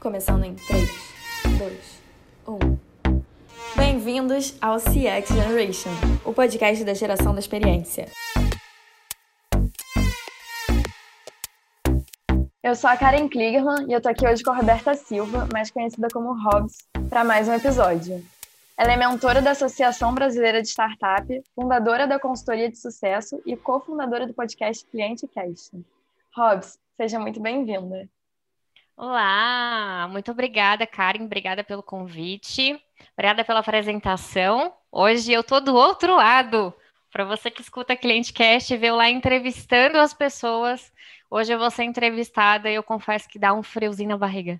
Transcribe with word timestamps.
Começando 0.00 0.44
em 0.44 0.54
3, 0.54 0.90
2, 1.58 2.02
1. 2.46 2.78
Bem-vindos 3.76 4.56
ao 4.60 4.76
CX 4.76 5.28
Generation, 5.28 5.90
o 6.24 6.32
podcast 6.32 6.84
da 6.84 6.92
geração 6.92 7.32
da 7.32 7.40
experiência. 7.40 8.06
Eu 12.62 12.74
sou 12.74 12.90
a 12.90 12.96
Karen 12.96 13.28
Kligerman 13.28 13.86
e 13.88 13.92
eu 13.92 14.00
tô 14.00 14.08
aqui 14.08 14.26
hoje 14.28 14.42
com 14.42 14.50
a 14.50 14.56
Roberta 14.56 14.94
Silva, 14.94 15.48
mais 15.52 15.70
conhecida 15.70 16.08
como 16.12 16.34
Hobbs, 16.34 16.76
para 17.08 17.24
mais 17.24 17.48
um 17.48 17.54
episódio. 17.54 18.22
Ela 18.76 18.92
é 18.92 18.96
mentora 18.96 19.40
da 19.40 19.52
Associação 19.52 20.14
Brasileira 20.14 20.60
de 20.60 20.68
Startup, 20.68 21.26
fundadora 21.54 22.06
da 22.06 22.18
consultoria 22.18 22.70
de 22.70 22.76
sucesso 22.78 23.40
e 23.46 23.56
cofundadora 23.56 24.26
do 24.26 24.34
podcast 24.34 24.84
Cliente 24.90 25.26
Cast. 25.26 25.72
Hobbs, 26.36 26.78
seja 26.98 27.18
muito 27.18 27.40
bem-vinda. 27.40 28.06
Olá, 28.96 30.08
muito 30.10 30.30
obrigada, 30.30 30.86
Karen. 30.86 31.24
Obrigada 31.24 31.62
pelo 31.62 31.82
convite. 31.82 32.80
Obrigada 33.12 33.44
pela 33.44 33.60
apresentação. 33.60 34.72
Hoje 34.90 35.32
eu 35.32 35.44
tô 35.44 35.60
do 35.60 35.74
outro 35.74 36.16
lado. 36.16 36.72
Para 37.12 37.24
você 37.26 37.50
que 37.50 37.60
escuta 37.60 37.94
Cliente 37.94 38.32
Cast, 38.32 38.74
veio 38.74 38.96
lá 38.96 39.10
entrevistando 39.10 39.98
as 39.98 40.14
pessoas. 40.14 40.90
Hoje 41.30 41.52
eu 41.52 41.58
vou 41.58 41.70
ser 41.70 41.84
entrevistada 41.84 42.70
e 42.70 42.74
eu 42.74 42.82
confesso 42.82 43.28
que 43.28 43.38
dá 43.38 43.52
um 43.52 43.62
friozinho 43.62 44.08
na 44.08 44.16
barriga. 44.16 44.58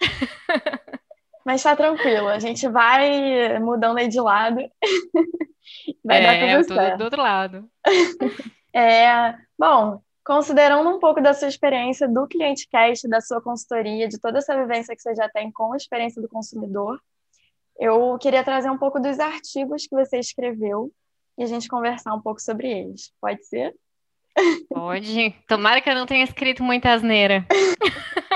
Mas 1.44 1.62
tá 1.62 1.76
tranquilo, 1.76 2.28
a 2.28 2.38
gente 2.38 2.66
vai 2.68 3.58
mudando 3.58 3.98
aí 3.98 4.08
de 4.08 4.20
lado. 4.20 4.58
vai 6.02 6.22
é, 6.22 6.22
dar 6.22 6.62
tudo 6.62 6.74
certo. 6.74 6.96
do 6.96 7.04
outro 7.04 7.22
lado. 7.22 7.70
É, 8.78 9.34
bom, 9.58 10.02
considerando 10.26 10.90
um 10.90 10.98
pouco 10.98 11.20
da 11.22 11.32
sua 11.32 11.46
experiência 11.46 12.08
do 12.08 12.26
cliente 12.26 12.68
cast, 12.68 13.06
da 13.06 13.20
sua 13.20 13.40
consultoria, 13.40 14.08
de 14.08 14.18
toda 14.18 14.38
essa 14.38 14.56
vivência 14.56 14.94
que 14.94 15.00
você 15.00 15.14
já 15.14 15.28
tem 15.28 15.52
com 15.52 15.72
a 15.72 15.76
experiência 15.76 16.20
do 16.20 16.28
consumidor, 16.28 17.00
eu 17.78 18.18
queria 18.18 18.42
trazer 18.42 18.68
um 18.68 18.76
pouco 18.76 18.98
dos 18.98 19.20
artigos 19.20 19.86
que 19.86 19.94
você 19.94 20.18
escreveu 20.18 20.90
e 21.38 21.44
a 21.44 21.46
gente 21.46 21.68
conversar 21.68 22.12
um 22.12 22.20
pouco 22.20 22.42
sobre 22.42 22.68
eles. 22.68 23.12
Pode 23.20 23.46
ser? 23.46 23.72
Pode. 24.68 25.30
Tomara 25.46 25.80
que 25.80 25.88
eu 25.88 25.94
não 25.94 26.06
tenha 26.06 26.24
escrito 26.24 26.62
muita 26.62 26.92
asneira. 26.92 27.46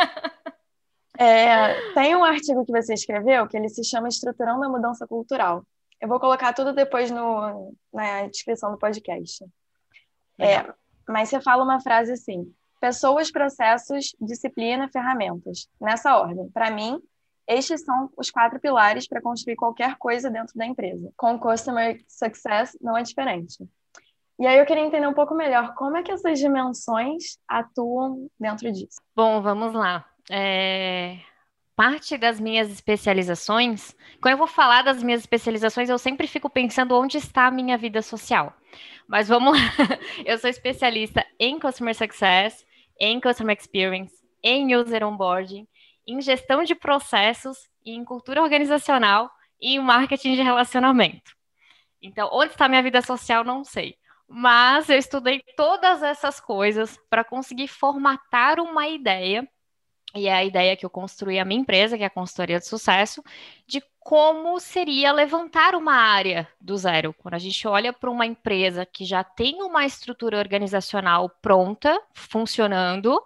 É, 1.23 1.93
tem 1.93 2.17
um 2.17 2.25
artigo 2.25 2.65
que 2.65 2.73
você 2.73 2.95
escreveu 2.95 3.47
que 3.47 3.55
ele 3.55 3.69
se 3.69 3.85
chama 3.85 4.09
Estruturando 4.09 4.65
a 4.65 4.71
Mudança 4.71 5.07
Cultural. 5.07 5.63
Eu 6.01 6.09
vou 6.09 6.19
colocar 6.19 6.55
tudo 6.55 6.73
depois 6.73 7.11
no, 7.11 7.75
na 7.93 8.27
descrição 8.27 8.73
do 8.73 8.79
podcast. 8.79 9.45
É, 10.39 10.65
mas 11.11 11.29
você 11.29 11.41
fala 11.41 11.65
uma 11.65 11.81
frase 11.81 12.13
assim: 12.13 12.53
pessoas, 12.81 13.31
processos, 13.31 14.15
disciplina, 14.21 14.89
ferramentas. 14.89 15.69
Nessa 15.81 16.17
ordem. 16.17 16.49
Para 16.51 16.71
mim, 16.71 17.01
estes 17.47 17.85
são 17.85 18.11
os 18.17 18.31
quatro 18.31 18.61
pilares 18.61 19.09
para 19.09 19.21
construir 19.21 19.57
qualquer 19.57 19.97
coisa 19.97 20.31
dentro 20.31 20.57
da 20.57 20.67
empresa. 20.67 21.13
Com 21.17 21.39
Customer 21.39 22.03
Success 22.09 22.77
não 22.81 22.97
é 22.97 23.03
diferente. 23.03 23.59
E 24.39 24.47
aí 24.47 24.59
eu 24.59 24.65
queria 24.65 24.85
entender 24.85 25.07
um 25.07 25.13
pouco 25.13 25.35
melhor 25.35 25.75
como 25.75 25.99
é 25.99 26.03
que 26.03 26.11
essas 26.11 26.39
dimensões 26.39 27.39
atuam 27.47 28.27
dentro 28.39 28.73
disso. 28.73 29.01
Bom, 29.15 29.43
vamos 29.43 29.75
lá 29.75 30.07
é, 30.31 31.19
parte 31.81 32.19
das 32.19 32.39
minhas 32.39 32.71
especializações, 32.71 33.97
quando 34.21 34.33
eu 34.33 34.37
vou 34.37 34.47
falar 34.47 34.83
das 34.83 35.03
minhas 35.03 35.23
especializações, 35.23 35.89
eu 35.89 35.97
sempre 35.97 36.27
fico 36.27 36.51
pensando 36.51 36.95
onde 36.95 37.17
está 37.17 37.47
a 37.47 37.51
minha 37.51 37.79
vida 37.79 38.03
social. 38.03 38.53
Mas 39.09 39.29
vamos 39.29 39.59
lá. 39.59 39.65
Eu 40.27 40.37
sou 40.37 40.51
especialista 40.51 41.25
em 41.39 41.59
Customer 41.59 41.95
Success, 41.95 42.67
em 43.01 43.19
Customer 43.19 43.57
Experience, 43.59 44.15
em 44.43 44.77
User 44.77 45.03
Onboarding, 45.03 45.67
em 46.07 46.21
gestão 46.21 46.65
de 46.65 46.75
processos, 46.75 47.57
em 47.83 48.05
cultura 48.05 48.43
organizacional 48.43 49.31
e 49.59 49.77
em 49.77 49.79
marketing 49.79 50.35
de 50.35 50.43
relacionamento. 50.43 51.35
Então, 52.03 52.29
onde 52.31 52.53
está 52.53 52.67
a 52.67 52.69
minha 52.69 52.83
vida 52.83 53.01
social, 53.01 53.43
não 53.43 53.65
sei. 53.65 53.95
Mas 54.29 54.91
eu 54.91 54.99
estudei 54.99 55.43
todas 55.57 56.03
essas 56.03 56.41
coisas 56.41 56.99
para 57.09 57.25
conseguir 57.25 57.69
formatar 57.69 58.61
uma 58.61 58.87
ideia 58.87 59.49
e 60.15 60.27
é 60.27 60.33
a 60.33 60.45
ideia 60.45 60.77
que 60.77 60.85
eu 60.85 60.91
construí 60.91 61.39
a 61.39 61.45
minha 61.45 61.61
empresa, 61.61 61.97
que 61.97 62.03
é 62.03 62.07
a 62.07 62.11
consultoria 62.11 62.59
de 62.59 62.67
sucesso, 62.67 63.23
de 63.67 63.83
como 64.01 64.59
seria 64.59 65.13
levantar 65.13 65.75
uma 65.75 65.95
área 65.95 66.49
do 66.61 66.77
zero. 66.77 67.15
Quando 67.15 67.35
a 67.35 67.39
gente 67.39 67.67
olha 67.69 67.93
para 67.93 68.11
uma 68.11 68.27
empresa 68.27 68.85
que 68.85 69.05
já 69.05 69.23
tem 69.23 69.63
uma 69.63 69.85
estrutura 69.85 70.39
organizacional 70.39 71.29
pronta, 71.41 72.01
funcionando, 72.13 73.23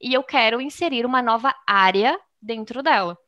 e 0.00 0.14
eu 0.14 0.22
quero 0.22 0.60
inserir 0.60 1.04
uma 1.04 1.20
nova 1.22 1.54
área 1.66 2.18
dentro 2.40 2.82
dela. 2.82 3.18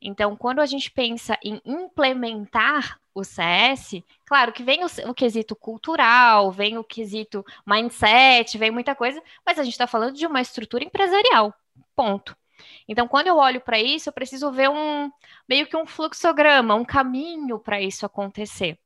Então, 0.00 0.36
quando 0.36 0.60
a 0.60 0.66
gente 0.66 0.90
pensa 0.90 1.38
em 1.42 1.60
implementar 1.64 2.98
o 3.14 3.22
CS, 3.22 4.02
claro 4.24 4.52
que 4.52 4.62
vem 4.62 4.84
o, 4.84 4.86
o, 5.08 5.14
quesito 5.14 5.54
cultural, 5.54 6.50
vem 6.50 6.78
o 6.78 6.84
quesito 6.84 7.44
mindset, 7.66 8.58
vem 8.58 8.70
muita 8.70 8.94
coisa, 8.94 9.22
mas 9.44 9.58
a 9.58 9.62
gente 9.62 9.74
está 9.74 9.86
falando 9.86 10.16
de 10.16 10.26
uma 10.26 10.40
estrutura 10.40 10.84
empresarial. 10.84 11.54
Ponto. 11.94 12.36
Então, 12.88 13.08
quando 13.08 13.28
eu 13.28 13.36
olho 13.36 13.60
para 13.60 13.78
isso, 13.78 14.08
eu 14.08 14.12
preciso 14.12 14.50
ver 14.52 14.70
um 14.70 15.10
meio 15.48 15.66
que 15.66 15.76
um 15.76 15.86
fluxograma, 15.86 16.74
um 16.74 16.84
caminho 16.84 17.58
para 17.58 17.80
isso 17.80 18.04
acontecer. 18.06 18.78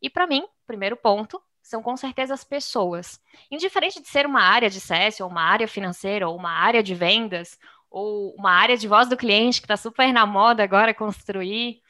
E 0.00 0.10
para 0.10 0.26
mim, 0.26 0.44
primeiro 0.66 0.96
ponto, 0.96 1.40
são 1.62 1.82
com 1.82 1.96
certeza 1.96 2.34
as 2.34 2.44
pessoas. 2.44 3.20
Indiferente 3.50 4.00
de 4.00 4.08
ser 4.08 4.26
uma 4.26 4.42
área 4.42 4.68
de 4.68 4.80
CS, 4.80 5.20
ou 5.20 5.28
uma 5.28 5.42
área 5.42 5.68
financeira, 5.68 6.28
ou 6.28 6.36
uma 6.36 6.50
área 6.50 6.82
de 6.82 6.94
vendas, 6.94 7.58
ou 7.90 8.34
uma 8.34 8.50
área 8.52 8.76
de 8.76 8.88
voz 8.88 9.08
do 9.08 9.16
cliente 9.16 9.60
que 9.60 9.66
está 9.66 9.76
super 9.76 10.12
na 10.12 10.26
moda 10.26 10.62
agora 10.62 10.94
construir. 10.94 11.80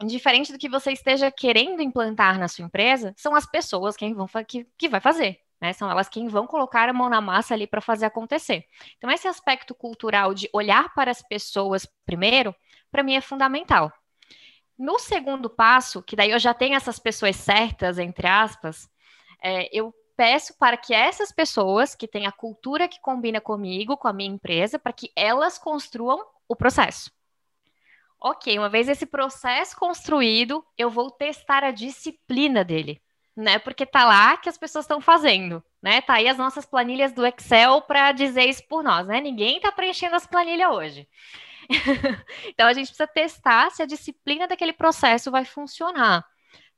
Indiferente 0.00 0.52
do 0.52 0.58
que 0.58 0.68
você 0.68 0.92
esteja 0.92 1.30
querendo 1.30 1.82
implantar 1.82 2.38
na 2.38 2.48
sua 2.48 2.64
empresa, 2.64 3.14
são 3.16 3.34
as 3.34 3.46
pessoas 3.46 3.96
quem 3.96 4.14
vão 4.14 4.26
que, 4.46 4.66
que 4.76 4.88
vai 4.88 5.00
fazer. 5.00 5.43
Né? 5.60 5.72
São 5.72 5.90
elas 5.90 6.08
quem 6.08 6.28
vão 6.28 6.46
colocar 6.46 6.88
a 6.88 6.92
mão 6.92 7.08
na 7.08 7.20
massa 7.20 7.54
ali 7.54 7.66
para 7.66 7.80
fazer 7.80 8.06
acontecer. 8.06 8.64
Então, 8.96 9.10
esse 9.10 9.28
aspecto 9.28 9.74
cultural 9.74 10.34
de 10.34 10.48
olhar 10.52 10.92
para 10.94 11.10
as 11.10 11.22
pessoas 11.22 11.86
primeiro, 12.04 12.54
para 12.90 13.02
mim 13.02 13.14
é 13.14 13.20
fundamental. 13.20 13.92
No 14.78 14.98
segundo 14.98 15.48
passo, 15.48 16.02
que 16.02 16.16
daí 16.16 16.30
eu 16.30 16.38
já 16.38 16.52
tenho 16.52 16.74
essas 16.74 16.98
pessoas 16.98 17.36
certas, 17.36 17.98
entre 17.98 18.26
aspas, 18.26 18.88
é, 19.42 19.68
eu 19.72 19.94
peço 20.16 20.56
para 20.58 20.76
que 20.76 20.92
essas 20.92 21.30
pessoas 21.30 21.94
que 21.94 22.08
têm 22.08 22.26
a 22.26 22.32
cultura 22.32 22.88
que 22.88 23.00
combina 23.00 23.40
comigo, 23.40 23.96
com 23.96 24.08
a 24.08 24.12
minha 24.12 24.30
empresa, 24.30 24.78
para 24.78 24.92
que 24.92 25.10
elas 25.16 25.58
construam 25.58 26.24
o 26.48 26.56
processo. 26.56 27.10
Ok, 28.20 28.58
uma 28.58 28.68
vez 28.68 28.88
esse 28.88 29.06
processo 29.06 29.76
construído, 29.76 30.64
eu 30.78 30.88
vou 30.90 31.10
testar 31.10 31.62
a 31.62 31.70
disciplina 31.70 32.64
dele 32.64 33.03
né? 33.36 33.58
Porque 33.58 33.84
tá 33.84 34.04
lá 34.04 34.36
que 34.36 34.48
as 34.48 34.58
pessoas 34.58 34.84
estão 34.84 35.00
fazendo, 35.00 35.62
né? 35.82 36.00
Tá 36.00 36.14
aí 36.14 36.28
as 36.28 36.38
nossas 36.38 36.64
planilhas 36.64 37.12
do 37.12 37.26
Excel 37.26 37.82
para 37.82 38.12
dizer 38.12 38.44
isso 38.44 38.66
por 38.68 38.82
nós, 38.82 39.06
né? 39.06 39.20
Ninguém 39.20 39.60
tá 39.60 39.72
preenchendo 39.72 40.16
as 40.16 40.26
planilhas 40.26 40.70
hoje. 40.70 41.08
então 42.46 42.66
a 42.66 42.72
gente 42.72 42.88
precisa 42.88 43.06
testar 43.06 43.70
se 43.70 43.82
a 43.82 43.86
disciplina 43.86 44.46
daquele 44.46 44.72
processo 44.72 45.30
vai 45.30 45.44
funcionar. 45.44 46.24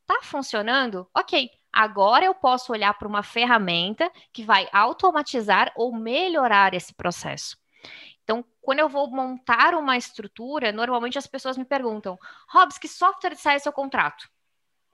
Tá 0.06 0.21
funcionando? 0.22 1.09
OK. 1.15 1.50
Agora 1.72 2.25
eu 2.25 2.34
posso 2.34 2.72
olhar 2.72 2.95
para 2.95 3.09
uma 3.09 3.22
ferramenta 3.22 4.11
que 4.33 4.43
vai 4.43 4.66
automatizar 4.72 5.72
ou 5.77 5.95
melhorar 5.95 6.72
esse 6.72 6.95
processo. 6.95 7.56
Então, 8.22 8.45
quando 8.62 8.78
eu 8.78 8.89
vou 8.89 9.11
montar 9.11 9.75
uma 9.75 9.97
estrutura, 9.97 10.72
normalmente 10.72 11.19
as 11.19 11.27
pessoas 11.27 11.59
me 11.59 11.65
perguntam: 11.65 12.19
Robs, 12.49 12.78
que 12.78 12.89
software 12.89 13.37
sai 13.37 13.61
seu 13.61 13.72
contrato? 13.72 14.28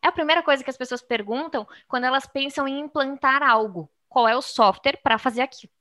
É 0.02 0.08
a 0.08 0.12
primeira 0.12 0.42
coisa 0.42 0.64
que 0.64 0.70
as 0.70 0.76
pessoas 0.76 1.00
perguntam 1.00 1.66
quando 1.86 2.04
elas 2.04 2.26
pensam 2.26 2.66
em 2.66 2.80
implantar 2.80 3.40
algo. 3.40 3.88
Qual 4.08 4.26
é 4.26 4.36
o 4.36 4.42
software 4.42 5.00
para 5.00 5.16
fazer 5.16 5.42
aquilo? 5.42 5.72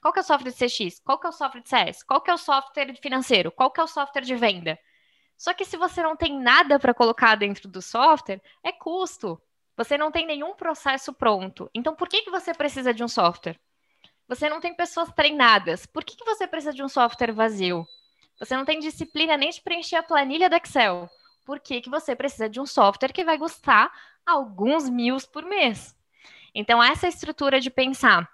Qual 0.00 0.12
que 0.12 0.20
é 0.20 0.22
o 0.22 0.24
software 0.24 0.50
de 0.50 0.56
CX? 0.56 1.00
Qual 1.00 1.18
que 1.18 1.26
é 1.26 1.30
o 1.30 1.32
software 1.32 1.60
de 1.60 1.68
CS? 1.68 2.02
Qual 2.02 2.20
que 2.20 2.30
é 2.30 2.34
o 2.34 2.38
software 2.38 2.94
financeiro? 2.96 3.52
Qual 3.52 3.70
que 3.70 3.80
é 3.80 3.84
o 3.84 3.86
software 3.86 4.22
de 4.22 4.34
venda? 4.34 4.78
Só 5.36 5.52
que 5.52 5.64
se 5.64 5.76
você 5.76 6.02
não 6.02 6.16
tem 6.16 6.40
nada 6.40 6.78
para 6.78 6.94
colocar 6.94 7.34
dentro 7.34 7.68
do 7.68 7.82
software, 7.82 8.40
é 8.64 8.72
custo. 8.72 9.40
Você 9.76 9.98
não 9.98 10.10
tem 10.10 10.26
nenhum 10.26 10.54
processo 10.54 11.12
pronto. 11.12 11.70
Então, 11.74 11.94
por 11.94 12.08
que, 12.08 12.22
que 12.22 12.30
você 12.30 12.54
precisa 12.54 12.94
de 12.94 13.04
um 13.04 13.08
software? 13.08 13.60
Você 14.26 14.48
não 14.48 14.60
tem 14.60 14.74
pessoas 14.74 15.12
treinadas. 15.12 15.84
Por 15.86 16.04
que, 16.04 16.16
que 16.16 16.24
você 16.24 16.46
precisa 16.46 16.72
de 16.72 16.82
um 16.82 16.88
software 16.88 17.32
vazio? 17.32 17.86
Você 18.38 18.56
não 18.56 18.64
tem 18.64 18.78
disciplina 18.78 19.36
nem 19.36 19.50
de 19.50 19.60
preencher 19.60 19.96
a 19.96 20.02
planilha 20.02 20.48
do 20.48 20.56
Excel 20.56 21.08
por 21.48 21.60
que, 21.60 21.80
que 21.80 21.88
você 21.88 22.14
precisa 22.14 22.46
de 22.46 22.60
um 22.60 22.66
software 22.66 23.10
que 23.10 23.24
vai 23.24 23.38
custar 23.38 23.90
alguns 24.26 24.86
mil 24.86 25.16
por 25.32 25.46
mês. 25.46 25.96
Então, 26.54 26.82
essa 26.82 27.08
estrutura 27.08 27.58
de 27.58 27.70
pensar, 27.70 28.28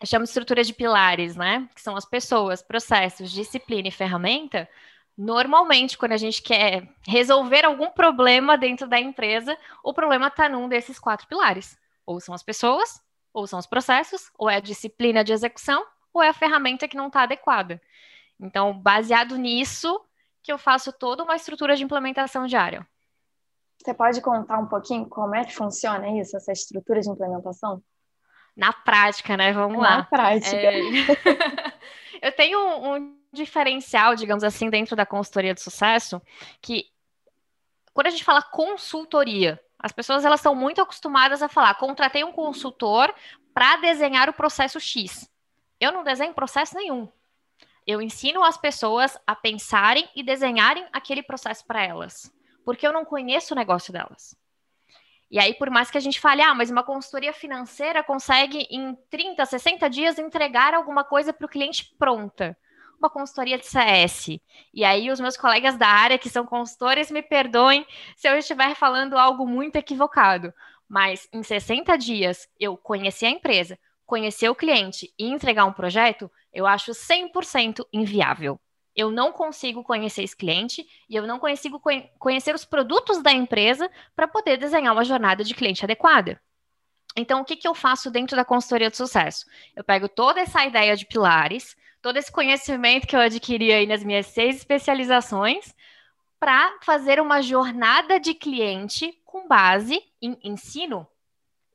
eu 0.00 0.06
chamo 0.06 0.24
de 0.24 0.30
estrutura 0.30 0.64
de 0.64 0.72
pilares, 0.72 1.36
né? 1.36 1.68
Que 1.74 1.82
são 1.82 1.94
as 1.94 2.06
pessoas, 2.06 2.62
processos, 2.62 3.30
disciplina 3.30 3.88
e 3.88 3.90
ferramenta. 3.90 4.66
Normalmente, 5.18 5.98
quando 5.98 6.12
a 6.12 6.16
gente 6.16 6.40
quer 6.40 6.88
resolver 7.06 7.66
algum 7.66 7.90
problema 7.90 8.56
dentro 8.56 8.88
da 8.88 8.98
empresa, 8.98 9.54
o 9.84 9.92
problema 9.92 10.28
está 10.28 10.48
num 10.48 10.66
desses 10.66 10.98
quatro 10.98 11.26
pilares. 11.26 11.78
Ou 12.06 12.20
são 12.20 12.34
as 12.34 12.42
pessoas, 12.42 13.02
ou 13.34 13.46
são 13.46 13.58
os 13.58 13.66
processos, 13.66 14.30
ou 14.38 14.48
é 14.48 14.56
a 14.56 14.60
disciplina 14.60 15.22
de 15.22 15.34
execução, 15.34 15.84
ou 16.10 16.22
é 16.22 16.28
a 16.30 16.32
ferramenta 16.32 16.88
que 16.88 16.96
não 16.96 17.08
está 17.08 17.24
adequada. 17.24 17.82
Então, 18.40 18.72
baseado 18.72 19.36
nisso, 19.36 20.00
que 20.46 20.52
eu 20.52 20.58
faço 20.58 20.92
toda 20.92 21.24
uma 21.24 21.34
estrutura 21.34 21.74
de 21.74 21.82
implementação 21.82 22.46
diária. 22.46 22.86
Você 23.82 23.92
pode 23.92 24.20
contar 24.20 24.58
um 24.58 24.66
pouquinho 24.66 25.04
como 25.08 25.34
é 25.34 25.44
que 25.44 25.52
funciona 25.52 26.08
isso, 26.20 26.36
essa 26.36 26.52
estrutura 26.52 27.00
de 27.00 27.10
implementação? 27.10 27.82
Na 28.56 28.72
prática, 28.72 29.36
né? 29.36 29.52
Vamos 29.52 29.82
Na 29.82 29.96
lá. 29.96 30.02
prática. 30.04 30.56
É... 30.56 30.80
eu 32.22 32.32
tenho 32.32 32.60
um 32.60 33.18
diferencial, 33.32 34.14
digamos 34.14 34.44
assim, 34.44 34.70
dentro 34.70 34.94
da 34.94 35.04
consultoria 35.04 35.52
de 35.52 35.60
sucesso, 35.60 36.22
que 36.62 36.86
quando 37.92 38.06
a 38.06 38.10
gente 38.10 38.24
fala 38.24 38.40
consultoria, 38.40 39.60
as 39.76 39.90
pessoas 39.90 40.24
elas 40.24 40.38
estão 40.38 40.54
muito 40.54 40.80
acostumadas 40.80 41.42
a 41.42 41.48
falar, 41.48 41.74
contratei 41.74 42.22
um 42.22 42.32
consultor 42.32 43.12
para 43.52 43.78
desenhar 43.78 44.28
o 44.28 44.32
processo 44.32 44.78
X. 44.78 45.28
Eu 45.80 45.90
não 45.90 46.04
desenho 46.04 46.32
processo 46.32 46.76
nenhum. 46.76 47.08
Eu 47.86 48.02
ensino 48.02 48.42
as 48.42 48.56
pessoas 48.56 49.16
a 49.26 49.36
pensarem 49.36 50.08
e 50.16 50.22
desenharem 50.22 50.86
aquele 50.92 51.22
processo 51.22 51.64
para 51.64 51.84
elas, 51.84 52.32
porque 52.64 52.86
eu 52.86 52.92
não 52.92 53.04
conheço 53.04 53.54
o 53.54 53.56
negócio 53.56 53.92
delas. 53.92 54.36
E 55.30 55.38
aí, 55.38 55.54
por 55.54 55.70
mais 55.70 55.90
que 55.90 55.98
a 55.98 56.00
gente 56.00 56.20
fale, 56.20 56.42
ah, 56.42 56.54
mas 56.54 56.70
uma 56.70 56.84
consultoria 56.84 57.32
financeira 57.32 58.02
consegue 58.02 58.66
em 58.70 58.96
30, 59.10 59.44
60 59.44 59.90
dias 59.90 60.18
entregar 60.18 60.72
alguma 60.72 61.04
coisa 61.04 61.32
para 61.32 61.46
o 61.46 61.48
cliente 61.48 61.94
pronta. 61.98 62.56
Uma 62.98 63.10
consultoria 63.10 63.58
de 63.58 63.66
CS. 63.66 64.40
E 64.72 64.84
aí, 64.84 65.10
os 65.10 65.20
meus 65.20 65.36
colegas 65.36 65.76
da 65.76 65.88
área 65.88 66.18
que 66.18 66.30
são 66.30 66.46
consultores 66.46 67.10
me 67.10 67.22
perdoem 67.22 67.86
se 68.16 68.28
eu 68.28 68.38
estiver 68.38 68.74
falando 68.74 69.18
algo 69.18 69.46
muito 69.46 69.76
equivocado. 69.76 70.52
Mas 70.88 71.28
em 71.32 71.42
60 71.42 71.96
dias 71.98 72.48
eu 72.58 72.76
conhecer 72.76 73.26
a 73.26 73.30
empresa, 73.30 73.78
conhecer 74.06 74.48
o 74.48 74.54
cliente 74.54 75.12
e 75.18 75.26
entregar 75.26 75.64
um 75.64 75.72
projeto, 75.72 76.30
eu 76.52 76.66
acho 76.66 76.92
100% 76.92 77.84
inviável 77.92 78.58
eu 78.96 79.10
não 79.10 79.30
consigo 79.30 79.84
conhecer 79.84 80.22
esse 80.22 80.34
cliente 80.34 80.84
e 81.08 81.14
eu 81.14 81.26
não 81.26 81.38
consigo 81.38 81.80
conhecer 82.18 82.54
os 82.54 82.64
produtos 82.64 83.22
da 83.22 83.30
empresa 83.30 83.90
para 84.16 84.26
poder 84.26 84.56
desenhar 84.56 84.94
uma 84.94 85.04
jornada 85.04 85.44
de 85.44 85.54
cliente 85.54 85.84
adequada. 85.84 86.40
Então, 87.14 87.42
o 87.42 87.44
que, 87.44 87.56
que 87.56 87.68
eu 87.68 87.74
faço 87.74 88.10
dentro 88.10 88.34
da 88.34 88.44
consultoria 88.44 88.90
de 88.90 88.96
sucesso? 88.96 89.44
Eu 89.74 89.84
pego 89.84 90.08
toda 90.08 90.40
essa 90.40 90.64
ideia 90.64 90.96
de 90.96 91.06
pilares, 91.06 91.76
todo 92.00 92.16
esse 92.16 92.32
conhecimento 92.32 93.06
que 93.06 93.14
eu 93.14 93.20
adquiri 93.20 93.72
aí 93.72 93.86
nas 93.86 94.02
minhas 94.02 94.26
seis 94.26 94.56
especializações, 94.56 95.74
para 96.40 96.78
fazer 96.82 97.20
uma 97.20 97.42
jornada 97.42 98.18
de 98.18 98.34
cliente 98.34 99.12
com 99.24 99.46
base 99.46 100.02
em 100.20 100.38
ensino. 100.42 101.06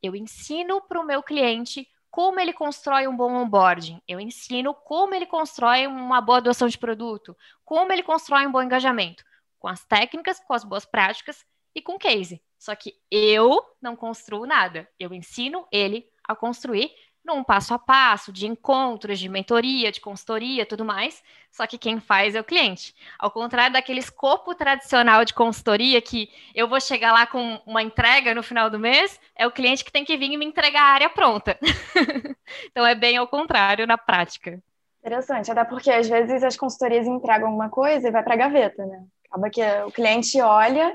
Eu 0.01 0.15
ensino 0.15 0.81
para 0.81 0.99
o 0.99 1.05
meu 1.05 1.21
cliente 1.21 1.87
como 2.11 2.41
ele 2.41 2.51
constrói 2.51 3.07
um 3.07 3.15
bom 3.15 3.33
onboarding, 3.33 4.01
eu 4.05 4.19
ensino 4.19 4.73
como 4.73 5.15
ele 5.15 5.25
constrói 5.25 5.87
uma 5.87 6.19
boa 6.19 6.39
adoção 6.39 6.67
de 6.67 6.77
produto, 6.77 7.35
como 7.63 7.91
ele 7.93 8.03
constrói 8.03 8.45
um 8.45 8.51
bom 8.51 8.61
engajamento, 8.61 9.23
com 9.57 9.69
as 9.69 9.85
técnicas, 9.85 10.39
com 10.41 10.53
as 10.53 10.65
boas 10.65 10.85
práticas 10.85 11.45
e 11.73 11.81
com 11.81 11.97
case. 11.97 12.43
Só 12.59 12.75
que 12.75 12.93
eu 13.09 13.63
não 13.81 13.95
construo 13.95 14.45
nada, 14.45 14.87
eu 14.99 15.13
ensino 15.13 15.65
ele 15.71 16.05
a 16.23 16.35
construir 16.35 16.91
num 17.23 17.43
passo 17.43 17.73
a 17.73 17.79
passo 17.79 18.31
de 18.31 18.47
encontros, 18.47 19.19
de 19.19 19.29
mentoria, 19.29 19.91
de 19.91 20.01
consultoria, 20.01 20.65
tudo 20.65 20.83
mais. 20.83 21.23
Só 21.51 21.67
que 21.67 21.77
quem 21.77 21.99
faz 21.99 22.33
é 22.33 22.39
o 22.39 22.43
cliente. 22.43 22.95
Ao 23.19 23.29
contrário 23.29 23.73
daquele 23.73 23.99
escopo 23.99 24.55
tradicional 24.55 25.23
de 25.25 25.33
consultoria 25.33 26.01
que 26.01 26.29
eu 26.55 26.67
vou 26.67 26.79
chegar 26.79 27.11
lá 27.11 27.27
com 27.27 27.59
uma 27.65 27.83
entrega 27.83 28.33
no 28.33 28.41
final 28.41 28.69
do 28.69 28.79
mês, 28.79 29.19
é 29.35 29.45
o 29.45 29.51
cliente 29.51 29.83
que 29.83 29.91
tem 29.91 30.05
que 30.05 30.17
vir 30.17 30.31
e 30.31 30.37
me 30.37 30.45
entregar 30.45 30.81
a 30.81 30.93
área 30.93 31.09
pronta. 31.09 31.57
então 32.71 32.85
é 32.85 32.95
bem 32.95 33.17
ao 33.17 33.27
contrário 33.27 33.85
na 33.85 33.97
prática. 33.97 34.61
Interessante, 34.99 35.51
até 35.51 35.63
porque 35.63 35.91
às 35.91 36.07
vezes 36.07 36.43
as 36.43 36.55
consultorias 36.55 37.07
entregam 37.07 37.47
alguma 37.47 37.69
coisa 37.69 38.07
e 38.07 38.11
vai 38.11 38.23
para 38.23 38.35
a 38.35 38.37
gaveta, 38.37 38.85
né? 38.85 39.03
Acaba 39.29 39.49
que 39.49 39.61
o 39.85 39.91
cliente 39.91 40.39
olha, 40.41 40.93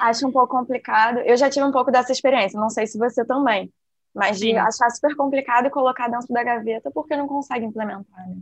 acha 0.00 0.26
um 0.26 0.32
pouco 0.32 0.56
complicado. 0.56 1.18
Eu 1.18 1.36
já 1.36 1.50
tive 1.50 1.66
um 1.66 1.72
pouco 1.72 1.90
dessa 1.90 2.12
experiência, 2.12 2.58
não 2.58 2.70
sei 2.70 2.86
se 2.86 2.98
você 2.98 3.24
também 3.24 3.70
mas 4.14 4.38
Sim. 4.38 4.52
de 4.52 4.56
achar 4.56 4.90
super 4.90 5.16
complicado 5.16 5.66
e 5.66 5.70
colocar 5.70 6.08
dentro 6.08 6.28
da 6.28 6.42
gaveta 6.42 6.90
porque 6.90 7.16
não 7.16 7.26
consegue 7.26 7.64
implementar, 7.64 8.28
né? 8.28 8.36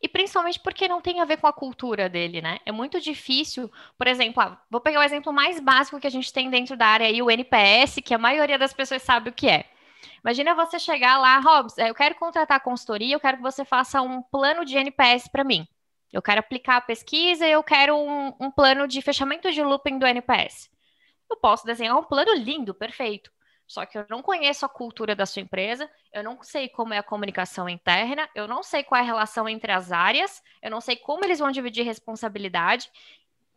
E 0.00 0.08
principalmente 0.08 0.60
porque 0.60 0.88
não 0.88 1.00
tem 1.00 1.20
a 1.20 1.24
ver 1.24 1.38
com 1.38 1.46
a 1.46 1.52
cultura 1.52 2.08
dele, 2.08 2.40
né? 2.40 2.58
É 2.66 2.72
muito 2.72 3.00
difícil, 3.00 3.70
por 3.96 4.06
exemplo, 4.06 4.42
ah, 4.42 4.60
vou 4.70 4.80
pegar 4.80 5.00
o 5.00 5.02
exemplo 5.02 5.32
mais 5.32 5.58
básico 5.60 6.00
que 6.00 6.06
a 6.06 6.10
gente 6.10 6.32
tem 6.32 6.50
dentro 6.50 6.76
da 6.76 6.86
área 6.86 7.06
aí, 7.06 7.22
o 7.22 7.30
NPS, 7.30 8.02
que 8.02 8.14
a 8.14 8.18
maioria 8.18 8.58
das 8.58 8.72
pessoas 8.72 9.02
sabe 9.02 9.30
o 9.30 9.32
que 9.32 9.48
é. 9.48 9.64
Imagina 10.22 10.54
você 10.54 10.78
chegar 10.78 11.18
lá, 11.18 11.38
Robs, 11.38 11.78
eu 11.78 11.94
quero 11.94 12.14
contratar 12.16 12.60
consultoria, 12.60 13.14
eu 13.14 13.20
quero 13.20 13.38
que 13.38 13.42
você 13.42 13.64
faça 13.64 14.02
um 14.02 14.22
plano 14.22 14.64
de 14.64 14.76
NPS 14.76 15.28
para 15.28 15.44
mim. 15.44 15.66
Eu 16.12 16.22
quero 16.22 16.40
aplicar 16.40 16.76
a 16.76 16.80
pesquisa 16.80 17.46
e 17.46 17.52
eu 17.52 17.62
quero 17.62 17.96
um, 17.96 18.32
um 18.40 18.50
plano 18.50 18.86
de 18.86 19.00
fechamento 19.02 19.50
de 19.50 19.62
looping 19.62 19.98
do 19.98 20.06
NPS. 20.06 20.70
Eu 21.30 21.36
posso 21.36 21.66
desenhar 21.66 21.96
um 21.96 22.04
plano 22.04 22.34
lindo, 22.34 22.74
perfeito. 22.74 23.30
Só 23.66 23.84
que 23.84 23.98
eu 23.98 24.06
não 24.08 24.22
conheço 24.22 24.64
a 24.64 24.68
cultura 24.68 25.14
da 25.14 25.26
sua 25.26 25.42
empresa, 25.42 25.90
eu 26.12 26.22
não 26.22 26.42
sei 26.42 26.68
como 26.68 26.94
é 26.94 26.98
a 26.98 27.02
comunicação 27.02 27.68
interna, 27.68 28.28
eu 28.34 28.46
não 28.46 28.62
sei 28.62 28.84
qual 28.84 28.98
é 28.98 29.02
a 29.02 29.06
relação 29.06 29.48
entre 29.48 29.72
as 29.72 29.90
áreas, 29.90 30.42
eu 30.62 30.70
não 30.70 30.80
sei 30.80 30.96
como 30.96 31.24
eles 31.24 31.40
vão 31.40 31.50
dividir 31.50 31.84
responsabilidade. 31.84 32.90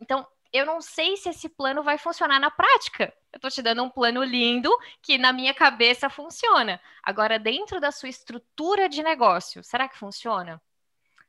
Então, 0.00 0.26
eu 0.52 0.66
não 0.66 0.80
sei 0.80 1.16
se 1.16 1.28
esse 1.28 1.48
plano 1.48 1.82
vai 1.82 1.96
funcionar 1.96 2.40
na 2.40 2.50
prática. 2.50 3.14
Eu 3.32 3.36
estou 3.36 3.50
te 3.50 3.62
dando 3.62 3.84
um 3.84 3.90
plano 3.90 4.24
lindo 4.24 4.70
que 5.00 5.16
na 5.16 5.32
minha 5.32 5.54
cabeça 5.54 6.10
funciona. 6.10 6.80
Agora, 7.02 7.38
dentro 7.38 7.80
da 7.80 7.92
sua 7.92 8.08
estrutura 8.08 8.88
de 8.88 9.02
negócio, 9.02 9.62
será 9.62 9.88
que 9.88 9.96
funciona? 9.96 10.60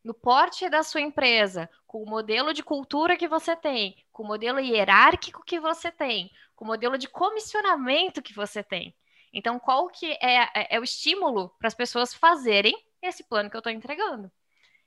No 0.03 0.13
porte 0.13 0.67
da 0.69 0.81
sua 0.81 1.01
empresa, 1.01 1.69
com 1.85 2.01
o 2.01 2.09
modelo 2.09 2.53
de 2.53 2.63
cultura 2.63 3.15
que 3.15 3.27
você 3.27 3.55
tem, 3.55 3.95
com 4.11 4.23
o 4.23 4.27
modelo 4.27 4.59
hierárquico 4.59 5.43
que 5.45 5.59
você 5.59 5.91
tem, 5.91 6.31
com 6.55 6.65
o 6.65 6.67
modelo 6.67 6.97
de 6.97 7.07
comissionamento 7.07 8.21
que 8.21 8.33
você 8.33 8.63
tem. 8.63 8.95
Então, 9.33 9.59
qual 9.59 9.87
que 9.87 10.11
é, 10.13 10.43
é, 10.55 10.75
é 10.75 10.79
o 10.79 10.83
estímulo 10.83 11.49
para 11.59 11.67
as 11.67 11.75
pessoas 11.75 12.13
fazerem 12.13 12.75
esse 13.01 13.23
plano 13.23 13.49
que 13.49 13.55
eu 13.55 13.59
estou 13.59 13.71
entregando? 13.71 14.31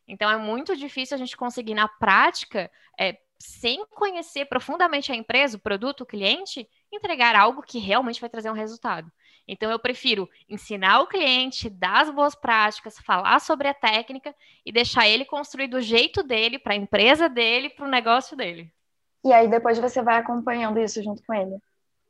Então, 0.06 0.30
é 0.30 0.36
muito 0.36 0.76
difícil 0.76 1.14
a 1.14 1.18
gente 1.18 1.36
conseguir, 1.36 1.74
na 1.74 1.88
prática, 1.88 2.70
é, 2.98 3.18
sem 3.38 3.84
conhecer 3.86 4.46
profundamente 4.46 5.10
a 5.10 5.14
empresa, 5.14 5.56
o 5.56 5.60
produto, 5.60 6.02
o 6.02 6.06
cliente, 6.06 6.68
entregar 6.92 7.34
algo 7.34 7.62
que 7.62 7.78
realmente 7.78 8.20
vai 8.20 8.28
trazer 8.28 8.50
um 8.50 8.54
resultado. 8.54 9.10
Então, 9.46 9.70
eu 9.70 9.78
prefiro 9.78 10.28
ensinar 10.48 11.00
o 11.00 11.06
cliente, 11.06 11.68
dar 11.68 12.02
as 12.02 12.10
boas 12.10 12.34
práticas, 12.34 12.98
falar 12.98 13.38
sobre 13.40 13.68
a 13.68 13.74
técnica 13.74 14.34
e 14.64 14.72
deixar 14.72 15.08
ele 15.08 15.24
construir 15.24 15.68
do 15.68 15.80
jeito 15.80 16.22
dele, 16.22 16.58
para 16.58 16.72
a 16.72 16.76
empresa 16.76 17.28
dele, 17.28 17.70
para 17.70 17.86
o 17.86 17.90
negócio 17.90 18.36
dele. 18.36 18.72
E 19.24 19.32
aí 19.32 19.48
depois 19.48 19.78
você 19.78 20.02
vai 20.02 20.18
acompanhando 20.18 20.78
isso 20.78 21.02
junto 21.02 21.22
com 21.26 21.34
ele. 21.34 21.56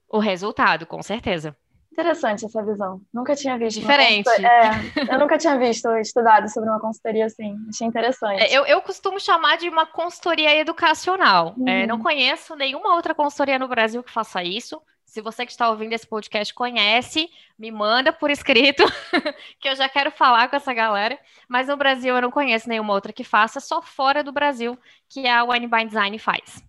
O 0.08 0.18
resultado, 0.18 0.86
com 0.86 1.02
certeza. 1.02 1.56
Interessante 1.92 2.44
essa 2.44 2.60
visão. 2.60 3.00
Nunca 3.12 3.36
tinha 3.36 3.56
visto. 3.56 3.78
Diferente. 3.78 4.28
É, 4.28 5.14
eu 5.14 5.18
nunca 5.18 5.38
tinha 5.38 5.56
visto, 5.56 5.88
estudado 5.98 6.48
sobre 6.48 6.68
uma 6.68 6.80
consultoria 6.80 7.26
assim. 7.26 7.56
Achei 7.68 7.86
interessante. 7.86 8.42
É, 8.42 8.52
eu, 8.52 8.66
eu 8.66 8.82
costumo 8.82 9.20
chamar 9.20 9.58
de 9.58 9.68
uma 9.68 9.86
consultoria 9.86 10.56
educacional. 10.56 11.54
É, 11.56 11.60
uhum. 11.60 11.68
É, 11.68 11.86
não 11.86 12.00
conheço 12.00 12.56
nenhuma 12.56 12.96
outra 12.96 13.14
consultoria 13.14 13.60
no 13.60 13.68
Brasil 13.68 14.02
que 14.02 14.10
faça 14.10 14.42
isso. 14.42 14.82
Se 15.14 15.20
você 15.20 15.46
que 15.46 15.52
está 15.52 15.70
ouvindo 15.70 15.92
esse 15.92 16.04
podcast 16.04 16.52
conhece, 16.52 17.30
me 17.56 17.70
manda 17.70 18.12
por 18.12 18.32
escrito, 18.32 18.82
que 19.60 19.68
eu 19.68 19.76
já 19.76 19.88
quero 19.88 20.10
falar 20.10 20.50
com 20.50 20.56
essa 20.56 20.74
galera. 20.74 21.16
Mas 21.48 21.68
no 21.68 21.76
Brasil 21.76 22.16
eu 22.16 22.20
não 22.20 22.32
conheço 22.32 22.68
nenhuma 22.68 22.92
outra 22.92 23.12
que 23.12 23.22
faça, 23.22 23.60
só 23.60 23.80
fora 23.80 24.24
do 24.24 24.32
Brasil 24.32 24.76
que 25.08 25.28
a 25.28 25.44
Wine 25.44 25.68
by 25.68 25.84
Design 25.86 26.18
faz. 26.18 26.64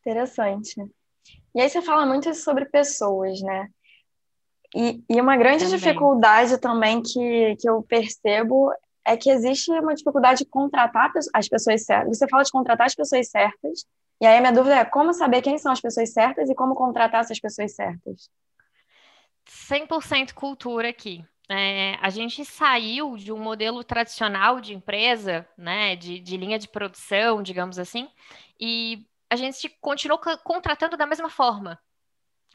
Interessante. 0.00 0.80
E 1.54 1.60
aí 1.60 1.68
você 1.68 1.82
fala 1.82 2.06
muito 2.06 2.32
sobre 2.32 2.64
pessoas, 2.64 3.38
né? 3.42 3.68
E, 4.74 5.04
e 5.06 5.20
uma 5.20 5.36
grande 5.36 5.64
também. 5.64 5.78
dificuldade 5.78 6.56
também 6.56 7.02
que, 7.02 7.54
que 7.60 7.68
eu 7.68 7.82
percebo 7.82 8.72
é 9.08 9.16
que 9.16 9.30
existe 9.30 9.70
uma 9.70 9.94
dificuldade 9.94 10.44
de 10.44 10.50
contratar 10.50 11.10
as 11.34 11.48
pessoas 11.48 11.84
certas. 11.84 12.18
Você 12.18 12.28
fala 12.28 12.42
de 12.42 12.52
contratar 12.52 12.86
as 12.86 12.94
pessoas 12.94 13.30
certas, 13.30 13.86
e 14.20 14.26
aí 14.26 14.36
a 14.36 14.40
minha 14.40 14.52
dúvida 14.52 14.76
é 14.76 14.84
como 14.84 15.14
saber 15.14 15.40
quem 15.40 15.56
são 15.56 15.72
as 15.72 15.80
pessoas 15.80 16.12
certas 16.12 16.50
e 16.50 16.54
como 16.54 16.74
contratar 16.74 17.22
essas 17.22 17.40
pessoas 17.40 17.74
certas. 17.74 18.30
100% 19.46 20.34
cultura 20.34 20.90
aqui. 20.90 21.24
É, 21.50 21.96
a 22.02 22.10
gente 22.10 22.44
saiu 22.44 23.16
de 23.16 23.32
um 23.32 23.38
modelo 23.38 23.82
tradicional 23.82 24.60
de 24.60 24.74
empresa, 24.74 25.48
né, 25.56 25.96
de, 25.96 26.20
de 26.20 26.36
linha 26.36 26.58
de 26.58 26.68
produção, 26.68 27.42
digamos 27.42 27.78
assim, 27.78 28.06
e 28.60 29.06
a 29.30 29.36
gente 29.36 29.70
continuou 29.80 30.20
contratando 30.44 30.96
da 30.96 31.06
mesma 31.06 31.30
forma. 31.30 31.78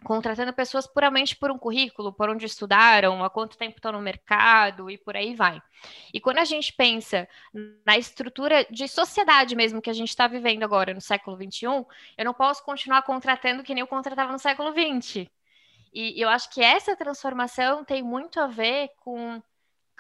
Contratando 0.04 0.52
pessoas 0.52 0.86
puramente 0.86 1.36
por 1.36 1.50
um 1.50 1.58
currículo, 1.58 2.12
por 2.12 2.30
onde 2.30 2.46
estudaram, 2.46 3.24
há 3.24 3.30
quanto 3.30 3.58
tempo 3.58 3.78
estão 3.78 3.92
no 3.92 4.02
mercado 4.02 4.90
e 4.90 4.98
por 4.98 5.16
aí 5.16 5.34
vai. 5.34 5.62
E 6.14 6.20
quando 6.20 6.40
a 6.40 6.46
gente 6.46 6.74
pensa 6.74 7.28
na 7.86 7.98
estrutura 7.98 8.66
de 8.70 8.88
sociedade 8.88 9.56
mesmo 9.56 9.82
que 9.82 9.90
a 9.90 9.94
gente 9.94 10.10
está 10.10 10.28
vivendo 10.28 10.64
agora, 10.64 10.94
no 10.94 11.00
século 11.00 11.38
XXI, 11.38 11.66
eu 12.18 12.26
não 12.26 12.34
posso 12.34 12.64
continuar 12.64 13.04
contratando 13.04 13.64
que 13.64 13.74
nem 13.74 13.82
eu 13.82 13.88
contratava 13.88 14.32
no 14.32 14.40
século 14.40 14.72
XX. 14.72 15.30
E 15.94 16.22
eu 16.22 16.28
acho 16.28 16.50
que 16.50 16.62
essa 16.62 16.96
transformação 16.96 17.86
tem 17.86 18.02
muito 18.02 18.40
a 18.40 18.48
ver 18.48 18.90
com 18.98 19.42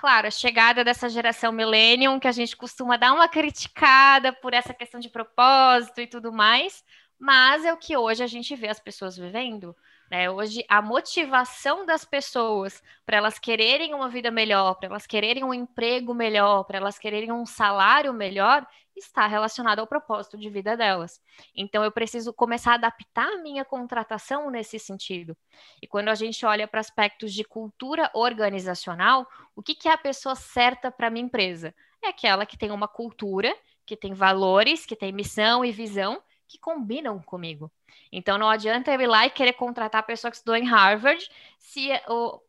claro, 0.03 0.27
a 0.27 0.31
chegada 0.31 0.83
dessa 0.83 1.07
geração 1.07 1.53
millennium, 1.53 2.19
que 2.19 2.27
a 2.27 2.31
gente 2.33 2.57
costuma 2.57 2.97
dar 2.97 3.13
uma 3.13 3.25
criticada 3.29 4.33
por 4.33 4.53
essa 4.53 4.73
questão 4.73 4.99
de 4.99 5.09
propósito 5.09 6.01
e 6.01 6.07
tudo 6.07 6.33
mais, 6.33 6.83
mas 7.23 7.63
é 7.63 7.71
o 7.71 7.77
que 7.77 7.95
hoje 7.95 8.21
a 8.21 8.27
gente 8.27 8.53
vê 8.53 8.67
as 8.67 8.81
pessoas 8.81 9.15
vivendo. 9.15 9.73
Né? 10.11 10.29
Hoje, 10.29 10.61
a 10.67 10.81
motivação 10.81 11.85
das 11.85 12.03
pessoas 12.03 12.83
para 13.05 13.15
elas 13.15 13.39
quererem 13.39 13.93
uma 13.93 14.09
vida 14.09 14.29
melhor, 14.29 14.73
para 14.73 14.89
elas 14.89 15.07
quererem 15.07 15.41
um 15.41 15.53
emprego 15.53 16.13
melhor, 16.13 16.65
para 16.65 16.79
elas 16.79 16.99
quererem 16.99 17.31
um 17.31 17.45
salário 17.45 18.13
melhor, 18.13 18.67
está 18.93 19.25
relacionado 19.25 19.79
ao 19.79 19.87
propósito 19.87 20.37
de 20.37 20.49
vida 20.49 20.75
delas. 20.75 21.21
Então, 21.55 21.81
eu 21.81 21.93
preciso 21.93 22.33
começar 22.33 22.71
a 22.71 22.75
adaptar 22.75 23.29
a 23.29 23.41
minha 23.41 23.63
contratação 23.63 24.51
nesse 24.51 24.77
sentido. 24.77 25.33
E 25.81 25.87
quando 25.87 26.09
a 26.09 26.15
gente 26.15 26.45
olha 26.45 26.67
para 26.67 26.81
aspectos 26.81 27.33
de 27.33 27.45
cultura 27.45 28.11
organizacional, 28.13 29.25
o 29.55 29.63
que, 29.63 29.75
que 29.75 29.87
é 29.87 29.93
a 29.93 29.97
pessoa 29.97 30.35
certa 30.35 30.91
para 30.91 31.07
a 31.07 31.09
minha 31.09 31.23
empresa? 31.25 31.73
É 32.03 32.09
aquela 32.09 32.45
que 32.45 32.57
tem 32.57 32.69
uma 32.69 32.89
cultura, 32.89 33.55
que 33.85 33.95
tem 33.95 34.13
valores, 34.13 34.85
que 34.85 34.93
tem 34.93 35.13
missão 35.13 35.63
e 35.63 35.71
visão 35.71 36.21
que 36.53 36.59
combinam 36.59 37.19
comigo. 37.19 37.71
Então 38.11 38.37
não 38.37 38.47
adianta 38.47 38.91
eu 38.91 39.01
ir 39.01 39.07
lá 39.07 39.25
e 39.25 39.31
querer 39.31 39.53
contratar 39.53 39.99
a 39.99 40.03
pessoa 40.03 40.29
que 40.29 40.37
estudou 40.37 40.55
em 40.55 40.67
Harvard 40.67 41.27
se 41.57 41.89
o, 42.07 42.39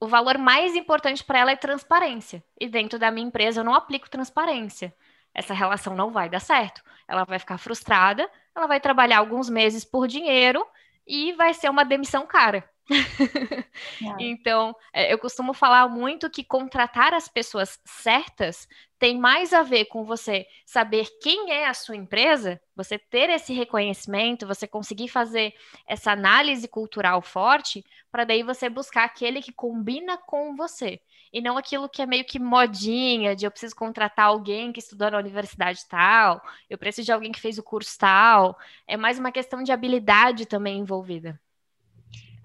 o 0.00 0.06
valor 0.06 0.38
mais 0.38 0.74
importante 0.74 1.22
para 1.22 1.38
ela 1.38 1.50
é 1.50 1.56
transparência. 1.56 2.42
E 2.58 2.66
dentro 2.66 2.98
da 2.98 3.10
minha 3.10 3.26
empresa 3.26 3.60
eu 3.60 3.64
não 3.64 3.74
aplico 3.74 4.08
transparência. 4.08 4.94
Essa 5.34 5.52
relação 5.52 5.94
não 5.94 6.10
vai 6.10 6.30
dar 6.30 6.40
certo. 6.40 6.82
Ela 7.06 7.24
vai 7.24 7.38
ficar 7.38 7.58
frustrada, 7.58 8.30
ela 8.54 8.66
vai 8.66 8.80
trabalhar 8.80 9.18
alguns 9.18 9.50
meses 9.50 9.84
por 9.84 10.08
dinheiro 10.08 10.66
e 11.06 11.34
vai 11.34 11.52
ser 11.52 11.68
uma 11.68 11.84
demissão 11.84 12.26
cara. 12.26 12.68
então, 14.18 14.74
é, 14.92 15.12
eu 15.12 15.18
costumo 15.18 15.54
falar 15.54 15.88
muito 15.88 16.30
que 16.30 16.44
contratar 16.44 17.14
as 17.14 17.28
pessoas 17.28 17.78
certas 17.84 18.68
tem 19.04 19.18
mais 19.18 19.52
a 19.52 19.62
ver 19.62 19.86
com 19.86 20.02
você 20.02 20.46
saber 20.64 21.06
quem 21.20 21.50
é 21.50 21.66
a 21.66 21.74
sua 21.74 21.94
empresa, 21.94 22.58
você 22.74 22.98
ter 22.98 23.28
esse 23.28 23.52
reconhecimento, 23.52 24.46
você 24.46 24.66
conseguir 24.66 25.08
fazer 25.08 25.52
essa 25.86 26.12
análise 26.12 26.66
cultural 26.66 27.20
forte, 27.20 27.84
para 28.10 28.24
daí 28.24 28.42
você 28.42 28.70
buscar 28.70 29.04
aquele 29.04 29.42
que 29.42 29.52
combina 29.52 30.16
com 30.16 30.56
você. 30.56 31.00
E 31.30 31.42
não 31.42 31.58
aquilo 31.58 31.86
que 31.88 32.00
é 32.00 32.06
meio 32.06 32.24
que 32.24 32.38
modinha, 32.38 33.36
de 33.36 33.44
eu 33.44 33.50
preciso 33.50 33.76
contratar 33.76 34.26
alguém 34.26 34.72
que 34.72 34.78
estudou 34.80 35.10
na 35.10 35.18
universidade 35.18 35.86
tal, 35.86 36.40
eu 36.70 36.78
preciso 36.78 37.04
de 37.06 37.12
alguém 37.12 37.32
que 37.32 37.40
fez 37.40 37.58
o 37.58 37.62
curso 37.62 37.98
tal. 37.98 38.56
É 38.86 38.96
mais 38.96 39.18
uma 39.18 39.32
questão 39.32 39.62
de 39.62 39.72
habilidade 39.72 40.46
também 40.46 40.78
envolvida. 40.78 41.38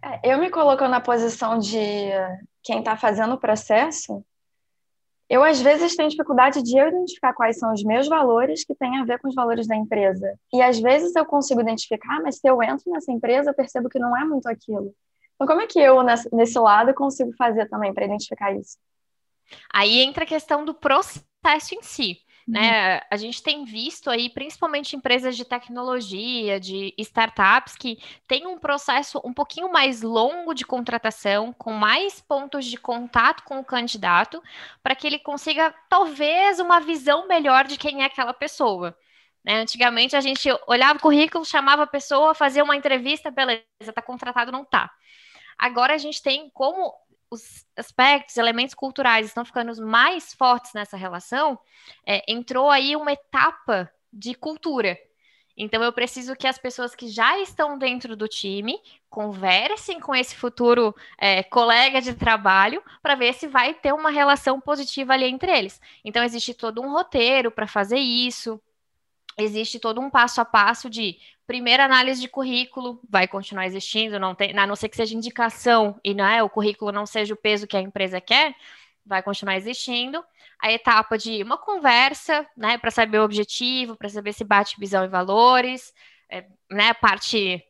É, 0.01 0.34
eu 0.34 0.38
me 0.38 0.50
coloco 0.50 0.88
na 0.88 1.01
posição 1.01 1.58
de 1.58 2.12
quem 2.63 2.79
está 2.79 2.96
fazendo 2.96 3.34
o 3.34 3.39
processo. 3.39 4.24
Eu, 5.29 5.44
às 5.44 5.62
vezes, 5.62 5.96
tenho 5.96 6.10
dificuldade 6.10 6.63
de 6.63 6.75
eu 6.77 6.88
identificar 6.88 7.34
quais 7.34 7.60
são 7.60 7.72
os 7.72 7.84
meus 7.84 8.08
valores 8.08 8.65
que 8.65 8.74
têm 8.74 8.98
a 8.98 9.06
ver 9.06 9.20
com 9.20 9.27
os 9.27 9.36
valores 9.36 9.68
da 9.68 9.75
empresa. 9.75 10.34
E, 10.51 10.62
às 10.62 10.79
vezes, 10.79 11.15
eu 11.15 11.25
consigo 11.25 11.62
identificar, 11.62 12.20
mas 12.22 12.38
se 12.38 12.50
eu 12.50 12.62
entro 12.63 12.91
nessa 12.91 13.12
empresa, 13.12 13.51
eu 13.51 13.56
percebo 13.56 13.89
que 13.89 14.00
não 14.00 14.18
é 14.18 14.25
muito 14.25 14.48
aquilo. 14.48 14.94
Então, 15.36 15.48
como 15.48 15.62
é 15.62 15.68
que 15.68 15.79
eu, 15.79 16.03
nesse 16.34 16.58
lado, 16.58 16.94
consigo 16.94 17.32
fazer 17.38 17.70
também 17.70 17.94
para 17.94 18.06
identificar 18.06 18.51
isso? 18.53 18.77
Aí 19.72 20.00
entra 20.00 20.24
a 20.24 20.27
questão 20.27 20.65
do 20.65 20.74
processo 20.74 21.75
em 21.75 21.82
si. 21.82 22.18
Né? 22.50 22.96
Uhum. 22.96 23.01
A 23.12 23.15
gente 23.15 23.44
tem 23.44 23.63
visto 23.63 24.10
aí, 24.10 24.27
principalmente 24.27 24.96
empresas 24.96 25.38
de 25.38 25.46
tecnologia, 25.46 26.60
de 26.60 26.96
startups, 26.98 27.75
que 27.75 28.00
tem 28.27 28.48
um 28.48 28.58
processo 28.58 29.22
um 29.24 29.32
pouquinho 29.32 29.72
mais 29.72 30.01
longo 30.01 30.56
de 30.56 30.65
contratação, 30.65 31.53
com 31.53 31.72
mais 31.72 32.20
pontos 32.20 32.65
de 32.65 32.75
contato 32.75 33.44
com 33.44 33.60
o 33.60 33.63
candidato, 33.63 34.41
para 34.82 34.96
que 34.96 35.06
ele 35.06 35.20
consiga, 35.20 35.72
talvez, 35.88 36.60
uma 36.60 36.79
visão 36.79 37.27
melhor 37.27 37.68
de 37.68 37.77
quem 37.77 38.01
é 38.01 38.06
aquela 38.06 38.34
pessoa. 38.34 38.98
Né? 39.46 39.62
Antigamente 39.62 40.15
a 40.15 40.22
gente 40.22 40.50
olhava 40.68 40.98
o 40.98 41.01
currículo, 41.01 41.46
chamava 41.46 41.84
a 41.84 41.88
pessoa, 41.88 42.34
fazia 42.34 42.63
uma 42.63 42.75
entrevista, 42.75 43.29
beleza, 43.29 43.63
está 43.79 44.01
contratado, 44.01 44.51
não 44.51 44.63
está. 44.63 44.89
Agora 45.56 45.94
a 45.94 46.00
gente 46.00 46.24
tem 46.24 46.50
como 46.51 46.91
os 47.31 47.65
aspectos, 47.75 48.38
elementos 48.38 48.74
culturais 48.74 49.25
estão 49.25 49.45
ficando 49.45 49.86
mais 49.86 50.33
fortes 50.33 50.74
nessa 50.74 50.98
relação, 50.98 51.59
é, 52.05 52.24
entrou 52.31 52.69
aí 52.69 52.95
uma 52.95 53.12
etapa 53.12 53.91
de 54.12 54.33
cultura. 54.33 54.98
Então, 55.55 55.83
eu 55.83 55.91
preciso 55.91 56.38
que 56.38 56.48
as 56.48 56.57
pessoas 56.57 56.95
que 56.95 57.09
já 57.09 57.38
estão 57.39 57.77
dentro 57.77 58.15
do 58.15 58.29
time 58.29 58.79
conversem 59.09 60.00
com 60.00 60.15
esse 60.15 60.33
futuro 60.33 60.95
é, 61.17 61.43
colega 61.43 62.01
de 62.01 62.13
trabalho 62.13 62.81
para 63.01 63.15
ver 63.15 63.33
se 63.33 63.45
vai 63.45 63.74
ter 63.74 63.93
uma 63.93 64.09
relação 64.09 64.62
positiva 64.62 65.13
ali 65.13 65.25
entre 65.25 65.51
eles. 65.51 65.81
Então, 66.03 66.24
existe 66.24 66.53
todo 66.53 66.81
um 66.81 66.91
roteiro 66.91 67.51
para 67.51 67.67
fazer 67.67 67.98
isso, 68.00 68.59
existe 69.38 69.79
todo 69.79 70.00
um 70.00 70.09
passo 70.09 70.39
a 70.39 70.45
passo 70.45 70.89
de 70.89 71.19
primeira 71.50 71.84
análise 71.84 72.22
de 72.22 72.29
currículo, 72.29 73.01
vai 73.10 73.27
continuar 73.27 73.65
existindo, 73.65 74.20
não 74.20 74.36
tem, 74.36 74.56
a 74.56 74.68
não 74.68 74.75
ser 74.75 74.88
que 74.88 74.96
seja 74.96 75.15
indicação 75.15 76.00
e 76.03 76.13
não 76.13 76.24
é, 76.24 76.44
o 76.44 76.50
currículo 76.50 76.91
não 76.91 77.08
seja 77.08 77.34
o 77.34 77.38
peso 77.38 77.65
que 77.65 77.75
a 77.75 77.82
empresa 77.82 78.22
quer, 78.22 78.53
vai 79.03 79.24
continuar 79.24 79.58
existindo. 79.58 80.24
A 80.62 80.72
etapa 80.72 81.18
de 81.18 81.41
uma 81.41 81.58
conversa, 81.58 82.46
né, 82.56 82.77
para 82.77 82.91
saber 82.91 83.18
o 83.18 83.24
objetivo, 83.24 83.98
para 83.98 84.10
saber 84.10 84.34
se 84.34 84.44
bate 84.44 84.79
visão 84.79 85.03
e 85.03 85.08
valores, 85.08 85.91
é, 86.29 86.46
né, 86.70 86.94
parte 86.94 87.63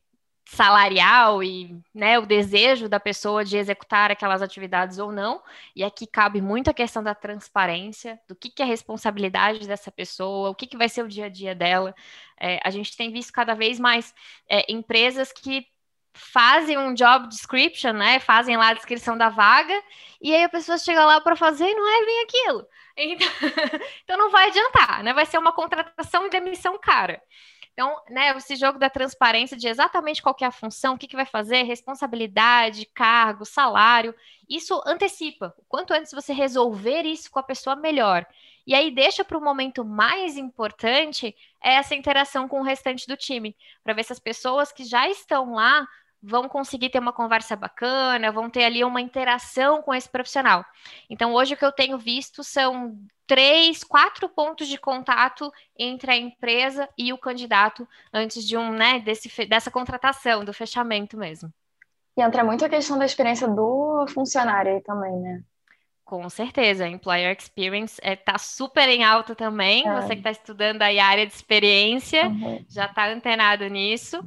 salarial 0.52 1.44
e 1.44 1.80
né, 1.94 2.18
o 2.18 2.26
desejo 2.26 2.90
da 2.90 3.00
pessoa 3.00 3.46
de 3.46 3.56
executar 3.56 4.10
aquelas 4.12 4.42
atividades 4.42 4.98
ou 4.98 5.12
não. 5.12 5.44
E 5.76 5.84
aqui 5.84 6.08
cabe 6.08 6.42
muito 6.42 6.70
a 6.70 6.74
questão 6.74 7.04
da 7.04 7.14
transparência, 7.14 8.20
do 8.28 8.36
que, 8.36 8.50
que 8.50 8.62
é 8.62 8.66
a 8.66 8.68
responsabilidade 8.68 9.68
dessa 9.68 9.92
pessoa, 9.92 10.50
o 10.50 10.56
que, 10.56 10.66
que 10.66 10.78
vai 10.78 10.90
ser 10.90 11.04
o 11.04 11.08
dia 11.08 11.26
a 11.26 11.30
dia 11.30 11.54
dela. 11.54 11.94
É, 12.40 12.60
a 12.64 12.72
gente 12.72 12.98
tem 12.98 13.12
visto 13.12 13.32
cada 13.32 13.54
vez 13.54 13.80
mais 13.80 14.14
é, 14.50 14.66
empresas 14.72 15.32
que 15.32 15.68
fazem 16.14 16.78
um 16.80 16.96
job 16.96 17.28
description, 17.28 17.94
né? 17.94 18.20
Fazem 18.20 18.58
lá 18.58 18.70
a 18.70 18.74
descrição 18.74 19.16
da 19.16 19.30
vaga, 19.30 19.80
e 20.20 20.34
aí 20.36 20.44
a 20.44 20.50
pessoa 20.50 20.80
chega 20.80 21.06
lá 21.06 21.22
para 21.22 21.36
fazer 21.36 21.66
e 21.66 21.76
não 21.76 21.88
é 21.88 22.06
bem 22.06 22.24
aquilo. 22.24 22.68
Então, 23.02 23.30
então 24.04 24.18
não 24.18 24.30
vai 24.30 24.50
adiantar, 24.50 25.02
né? 25.04 25.14
Vai 25.14 25.26
ser 25.26 25.38
uma 25.38 25.54
contratação 25.54 26.26
e 26.26 26.30
demissão 26.30 26.78
cara. 26.78 27.22
Então, 27.80 27.96
né, 28.10 28.36
esse 28.36 28.58
jogo 28.58 28.78
da 28.78 28.90
transparência 28.90 29.56
de 29.56 29.66
exatamente 29.66 30.22
qual 30.22 30.36
é 30.42 30.46
a 30.46 30.52
função, 30.52 30.96
o 30.96 30.98
que, 30.98 31.08
que 31.08 31.16
vai 31.16 31.26
fazer, 31.26 31.64
responsabilidade, 31.64 32.86
cargo, 32.88 33.46
salário, 33.46 34.14
isso 34.50 34.84
antecipa. 34.86 35.56
Quanto 35.70 35.94
antes 35.94 36.12
você 36.12 36.34
resolver 36.34 37.04
isso 37.04 37.32
com 37.32 37.40
a 37.40 37.44
pessoa, 37.44 37.78
melhor. 37.78 38.28
E 38.68 38.76
aí 38.76 38.92
deixa 38.92 39.24
para 39.24 39.38
o 39.38 39.42
momento 39.42 39.86
mais 39.86 40.36
importante 40.36 41.34
é 41.64 41.76
essa 41.76 41.96
interação 41.96 42.50
com 42.50 42.60
o 42.60 42.66
restante 42.66 43.08
do 43.08 43.16
time, 43.16 43.56
para 43.82 43.94
ver 43.94 44.04
se 44.04 44.12
as 44.12 44.20
pessoas 44.20 44.74
que 44.74 44.84
já 44.84 45.08
estão 45.08 45.54
lá 45.54 45.88
vão 46.22 46.50
conseguir 46.50 46.90
ter 46.90 47.00
uma 47.00 47.14
conversa 47.14 47.56
bacana, 47.56 48.32
vão 48.32 48.50
ter 48.50 48.64
ali 48.66 48.84
uma 48.84 49.02
interação 49.02 49.82
com 49.82 49.94
esse 49.94 50.10
profissional. 50.10 50.66
Então, 51.10 51.34
hoje 51.34 51.54
o 51.54 51.58
que 51.58 51.66
eu 51.66 51.72
tenho 51.72 51.98
visto 51.98 52.44
são 52.44 52.98
três, 53.26 53.84
quatro 53.84 54.28
pontos 54.28 54.68
de 54.68 54.78
contato 54.78 55.52
entre 55.78 56.12
a 56.12 56.18
empresa 56.18 56.90
e 56.98 57.14
o 57.14 57.18
candidato 57.18 57.88
antes 58.14 58.44
de 58.44 58.58
um, 58.58 58.72
né, 58.72 59.00
desse, 59.00 59.46
dessa 59.46 59.72
contratação, 59.72 60.44
do 60.44 60.54
fechamento 60.54 61.18
mesmo. 61.18 61.54
E 62.18 62.22
entra 62.22 62.44
muito 62.44 62.66
a 62.66 62.70
questão 62.70 62.98
da 62.98 63.06
experiência 63.06 63.48
do 63.48 64.06
funcionário 64.10 64.74
aí 64.74 64.82
também, 64.82 65.16
né? 65.20 65.44
Com 66.10 66.28
certeza, 66.28 66.88
Employer 66.88 67.38
Experience 67.38 68.02
está 68.02 68.10
é, 68.10 68.16
tá 68.16 68.38
super 68.40 68.90
em 68.90 69.04
alta 69.04 69.36
também. 69.36 69.88
É. 69.88 70.02
Você 70.02 70.16
que 70.16 70.22
está 70.22 70.32
estudando 70.32 70.82
aí 70.82 70.98
a 70.98 71.06
área 71.06 71.28
de 71.28 71.32
experiência 71.32 72.28
uhum. 72.28 72.66
já 72.68 72.86
está 72.86 73.10
antenado 73.10 73.68
nisso. 73.68 74.20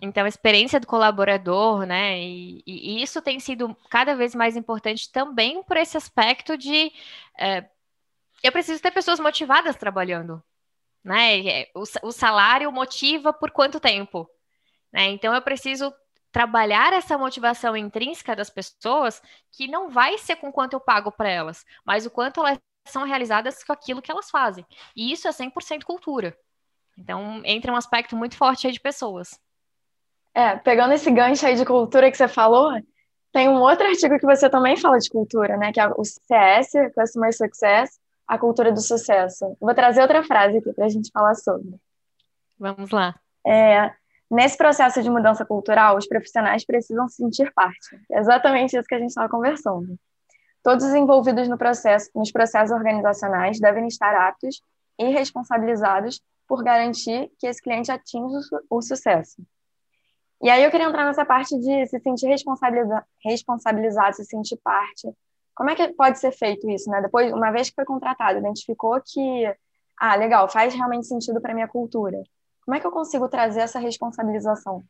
Então, 0.00 0.24
a 0.24 0.28
experiência 0.28 0.80
do 0.80 0.86
colaborador, 0.86 1.84
né? 1.84 2.18
E, 2.18 2.62
e, 2.66 3.02
isso 3.02 3.20
tem 3.20 3.38
sido 3.38 3.76
cada 3.90 4.16
vez 4.16 4.34
mais 4.34 4.56
importante 4.56 5.12
também 5.12 5.62
por 5.62 5.76
esse 5.76 5.94
aspecto 5.94 6.56
de 6.56 6.90
é, 7.38 7.66
eu 8.42 8.50
preciso 8.50 8.80
ter 8.80 8.90
pessoas 8.90 9.20
motivadas 9.20 9.76
trabalhando, 9.76 10.42
né? 11.04 11.66
O, 11.74 11.82
o 12.08 12.12
salário 12.12 12.72
motiva 12.72 13.30
por 13.30 13.50
quanto 13.50 13.78
tempo, 13.78 14.26
né? 14.90 15.08
Então 15.08 15.34
eu 15.34 15.42
preciso 15.42 15.92
trabalhar 16.36 16.92
essa 16.92 17.16
motivação 17.16 17.74
intrínseca 17.74 18.36
das 18.36 18.50
pessoas, 18.50 19.22
que 19.50 19.66
não 19.66 19.88
vai 19.88 20.18
ser 20.18 20.36
com 20.36 20.52
quanto 20.52 20.74
eu 20.74 20.80
pago 20.80 21.10
para 21.10 21.30
elas, 21.30 21.64
mas 21.82 22.04
o 22.04 22.10
quanto 22.10 22.40
elas 22.40 22.58
são 22.86 23.04
realizadas 23.04 23.64
com 23.64 23.72
aquilo 23.72 24.02
que 24.02 24.10
elas 24.10 24.28
fazem. 24.28 24.62
E 24.94 25.10
isso 25.10 25.26
é 25.26 25.30
100% 25.30 25.84
cultura. 25.84 26.36
Então, 26.98 27.40
entra 27.42 27.72
um 27.72 27.76
aspecto 27.76 28.14
muito 28.14 28.36
forte 28.36 28.66
aí 28.66 28.72
de 28.74 28.78
pessoas. 28.78 29.40
É, 30.34 30.56
pegando 30.56 30.92
esse 30.92 31.10
gancho 31.10 31.46
aí 31.46 31.54
de 31.54 31.64
cultura 31.64 32.10
que 32.10 32.18
você 32.18 32.28
falou, 32.28 32.70
tem 33.32 33.48
um 33.48 33.58
outro 33.58 33.86
artigo 33.86 34.18
que 34.18 34.26
você 34.26 34.50
também 34.50 34.76
fala 34.76 34.98
de 34.98 35.08
cultura, 35.08 35.56
né? 35.56 35.72
Que 35.72 35.80
é 35.80 35.88
o 35.88 36.04
CS, 36.04 36.92
Customer 36.94 37.34
Success, 37.34 37.98
a 38.28 38.36
cultura 38.36 38.70
do 38.70 38.82
sucesso. 38.82 39.56
Vou 39.58 39.74
trazer 39.74 40.02
outra 40.02 40.22
frase 40.22 40.58
aqui 40.58 40.70
para 40.74 40.84
a 40.84 40.90
gente 40.90 41.10
falar 41.10 41.34
sobre. 41.34 41.80
Vamos 42.58 42.90
lá. 42.90 43.18
É, 43.46 43.90
nesse 44.30 44.56
processo 44.56 45.02
de 45.02 45.10
mudança 45.10 45.44
cultural, 45.44 45.96
os 45.96 46.06
profissionais 46.06 46.64
precisam 46.64 47.08
se 47.08 47.16
sentir 47.16 47.52
parte. 47.54 48.00
É 48.10 48.18
exatamente 48.18 48.76
isso 48.76 48.88
que 48.88 48.94
a 48.94 48.98
gente 48.98 49.10
estava 49.10 49.28
conversando. 49.28 49.96
Todos 50.62 50.84
os 50.84 50.94
envolvidos 50.94 51.48
no 51.48 51.56
processo, 51.56 52.10
nos 52.14 52.32
processos 52.32 52.74
organizacionais 52.74 53.60
devem 53.60 53.86
estar 53.86 54.14
aptos 54.14 54.60
e 54.98 55.08
responsabilizados 55.08 56.20
por 56.48 56.62
garantir 56.62 57.30
que 57.38 57.46
esse 57.46 57.62
cliente 57.62 57.90
atinja 57.90 58.38
o 58.68 58.80
sucesso. 58.80 59.42
E 60.42 60.50
aí 60.50 60.62
eu 60.62 60.70
queria 60.70 60.86
entrar 60.86 61.04
nessa 61.04 61.24
parte 61.24 61.58
de 61.58 61.86
se 61.86 61.98
sentir 62.00 62.26
responsabiliza 62.26 63.04
responsabilizado, 63.24 64.16
se 64.16 64.24
sentir 64.24 64.56
parte. 64.62 65.08
Como 65.54 65.70
é 65.70 65.74
que 65.74 65.88
pode 65.94 66.18
ser 66.18 66.32
feito 66.32 66.68
isso, 66.68 66.90
né? 66.90 67.00
Depois, 67.00 67.32
uma 67.32 67.50
vez 67.50 67.70
que 67.70 67.74
foi 67.74 67.84
contratado, 67.84 68.38
identificou 68.38 69.00
que, 69.02 69.54
ah, 69.98 70.14
legal, 70.16 70.48
faz 70.48 70.74
realmente 70.74 71.06
sentido 71.06 71.40
para 71.40 71.54
minha 71.54 71.66
cultura. 71.66 72.22
Como 72.66 72.76
é 72.76 72.80
que 72.80 72.86
eu 72.86 72.90
consigo 72.90 73.28
trazer 73.28 73.60
essa 73.60 73.78
responsabilização? 73.78 74.84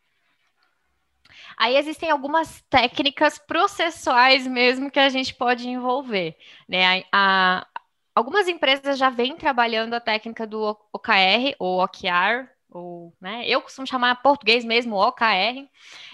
Aí 1.59 1.77
existem 1.77 2.11
algumas 2.11 2.63
técnicas 2.71 3.39
processuais 3.39 4.47
mesmo 4.47 4.91
que 4.91 4.99
a 4.99 5.11
gente 5.11 5.35
pode 5.35 5.69
envolver, 5.69 6.37
né? 6.67 7.05
A, 7.13 7.61
a, 7.61 7.67
algumas 8.15 8.49
empresas 8.49 8.97
já 8.97 9.11
vêm 9.11 9.37
trabalhando 9.37 9.93
a 9.93 10.01
técnica 10.01 10.47
do 10.47 10.77
OKR 10.91 11.55
ou 11.59 11.85
OKR, 11.85 12.49
ou, 12.71 13.13
né, 13.21 13.47
eu 13.47 13.63
costumo 13.63 13.87
chamar 13.87 14.23
português 14.23 14.65
mesmo 14.65 14.97
OKR, 14.97 15.69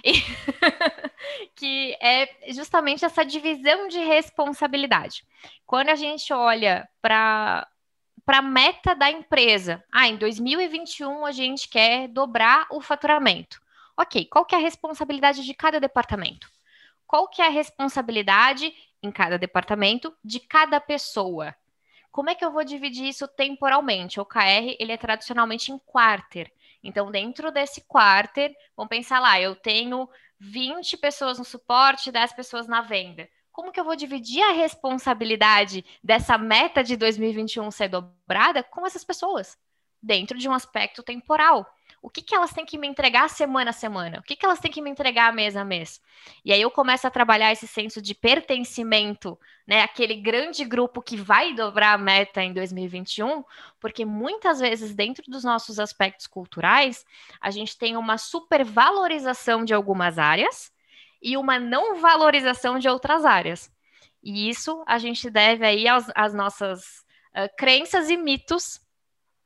e 0.04 0.12
que 1.56 1.96
é 2.00 2.52
justamente 2.52 3.04
essa 3.04 3.24
divisão 3.24 3.88
de 3.88 3.98
responsabilidade. 3.98 5.24
Quando 5.66 5.88
a 5.88 5.94
gente 5.94 6.32
olha 6.32 6.88
para 7.00 7.66
para 8.24 8.38
a 8.38 8.42
meta 8.42 8.94
da 8.94 9.10
empresa, 9.10 9.82
ah, 9.90 10.06
em 10.06 10.16
2021 10.16 11.26
a 11.26 11.32
gente 11.32 11.68
quer 11.68 12.08
dobrar 12.08 12.66
o 12.70 12.80
faturamento. 12.80 13.60
Ok, 13.96 14.26
qual 14.26 14.44
que 14.44 14.54
é 14.54 14.58
a 14.58 14.60
responsabilidade 14.60 15.44
de 15.44 15.54
cada 15.54 15.80
departamento? 15.80 16.50
Qual 17.06 17.28
que 17.28 17.42
é 17.42 17.46
a 17.46 17.50
responsabilidade 17.50 18.72
em 19.02 19.10
cada 19.10 19.38
departamento 19.38 20.16
de 20.24 20.40
cada 20.40 20.80
pessoa? 20.80 21.54
Como 22.10 22.30
é 22.30 22.34
que 22.34 22.44
eu 22.44 22.52
vou 22.52 22.64
dividir 22.64 23.08
isso 23.08 23.26
temporalmente? 23.26 24.20
O 24.20 24.24
KR, 24.24 24.76
ele 24.78 24.92
é 24.92 24.96
tradicionalmente 24.96 25.72
em 25.72 25.78
quarter. 25.78 26.52
Então, 26.82 27.10
dentro 27.10 27.50
desse 27.50 27.82
quarter, 27.82 28.54
vamos 28.76 28.90
pensar 28.90 29.18
lá, 29.20 29.40
eu 29.40 29.54
tenho 29.54 30.08
20 30.38 30.96
pessoas 30.96 31.38
no 31.38 31.44
suporte, 31.44 32.10
10 32.10 32.32
pessoas 32.32 32.66
na 32.66 32.80
venda. 32.80 33.28
Como 33.52 33.70
que 33.70 33.78
eu 33.78 33.84
vou 33.84 33.94
dividir 33.94 34.42
a 34.42 34.52
responsabilidade 34.52 35.84
dessa 36.02 36.38
meta 36.38 36.82
de 36.82 36.96
2021 36.96 37.70
ser 37.70 37.88
dobrada 37.88 38.62
com 38.62 38.86
essas 38.86 39.04
pessoas? 39.04 39.58
Dentro 40.02 40.36
de 40.36 40.48
um 40.48 40.52
aspecto 40.52 41.02
temporal 41.02 41.66
o 42.02 42.10
que, 42.10 42.20
que 42.20 42.34
elas 42.34 42.52
têm 42.52 42.66
que 42.66 42.76
me 42.76 42.88
entregar 42.88 43.30
semana 43.30 43.70
a 43.70 43.72
semana? 43.72 44.18
O 44.18 44.22
que, 44.22 44.34
que 44.34 44.44
elas 44.44 44.58
têm 44.58 44.72
que 44.72 44.82
me 44.82 44.90
entregar 44.90 45.32
mês 45.32 45.56
a 45.56 45.64
mês? 45.64 46.00
E 46.44 46.52
aí 46.52 46.60
eu 46.60 46.70
começo 46.70 47.06
a 47.06 47.10
trabalhar 47.10 47.52
esse 47.52 47.68
senso 47.68 48.02
de 48.02 48.12
pertencimento, 48.12 49.38
né? 49.64 49.82
Aquele 49.82 50.16
grande 50.16 50.64
grupo 50.64 51.00
que 51.00 51.16
vai 51.16 51.54
dobrar 51.54 51.92
a 51.92 51.98
meta 51.98 52.42
em 52.42 52.52
2021, 52.52 53.44
porque 53.78 54.04
muitas 54.04 54.58
vezes, 54.58 54.92
dentro 54.92 55.22
dos 55.30 55.44
nossos 55.44 55.78
aspectos 55.78 56.26
culturais, 56.26 57.06
a 57.40 57.52
gente 57.52 57.78
tem 57.78 57.96
uma 57.96 58.18
supervalorização 58.18 59.64
de 59.64 59.72
algumas 59.72 60.18
áreas 60.18 60.71
e 61.22 61.36
uma 61.36 61.58
não 61.58 62.00
valorização 62.00 62.78
de 62.78 62.88
outras 62.88 63.24
áreas. 63.24 63.70
E 64.22 64.48
isso 64.48 64.82
a 64.86 64.98
gente 64.98 65.30
deve 65.30 65.64
aí 65.64 65.86
às 65.88 66.34
nossas 66.34 67.04
uh, 67.34 67.48
crenças 67.56 68.10
e 68.10 68.16
mitos 68.16 68.80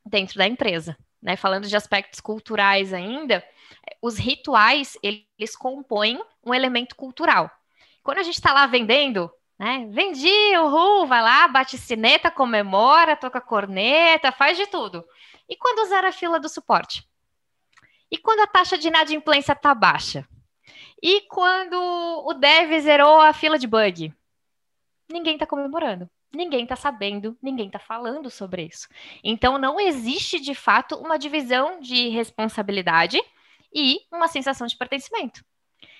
dentro 0.05 0.37
da 0.37 0.47
empresa 0.47 0.97
né, 1.21 1.35
falando 1.35 1.67
de 1.67 1.75
aspectos 1.75 2.19
culturais 2.19 2.93
ainda, 2.93 3.43
os 4.01 4.17
rituais, 4.17 4.97
eles 5.01 5.55
compõem 5.55 6.21
um 6.45 6.53
elemento 6.53 6.95
cultural. 6.95 7.49
Quando 8.03 8.19
a 8.19 8.23
gente 8.23 8.35
está 8.35 8.53
lá 8.53 8.65
vendendo, 8.65 9.31
né, 9.57 9.87
vendi, 9.89 10.57
uhul, 10.57 11.05
vai 11.05 11.21
lá, 11.21 11.47
bate 11.47 11.77
sineta, 11.77 12.31
comemora, 12.31 13.15
toca 13.15 13.41
corneta, 13.41 14.31
faz 14.31 14.57
de 14.57 14.67
tudo. 14.67 15.03
E 15.49 15.55
quando 15.55 15.87
zera 15.89 16.09
a 16.09 16.13
fila 16.13 16.39
do 16.39 16.47
suporte? 16.47 17.07
E 18.09 18.17
quando 18.17 18.41
a 18.41 18.47
taxa 18.47 18.77
de 18.77 18.87
inadimplência 18.87 19.53
está 19.53 19.73
baixa? 19.73 20.25
E 21.01 21.21
quando 21.21 21.75
o 22.25 22.33
dev 22.33 22.79
zerou 22.79 23.21
a 23.21 23.33
fila 23.33 23.57
de 23.57 23.67
bug? 23.67 24.13
Ninguém 25.09 25.35
está 25.35 25.45
comemorando 25.45 26.09
ninguém 26.33 26.63
está 26.63 26.75
sabendo, 26.75 27.37
ninguém 27.41 27.67
está 27.67 27.79
falando 27.79 28.29
sobre 28.29 28.63
isso. 28.65 28.87
Então, 29.23 29.57
não 29.57 29.79
existe 29.79 30.39
de 30.39 30.53
fato 30.53 30.95
uma 30.95 31.17
divisão 31.17 31.79
de 31.79 32.09
responsabilidade 32.09 33.19
e 33.73 34.01
uma 34.11 34.27
sensação 34.27 34.67
de 34.67 34.77
pertencimento. 34.77 35.43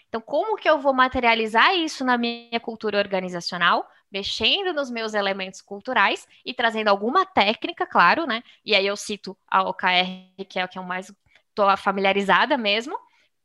Então, 0.07 0.21
como 0.21 0.55
que 0.55 0.69
eu 0.69 0.79
vou 0.79 0.93
materializar 0.93 1.75
isso 1.75 2.05
na 2.05 2.17
minha 2.17 2.59
cultura 2.59 2.97
organizacional? 2.97 3.89
Mexendo 4.09 4.73
nos 4.73 4.89
meus 4.89 5.13
elementos 5.13 5.61
culturais 5.61 6.25
e 6.45 6.53
trazendo 6.53 6.87
alguma 6.87 7.25
técnica, 7.25 7.85
claro, 7.85 8.25
né? 8.25 8.41
E 8.63 8.73
aí 8.73 8.87
eu 8.87 8.95
cito 8.95 9.37
a 9.45 9.63
OKR, 9.63 10.45
que 10.47 10.59
é 10.59 10.63
o 10.63 10.67
que 10.67 10.79
eu 10.79 10.83
mais 10.83 11.13
estou 11.49 11.75
familiarizada 11.75 12.57
mesmo, 12.57 12.97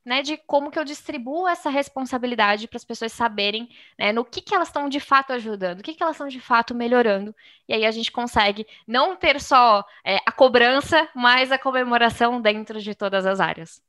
né, 0.05 0.23
de 0.23 0.37
como 0.37 0.71
que 0.71 0.79
eu 0.79 0.85
distribuo 0.85 1.47
essa 1.47 1.71
responsabilidade 1.71 2.67
para 2.67 2.77
as 2.77 2.85
pessoas 2.85 3.13
saberem 3.13 3.69
né, 3.99 4.13
no 4.13 4.25
que, 4.25 4.41
que 4.41 4.55
elas 4.55 4.69
estão 4.69 4.89
de 4.89 5.01
fato 5.01 5.33
ajudando, 5.33 5.81
o 5.81 5.83
que, 5.83 5.95
que 5.95 6.03
elas 6.03 6.17
estão 6.17 6.29
de 6.29 6.41
fato 6.41 6.75
melhorando. 6.75 7.35
E 7.69 7.75
aí 7.75 7.85
a 7.85 7.91
gente 7.91 8.11
consegue 8.11 8.67
não 8.87 9.17
ter 9.17 9.41
só 9.41 9.85
é, 10.05 10.17
a 10.27 10.33
cobrança, 10.33 11.09
mas 11.15 11.53
a 11.53 11.59
comemoração 11.59 12.41
dentro 12.41 12.81
de 12.81 12.95
todas 12.95 13.25
as 13.27 13.41
áreas. 13.41 13.81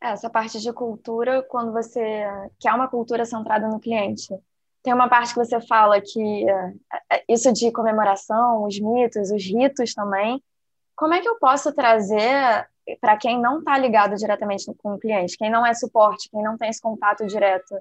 É, 0.00 0.08
essa 0.08 0.28
parte 0.28 0.60
de 0.60 0.72
cultura, 0.72 1.42
quando 1.42 1.72
você 1.72 2.24
quer 2.58 2.72
uma 2.72 2.88
cultura 2.88 3.24
centrada 3.24 3.68
no 3.68 3.80
cliente, 3.80 4.28
tem 4.82 4.94
uma 4.94 5.08
parte 5.08 5.34
que 5.34 5.44
você 5.44 5.60
fala 5.60 6.00
que 6.00 6.48
é, 6.48 6.72
é, 7.12 7.24
isso 7.28 7.52
de 7.52 7.72
comemoração, 7.72 8.64
os 8.64 8.78
mitos, 8.78 9.30
os 9.30 9.44
ritos 9.44 9.94
também. 9.94 10.40
Como 10.94 11.12
é 11.12 11.20
que 11.20 11.28
eu 11.28 11.38
posso 11.38 11.72
trazer 11.72 12.68
para 13.00 13.16
quem 13.16 13.40
não 13.40 13.58
está 13.58 13.76
ligado 13.76 14.14
diretamente 14.14 14.72
com 14.78 14.94
o 14.94 14.98
cliente, 14.98 15.36
quem 15.36 15.50
não 15.50 15.66
é 15.66 15.74
suporte, 15.74 16.30
quem 16.30 16.42
não 16.42 16.56
tem 16.56 16.68
esse 16.68 16.80
contato 16.80 17.26
direto, 17.26 17.74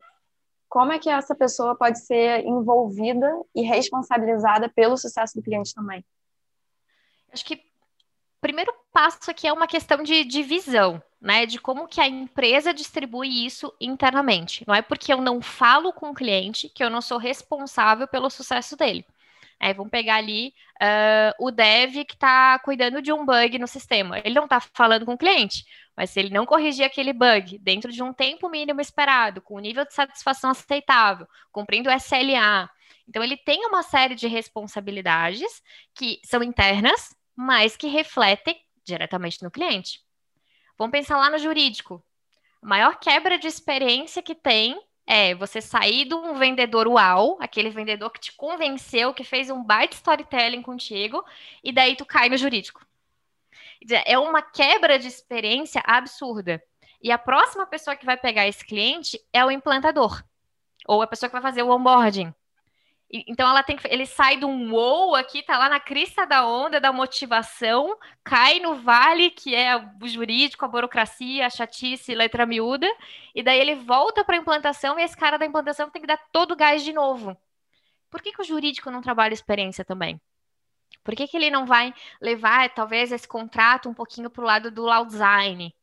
como 0.68 0.92
é 0.92 1.00
que 1.00 1.10
essa 1.10 1.36
pessoa 1.36 1.76
pode 1.76 2.00
ser 2.00 2.44
envolvida 2.46 3.32
e 3.54 3.62
responsabilizada 3.62 4.68
pelo 4.68 4.98
sucesso 4.98 5.36
do 5.36 5.44
cliente 5.44 5.74
também? 5.74 6.04
Acho 7.32 7.46
que 7.46 7.56
o 7.56 7.60
primeiro 8.42 8.74
passo 8.92 9.30
aqui 9.30 9.48
é 9.48 9.54
uma 9.54 9.68
questão 9.68 10.04
de, 10.04 10.24
de 10.24 10.44
visão, 10.44 11.02
né? 11.22 11.46
De 11.46 11.60
como 11.60 11.88
que 11.88 12.02
a 12.02 12.08
empresa 12.08 12.74
distribui 12.74 13.46
isso 13.46 13.74
internamente. 13.80 14.66
Não 14.68 14.76
é 14.76 14.82
porque 14.82 15.14
eu 15.14 15.22
não 15.22 15.42
falo 15.42 15.94
com 15.94 16.10
o 16.10 16.14
cliente 16.14 16.70
que 16.70 16.84
eu 16.84 16.90
não 16.90 17.02
sou 17.02 17.18
responsável 17.18 18.08
pelo 18.08 18.30
sucesso 18.30 18.76
dele. 18.76 19.06
É, 19.60 19.74
vamos 19.74 19.90
pegar 19.90 20.16
ali 20.16 20.54
uh, 20.82 21.46
o 21.46 21.50
dev 21.50 22.04
que 22.06 22.14
está 22.14 22.60
cuidando 22.60 23.02
de 23.02 23.12
um 23.12 23.26
bug 23.26 23.58
no 23.58 23.68
sistema. 23.68 24.20
Ele 24.20 24.36
não 24.36 24.44
está 24.44 24.60
falando 24.60 25.06
com 25.06 25.14
o 25.14 25.18
cliente, 25.18 25.66
mas 25.96 26.10
se 26.10 26.20
ele 26.20 26.30
não 26.30 26.46
corrigir 26.46 26.86
aquele 26.86 27.14
bug 27.14 27.58
dentro 27.60 27.92
de 27.92 28.04
um 28.04 28.14
tempo 28.14 28.50
mínimo 28.50 28.82
esperado, 28.82 29.42
com 29.42 29.56
um 29.56 29.62
nível 29.62 29.86
de 29.86 29.94
satisfação 29.94 30.50
aceitável, 30.52 31.28
cumprindo 31.52 31.90
o 31.90 31.94
SLA, 31.94 32.70
então 33.08 33.24
ele 33.24 33.38
tem 33.38 33.66
uma 33.66 33.84
série 33.84 34.16
de 34.16 34.28
responsabilidades 34.28 35.62
que 35.94 36.20
são 36.24 36.44
internas, 36.44 37.16
mas 37.36 37.78
que 37.78 37.88
refletem 37.88 38.60
diretamente 38.84 39.42
no 39.44 39.52
cliente. 39.52 40.00
Vamos 40.78 40.92
pensar 40.92 41.18
lá 41.18 41.30
no 41.30 41.38
jurídico. 41.38 42.04
A 42.62 42.68
maior 42.68 43.00
quebra 43.00 43.38
de 43.38 43.48
experiência 43.48 44.22
que 44.22 44.36
tem 44.36 44.80
é 45.08 45.36
você 45.36 45.62
sair 45.62 46.06
de 46.06 46.14
um 46.16 46.34
vendedor 46.34 46.88
uau, 46.88 47.38
aquele 47.40 47.70
vendedor 47.70 48.10
que 48.10 48.20
te 48.20 48.34
convenceu, 48.34 49.14
que 49.14 49.24
fez 49.24 49.50
um 49.50 49.64
baita 49.64 49.96
storytelling 49.96 50.62
contigo, 50.62 51.24
e 51.64 51.72
daí 51.72 51.96
tu 51.96 52.06
cai 52.06 52.30
no 52.30 52.38
jurídico. 52.38 52.86
É 54.06 54.18
uma 54.18 54.42
quebra 54.42 54.98
de 54.98 55.08
experiência 55.08 55.82
absurda. 55.86 56.64
E 57.02 57.12
a 57.12 57.18
próxima 57.18 57.68
pessoa 57.68 57.96
que 57.96 58.06
vai 58.06 58.18
pegar 58.18 58.48
esse 58.48 58.66
cliente 58.66 59.20
é 59.32 59.46
o 59.46 59.52
implantador, 59.52 60.24
ou 60.88 61.02
a 61.02 61.08
pessoa 61.08 61.30
que 61.30 61.34
vai 61.34 61.42
fazer 61.42 61.62
o 61.62 61.70
onboarding. 61.70 62.34
Então 63.12 63.48
ela 63.48 63.62
tem 63.62 63.78
que, 63.78 63.88
ele 63.88 64.06
sai 64.06 64.38
de 64.38 64.46
um 64.46 64.72
wow 64.72 65.16
aqui, 65.16 65.44
tá 65.44 65.58
lá 65.58 65.70
na 65.70 65.80
crista 65.80 66.26
da 66.26 66.46
onda 66.46 66.82
da 66.82 66.92
motivação, 66.92 67.98
cai 68.24 68.60
no 68.60 68.76
vale 68.76 69.30
que 69.30 69.54
é 69.56 69.76
o 69.78 70.08
jurídico, 70.08 70.66
a 70.66 70.68
burocracia, 70.68 71.46
a 71.46 71.50
chatice, 71.50 72.16
letra 72.16 72.46
miúda, 72.46 72.88
e 73.34 73.44
daí 73.44 73.60
ele 73.60 73.76
volta 73.76 74.24
para 74.24 74.36
a 74.36 74.40
implantação 74.40 75.00
e 75.00 75.04
esse 75.04 75.16
cara 75.16 75.38
da 75.38 75.46
implantação 75.46 75.90
tem 75.90 76.02
que 76.02 76.08
dar 76.08 76.20
todo 76.32 76.52
o 76.52 76.56
gás 76.56 76.84
de 76.84 76.92
novo. 76.92 77.38
Por 78.10 78.22
que, 78.22 78.32
que 78.32 78.42
o 78.42 78.46
jurídico 78.46 78.90
não 78.90 79.02
trabalha 79.02 79.34
experiência 79.34 79.86
também? 79.86 80.20
Por 81.04 81.16
que, 81.16 81.28
que 81.28 81.38
ele 81.38 81.52
não 81.52 81.66
vai 81.66 81.94
levar, 82.20 82.74
talvez, 82.74 83.12
esse 83.12 83.28
contrato 83.28 83.90
um 83.90 83.94
pouquinho 83.94 84.30
para 84.30 84.42
o 84.42 84.46
lado 84.46 84.72
do 84.72 84.84
law 84.84 85.06
design? 85.06 85.76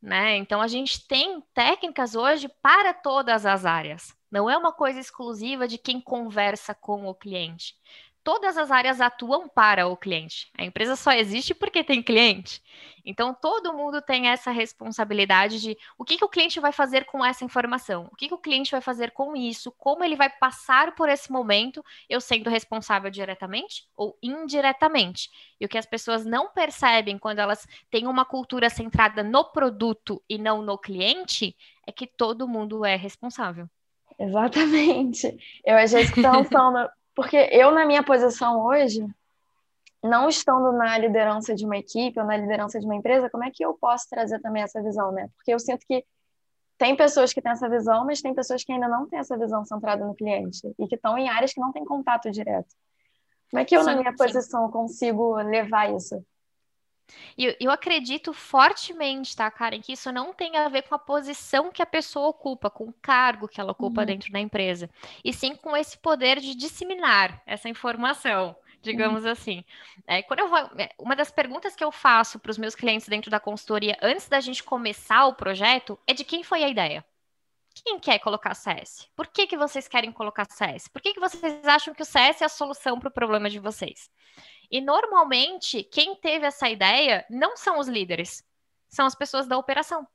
Né? 0.00 0.36
Então, 0.36 0.60
a 0.60 0.68
gente 0.68 1.06
tem 1.06 1.42
técnicas 1.52 2.14
hoje 2.14 2.48
para 2.62 2.94
todas 2.94 3.44
as 3.44 3.64
áreas. 3.66 4.16
Não 4.32 4.50
é 4.50 4.56
uma 4.56 4.72
coisa 4.72 4.98
exclusiva 4.98 5.68
de 5.68 5.78
quem 5.78 6.00
conversa 6.00 6.74
com 6.74 7.06
o 7.06 7.14
cliente. 7.14 7.76
todas 8.24 8.56
as 8.56 8.70
áreas 8.70 9.00
atuam 9.00 9.48
para 9.48 9.88
o 9.88 9.96
cliente. 9.96 10.50
A 10.56 10.64
empresa 10.64 10.94
só 10.96 11.12
existe 11.12 11.54
porque 11.54 11.82
tem 11.84 12.02
cliente. 12.02 12.62
Então, 13.04 13.34
todo 13.34 13.72
mundo 13.74 14.00
tem 14.00 14.28
essa 14.28 14.52
responsabilidade 14.52 15.60
de 15.60 15.76
o 15.98 16.04
que, 16.04 16.16
que 16.16 16.24
o 16.24 16.28
cliente 16.28 16.60
vai 16.60 16.72
fazer 16.72 17.04
com 17.04 17.24
essa 17.24 17.44
informação, 17.44 18.08
o 18.12 18.16
que, 18.16 18.28
que 18.28 18.34
o 18.34 18.38
cliente 18.38 18.70
vai 18.70 18.80
fazer 18.80 19.10
com 19.10 19.34
isso, 19.36 19.72
como 19.72 20.04
ele 20.04 20.16
vai 20.16 20.30
passar 20.30 20.94
por 20.94 21.08
esse 21.08 21.32
momento, 21.32 21.84
eu 22.08 22.20
sendo 22.20 22.48
responsável 22.48 23.10
diretamente 23.10 23.88
ou 23.96 24.16
indiretamente. 24.22 25.30
E 25.60 25.66
o 25.66 25.68
que 25.68 25.78
as 25.78 25.86
pessoas 25.86 26.24
não 26.24 26.48
percebem 26.52 27.18
quando 27.18 27.40
elas 27.40 27.66
têm 27.90 28.06
uma 28.06 28.24
cultura 28.24 28.70
centrada 28.70 29.22
no 29.24 29.44
produto 29.52 30.22
e 30.28 30.38
não 30.38 30.62
no 30.62 30.78
cliente 30.78 31.56
é 31.86 31.92
que 31.92 32.06
todo 32.06 32.48
mundo 32.48 32.84
é 32.84 32.96
responsável. 32.96 33.68
Exatamente. 34.18 35.36
Eu 35.64 35.76
achei 35.76 36.06
que 36.06 36.22
pensando, 36.22 36.88
porque 37.14 37.36
eu, 37.50 37.70
na 37.70 37.84
minha 37.84 38.02
posição 38.02 38.64
hoje, 38.64 39.06
não 40.02 40.28
estando 40.28 40.72
na 40.72 40.98
liderança 40.98 41.54
de 41.54 41.64
uma 41.64 41.76
equipe 41.76 42.18
ou 42.18 42.26
na 42.26 42.36
liderança 42.36 42.80
de 42.80 42.84
uma 42.84 42.96
empresa, 42.96 43.30
como 43.30 43.44
é 43.44 43.50
que 43.50 43.64
eu 43.64 43.74
posso 43.74 44.08
trazer 44.08 44.40
também 44.40 44.62
essa 44.62 44.82
visão, 44.82 45.12
né? 45.12 45.28
Porque 45.36 45.52
eu 45.52 45.58
sinto 45.58 45.86
que 45.86 46.04
tem 46.76 46.96
pessoas 46.96 47.32
que 47.32 47.40
têm 47.40 47.52
essa 47.52 47.68
visão, 47.68 48.04
mas 48.04 48.20
tem 48.20 48.34
pessoas 48.34 48.64
que 48.64 48.72
ainda 48.72 48.88
não 48.88 49.06
têm 49.06 49.20
essa 49.20 49.38
visão 49.38 49.64
centrada 49.64 50.04
no 50.04 50.14
cliente 50.14 50.60
e 50.78 50.88
que 50.88 50.96
estão 50.96 51.16
em 51.16 51.28
áreas 51.28 51.52
que 51.52 51.60
não 51.60 51.72
têm 51.72 51.84
contato 51.84 52.30
direto. 52.30 52.74
Como 53.50 53.60
é 53.60 53.64
que 53.64 53.76
eu, 53.76 53.80
sim, 53.80 53.86
na 53.86 53.96
minha 53.96 54.10
sim. 54.10 54.16
posição, 54.16 54.70
consigo 54.70 55.36
levar 55.36 55.94
isso? 55.94 56.24
E 57.36 57.56
eu 57.60 57.70
acredito 57.70 58.32
fortemente, 58.32 59.36
tá, 59.36 59.50
Karen, 59.50 59.80
que 59.80 59.92
isso 59.92 60.12
não 60.12 60.32
tem 60.32 60.56
a 60.56 60.68
ver 60.68 60.82
com 60.82 60.94
a 60.94 60.98
posição 60.98 61.70
que 61.70 61.82
a 61.82 61.86
pessoa 61.86 62.28
ocupa, 62.28 62.70
com 62.70 62.84
o 62.84 62.94
cargo 63.00 63.48
que 63.48 63.60
ela 63.60 63.72
ocupa 63.72 64.02
uhum. 64.02 64.06
dentro 64.06 64.32
da 64.32 64.40
empresa, 64.40 64.90
e 65.24 65.32
sim 65.32 65.54
com 65.54 65.76
esse 65.76 65.98
poder 65.98 66.40
de 66.40 66.54
disseminar 66.54 67.42
essa 67.46 67.68
informação 67.68 68.56
digamos 68.82 69.24
uhum. 69.24 69.30
assim. 69.30 69.64
É, 70.06 70.22
quando 70.22 70.40
eu 70.40 70.48
vou, 70.48 70.58
é, 70.58 70.90
uma 70.98 71.14
das 71.14 71.30
perguntas 71.30 71.74
que 71.76 71.84
eu 71.84 71.92
faço 71.92 72.38
para 72.38 72.50
os 72.50 72.58
meus 72.58 72.74
clientes 72.74 73.08
dentro 73.08 73.30
da 73.30 73.38
consultoria 73.38 73.96
antes 74.02 74.28
da 74.28 74.40
gente 74.40 74.62
começar 74.62 75.26
o 75.26 75.34
projeto 75.34 75.98
é 76.06 76.12
de 76.12 76.24
quem 76.24 76.42
foi 76.42 76.64
a 76.64 76.68
ideia. 76.68 77.04
Quem 77.74 77.98
quer 77.98 78.18
colocar 78.18 78.54
CS? 78.54 79.08
Por 79.16 79.26
que, 79.28 79.46
que 79.46 79.56
vocês 79.56 79.88
querem 79.88 80.12
colocar 80.12 80.44
CS? 80.50 80.88
Por 80.88 81.00
que, 81.00 81.14
que 81.14 81.20
vocês 81.20 81.66
acham 81.66 81.94
que 81.94 82.02
o 82.02 82.04
CS 82.04 82.42
é 82.42 82.44
a 82.44 82.48
solução 82.48 82.98
para 82.98 83.08
o 83.08 83.12
problema 83.12 83.48
de 83.48 83.58
vocês? 83.58 84.10
E 84.70 84.80
normalmente, 84.80 85.82
quem 85.82 86.16
teve 86.16 86.46
essa 86.46 86.68
ideia 86.68 87.24
não 87.28 87.56
são 87.56 87.78
os 87.78 87.88
líderes, 87.88 88.44
são 88.88 89.06
as 89.06 89.14
pessoas 89.14 89.46
da 89.46 89.58
operação. 89.58 90.06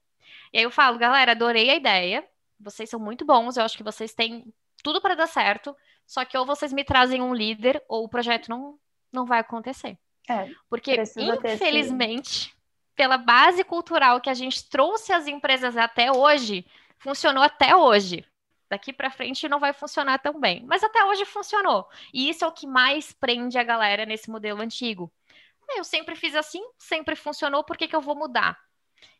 E 0.51 0.57
aí 0.57 0.63
eu 0.63 0.71
falo, 0.71 0.97
galera, 0.97 1.31
adorei 1.31 1.69
a 1.69 1.75
ideia, 1.75 2.27
vocês 2.59 2.89
são 2.89 2.99
muito 2.99 3.25
bons, 3.25 3.57
eu 3.57 3.63
acho 3.63 3.77
que 3.77 3.83
vocês 3.83 4.13
têm 4.13 4.51
tudo 4.83 5.01
para 5.01 5.15
dar 5.15 5.27
certo, 5.27 5.75
só 6.05 6.23
que 6.23 6.37
ou 6.37 6.45
vocês 6.45 6.71
me 6.71 6.83
trazem 6.83 7.21
um 7.21 7.33
líder 7.33 7.83
ou 7.87 8.05
o 8.05 8.09
projeto 8.09 8.49
não, 8.49 8.79
não 9.11 9.25
vai 9.25 9.39
acontecer. 9.39 9.97
É, 10.29 10.49
Porque, 10.69 11.01
infelizmente, 11.53 12.53
pela 12.95 13.17
base 13.17 13.63
cultural 13.63 14.19
que 14.19 14.29
a 14.29 14.33
gente 14.33 14.67
trouxe 14.69 15.13
as 15.13 15.27
empresas 15.27 15.77
até 15.77 16.11
hoje, 16.11 16.65
funcionou 16.97 17.43
até 17.43 17.75
hoje. 17.75 18.25
Daqui 18.69 18.91
para 18.91 19.09
frente 19.09 19.47
não 19.47 19.59
vai 19.59 19.73
funcionar 19.73 20.19
tão 20.19 20.39
bem. 20.39 20.65
Mas 20.65 20.83
até 20.83 21.03
hoje 21.05 21.25
funcionou. 21.25 21.87
E 22.13 22.29
isso 22.29 22.43
é 22.43 22.47
o 22.47 22.51
que 22.51 22.67
mais 22.67 23.13
prende 23.13 23.57
a 23.57 23.63
galera 23.63 24.05
nesse 24.05 24.29
modelo 24.29 24.61
antigo. 24.61 25.11
Eu 25.69 25.83
sempre 25.83 26.15
fiz 26.15 26.35
assim, 26.35 26.63
sempre 26.77 27.15
funcionou, 27.15 27.63
por 27.63 27.77
que, 27.77 27.87
que 27.87 27.95
eu 27.95 28.01
vou 28.01 28.15
mudar? 28.15 28.57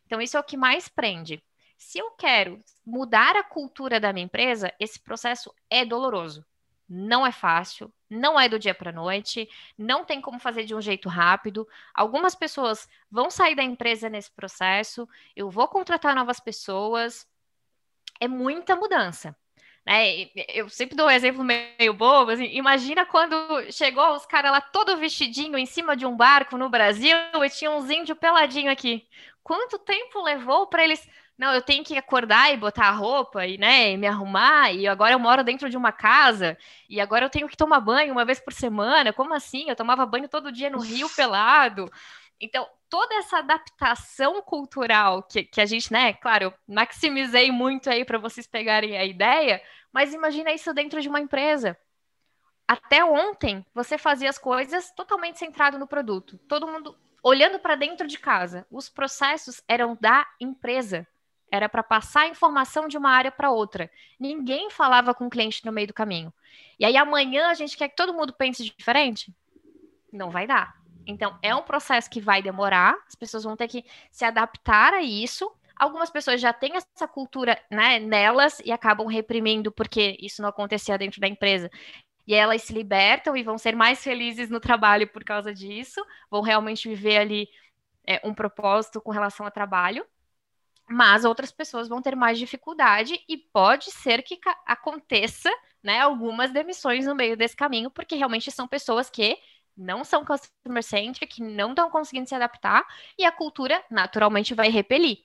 Então, 0.06 0.20
isso 0.20 0.36
é 0.36 0.40
o 0.40 0.44
que 0.44 0.56
mais 0.56 0.88
prende. 0.88 1.42
Se 1.76 1.98
eu 1.98 2.10
quero 2.12 2.62
mudar 2.84 3.36
a 3.36 3.44
cultura 3.44 4.00
da 4.00 4.12
minha 4.12 4.24
empresa, 4.24 4.72
esse 4.80 4.98
processo 4.98 5.54
é 5.70 5.84
doloroso. 5.84 6.44
Não 6.88 7.26
é 7.26 7.30
fácil, 7.30 7.92
não 8.08 8.40
é 8.40 8.48
do 8.48 8.58
dia 8.58 8.74
para 8.74 8.90
noite, 8.90 9.46
não 9.76 10.04
tem 10.04 10.22
como 10.22 10.40
fazer 10.40 10.64
de 10.64 10.74
um 10.74 10.80
jeito 10.80 11.08
rápido. 11.08 11.68
Algumas 11.92 12.34
pessoas 12.34 12.88
vão 13.10 13.30
sair 13.30 13.54
da 13.54 13.62
empresa 13.62 14.08
nesse 14.08 14.30
processo, 14.32 15.06
eu 15.36 15.50
vou 15.50 15.68
contratar 15.68 16.14
novas 16.14 16.40
pessoas. 16.40 17.28
É 18.20 18.28
muita 18.28 18.76
mudança. 18.76 19.36
Né? 19.86 20.28
Eu 20.48 20.68
sempre 20.68 20.96
dou 20.96 21.06
um 21.06 21.10
exemplo 21.10 21.42
meio 21.42 21.94
bobo. 21.94 22.30
Assim, 22.30 22.44
imagina 22.52 23.06
quando 23.06 23.36
chegou 23.72 24.14
os 24.14 24.26
caras 24.26 24.52
lá 24.52 24.60
todo 24.60 24.96
vestidinho 24.96 25.56
em 25.56 25.66
cima 25.66 25.96
de 25.96 26.04
um 26.04 26.16
barco 26.16 26.58
no 26.58 26.68
Brasil 26.68 27.16
e 27.42 27.50
tinha 27.50 27.70
uns 27.70 27.90
índios 27.90 28.18
peladinho 28.18 28.70
aqui. 28.70 29.06
Quanto 29.42 29.78
tempo 29.78 30.22
levou 30.22 30.66
para 30.66 30.84
eles 30.84 31.08
não, 31.38 31.54
eu 31.54 31.62
tenho 31.62 31.84
que 31.84 31.96
acordar 31.96 32.52
e 32.52 32.56
botar 32.56 32.88
a 32.88 32.90
roupa 32.90 33.46
e, 33.46 33.56
né, 33.56 33.96
me 33.96 34.08
arrumar, 34.08 34.72
e 34.72 34.88
agora 34.88 35.12
eu 35.12 35.20
moro 35.20 35.44
dentro 35.44 35.70
de 35.70 35.76
uma 35.76 35.92
casa, 35.92 36.58
e 36.88 37.00
agora 37.00 37.24
eu 37.24 37.30
tenho 37.30 37.48
que 37.48 37.56
tomar 37.56 37.78
banho 37.78 38.10
uma 38.10 38.24
vez 38.24 38.40
por 38.40 38.52
semana. 38.52 39.12
Como 39.12 39.32
assim? 39.32 39.68
Eu 39.68 39.76
tomava 39.76 40.04
banho 40.04 40.28
todo 40.28 40.50
dia 40.50 40.68
no 40.68 40.80
rio 40.80 41.08
pelado. 41.14 41.88
Então, 42.40 42.66
toda 42.88 43.14
essa 43.16 43.38
adaptação 43.38 44.40
cultural 44.42 45.22
que, 45.22 45.44
que 45.44 45.60
a 45.60 45.66
gente, 45.66 45.92
né, 45.92 46.12
claro, 46.14 46.52
maximizei 46.66 47.50
muito 47.50 47.90
aí 47.90 48.04
para 48.04 48.18
vocês 48.18 48.46
pegarem 48.46 48.96
a 48.96 49.04
ideia, 49.04 49.62
mas 49.92 50.14
imagina 50.14 50.52
isso 50.52 50.72
dentro 50.72 51.00
de 51.00 51.08
uma 51.08 51.20
empresa. 51.20 51.76
Até 52.66 53.04
ontem, 53.04 53.64
você 53.74 53.96
fazia 53.96 54.28
as 54.28 54.38
coisas 54.38 54.92
totalmente 54.92 55.38
centrado 55.38 55.78
no 55.78 55.86
produto. 55.86 56.38
Todo 56.46 56.68
mundo 56.68 56.96
olhando 57.22 57.58
para 57.58 57.74
dentro 57.74 58.06
de 58.06 58.18
casa. 58.18 58.66
Os 58.70 58.88
processos 58.88 59.62
eram 59.66 59.96
da 60.00 60.26
empresa. 60.38 61.06
Era 61.50 61.68
para 61.68 61.82
passar 61.82 62.28
informação 62.28 62.86
de 62.86 62.98
uma 62.98 63.10
área 63.10 63.32
para 63.32 63.50
outra. 63.50 63.90
Ninguém 64.20 64.70
falava 64.70 65.14
com 65.14 65.26
o 65.26 65.30
cliente 65.30 65.64
no 65.64 65.72
meio 65.72 65.86
do 65.86 65.94
caminho. 65.94 66.32
E 66.78 66.84
aí 66.84 66.96
amanhã 66.96 67.48
a 67.48 67.54
gente 67.54 67.76
quer 67.76 67.88
que 67.88 67.96
todo 67.96 68.12
mundo 68.12 68.34
pense 68.34 68.62
diferente? 68.62 69.34
Não 70.12 70.30
vai 70.30 70.46
dar. 70.46 70.77
Então, 71.08 71.38
é 71.42 71.54
um 71.54 71.62
processo 71.62 72.10
que 72.10 72.20
vai 72.20 72.42
demorar, 72.42 72.94
as 73.08 73.14
pessoas 73.14 73.42
vão 73.42 73.56
ter 73.56 73.66
que 73.66 73.84
se 74.10 74.26
adaptar 74.26 74.92
a 74.92 75.00
isso. 75.02 75.50
Algumas 75.74 76.10
pessoas 76.10 76.38
já 76.40 76.52
têm 76.52 76.76
essa 76.76 77.08
cultura 77.08 77.58
né, 77.70 77.98
nelas 77.98 78.60
e 78.64 78.70
acabam 78.70 79.06
reprimindo 79.06 79.72
porque 79.72 80.18
isso 80.20 80.42
não 80.42 80.50
acontecia 80.50 80.98
dentro 80.98 81.18
da 81.20 81.26
empresa. 81.26 81.70
E 82.26 82.34
elas 82.34 82.62
se 82.62 82.74
libertam 82.74 83.34
e 83.34 83.42
vão 83.42 83.56
ser 83.56 83.74
mais 83.74 84.04
felizes 84.04 84.50
no 84.50 84.60
trabalho 84.60 85.08
por 85.08 85.24
causa 85.24 85.54
disso, 85.54 86.04
vão 86.30 86.42
realmente 86.42 86.86
viver 86.86 87.16
ali 87.16 87.48
é, 88.06 88.20
um 88.22 88.34
propósito 88.34 89.00
com 89.00 89.10
relação 89.10 89.46
ao 89.46 89.52
trabalho 89.52 90.04
mas 90.88 91.24
outras 91.24 91.52
pessoas 91.52 91.86
vão 91.86 92.00
ter 92.00 92.16
mais 92.16 92.38
dificuldade 92.38 93.22
e 93.28 93.36
pode 93.36 93.90
ser 93.90 94.22
que 94.22 94.40
aconteça, 94.64 95.50
né, 95.82 96.00
algumas 96.00 96.50
demissões 96.50 97.04
no 97.04 97.14
meio 97.14 97.36
desse 97.36 97.54
caminho, 97.54 97.90
porque 97.90 98.16
realmente 98.16 98.50
são 98.50 98.66
pessoas 98.66 99.10
que 99.10 99.36
não 99.78 100.04
são 100.04 100.24
customer 100.24 100.82
centric, 100.82 101.40
não 101.40 101.70
estão 101.70 101.88
conseguindo 101.88 102.28
se 102.28 102.34
adaptar 102.34 102.84
e 103.16 103.24
a 103.24 103.32
cultura 103.32 103.82
naturalmente 103.88 104.54
vai 104.54 104.68
repelir. 104.68 105.18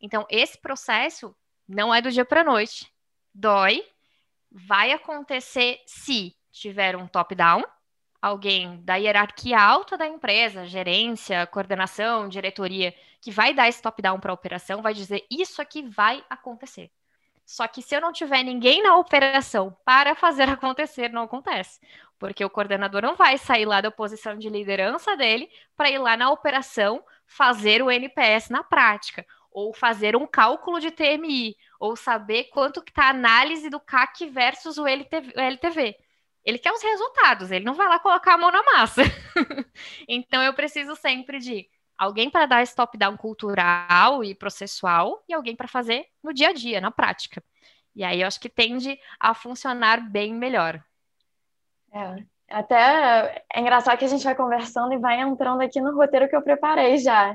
Então, 0.00 0.26
esse 0.28 0.60
processo 0.60 1.34
não 1.66 1.94
é 1.94 2.02
do 2.02 2.10
dia 2.10 2.24
para 2.24 2.44
noite. 2.44 2.92
Dói, 3.32 3.86
vai 4.50 4.92
acontecer 4.92 5.80
se 5.86 6.36
tiver 6.50 6.96
um 6.96 7.06
top-down, 7.06 7.62
alguém 8.20 8.82
da 8.82 8.96
hierarquia 8.96 9.60
alta 9.60 9.96
da 9.96 10.06
empresa, 10.06 10.66
gerência, 10.66 11.46
coordenação, 11.46 12.28
diretoria, 12.28 12.94
que 13.20 13.30
vai 13.30 13.54
dar 13.54 13.68
esse 13.68 13.80
top-down 13.80 14.18
para 14.18 14.32
a 14.32 14.34
operação, 14.34 14.82
vai 14.82 14.94
dizer 14.94 15.24
isso 15.30 15.62
aqui 15.62 15.82
vai 15.82 16.24
acontecer. 16.28 16.90
Só 17.44 17.68
que 17.68 17.80
se 17.80 17.94
eu 17.94 18.00
não 18.00 18.12
tiver 18.12 18.42
ninguém 18.42 18.82
na 18.82 18.96
operação 18.96 19.76
para 19.84 20.16
fazer 20.16 20.48
acontecer, 20.50 21.10
não 21.10 21.22
acontece. 21.22 21.80
Porque 22.18 22.44
o 22.44 22.50
coordenador 22.50 23.02
não 23.02 23.14
vai 23.14 23.36
sair 23.36 23.66
lá 23.66 23.80
da 23.80 23.90
posição 23.90 24.36
de 24.36 24.48
liderança 24.48 25.16
dele 25.16 25.50
para 25.76 25.90
ir 25.90 25.98
lá 25.98 26.16
na 26.16 26.30
operação 26.30 27.04
fazer 27.26 27.82
o 27.82 27.90
NPS 27.90 28.48
na 28.48 28.62
prática, 28.62 29.26
ou 29.50 29.74
fazer 29.74 30.16
um 30.16 30.26
cálculo 30.26 30.80
de 30.80 30.90
TMI, 30.90 31.56
ou 31.78 31.96
saber 31.96 32.44
quanto 32.44 32.82
que 32.82 32.90
está 32.90 33.06
a 33.06 33.10
análise 33.10 33.68
do 33.68 33.80
CAC 33.80 34.26
versus 34.28 34.78
o 34.78 34.86
LTV. 34.86 35.96
Ele 36.44 36.58
quer 36.58 36.72
os 36.72 36.82
resultados, 36.82 37.50
ele 37.50 37.64
não 37.64 37.74
vai 37.74 37.88
lá 37.88 37.98
colocar 37.98 38.34
a 38.34 38.38
mão 38.38 38.52
na 38.52 38.62
massa. 38.62 39.02
então 40.08 40.42
eu 40.42 40.54
preciso 40.54 40.94
sempre 40.94 41.38
de 41.38 41.68
alguém 41.98 42.30
para 42.30 42.46
dar 42.46 42.62
esse 42.62 42.74
top-down 42.74 43.16
cultural 43.16 44.22
e 44.22 44.34
processual 44.34 45.24
e 45.28 45.34
alguém 45.34 45.56
para 45.56 45.66
fazer 45.66 46.06
no 46.22 46.32
dia 46.32 46.50
a 46.50 46.52
dia, 46.52 46.80
na 46.80 46.90
prática. 46.90 47.42
E 47.94 48.04
aí 48.04 48.20
eu 48.20 48.26
acho 48.26 48.38
que 48.38 48.48
tende 48.48 48.98
a 49.18 49.34
funcionar 49.34 50.00
bem 50.08 50.32
melhor. 50.34 50.84
É, 51.96 52.24
até 52.50 53.44
é 53.52 53.60
engraçado 53.60 53.98
que 53.98 54.04
a 54.04 54.08
gente 54.08 54.24
vai 54.24 54.34
conversando 54.34 54.92
e 54.92 54.98
vai 54.98 55.20
entrando 55.20 55.62
aqui 55.62 55.80
no 55.80 55.94
roteiro 55.94 56.28
que 56.28 56.36
eu 56.36 56.42
preparei 56.42 56.98
já. 56.98 57.34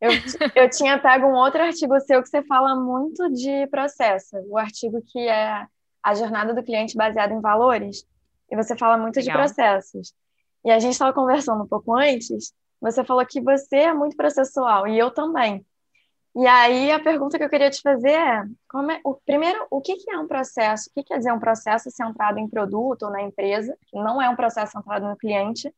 Eu, 0.00 0.10
eu 0.54 0.70
tinha 0.70 0.98
pego 0.98 1.26
um 1.26 1.34
outro 1.34 1.62
artigo 1.62 1.98
seu 2.00 2.22
que 2.22 2.28
você 2.28 2.42
fala 2.42 2.74
muito 2.74 3.30
de 3.32 3.66
processo, 3.66 4.36
o 4.48 4.56
artigo 4.56 5.02
que 5.06 5.18
é 5.18 5.66
a 6.02 6.14
jornada 6.14 6.54
do 6.54 6.62
cliente 6.62 6.96
baseada 6.96 7.34
em 7.34 7.40
valores 7.40 8.06
e 8.50 8.56
você 8.56 8.76
fala 8.76 8.96
muito 8.96 9.16
Legal. 9.16 9.32
de 9.32 9.42
processos. 9.42 10.14
E 10.64 10.70
a 10.70 10.78
gente 10.78 10.92
estava 10.92 11.12
conversando 11.12 11.64
um 11.64 11.66
pouco 11.66 11.96
antes, 11.96 12.52
você 12.80 13.04
falou 13.04 13.26
que 13.26 13.40
você 13.40 13.76
é 13.76 13.94
muito 13.94 14.16
processual, 14.16 14.86
e 14.86 14.98
eu 14.98 15.10
também. 15.10 15.64
E 16.38 16.46
aí 16.46 16.92
a 16.92 17.00
pergunta 17.00 17.38
que 17.38 17.44
eu 17.44 17.48
queria 17.48 17.70
te 17.70 17.80
fazer 17.80 18.10
é, 18.10 18.44
como 18.68 18.92
é 18.92 19.00
o, 19.02 19.14
primeiro, 19.14 19.66
o 19.70 19.80
que, 19.80 19.96
que 19.96 20.10
é 20.10 20.18
um 20.18 20.26
processo? 20.26 20.90
O 20.90 20.92
que 20.92 21.02
quer 21.02 21.16
dizer 21.16 21.32
um 21.32 21.40
processo 21.40 21.90
centrado 21.90 22.38
em 22.38 22.46
produto 22.46 23.04
ou 23.04 23.10
na 23.10 23.22
empresa, 23.22 23.74
que 23.86 23.96
não 23.96 24.20
é 24.20 24.28
um 24.28 24.36
processo 24.36 24.72
centrado 24.72 25.08
no 25.08 25.16
cliente? 25.16 25.72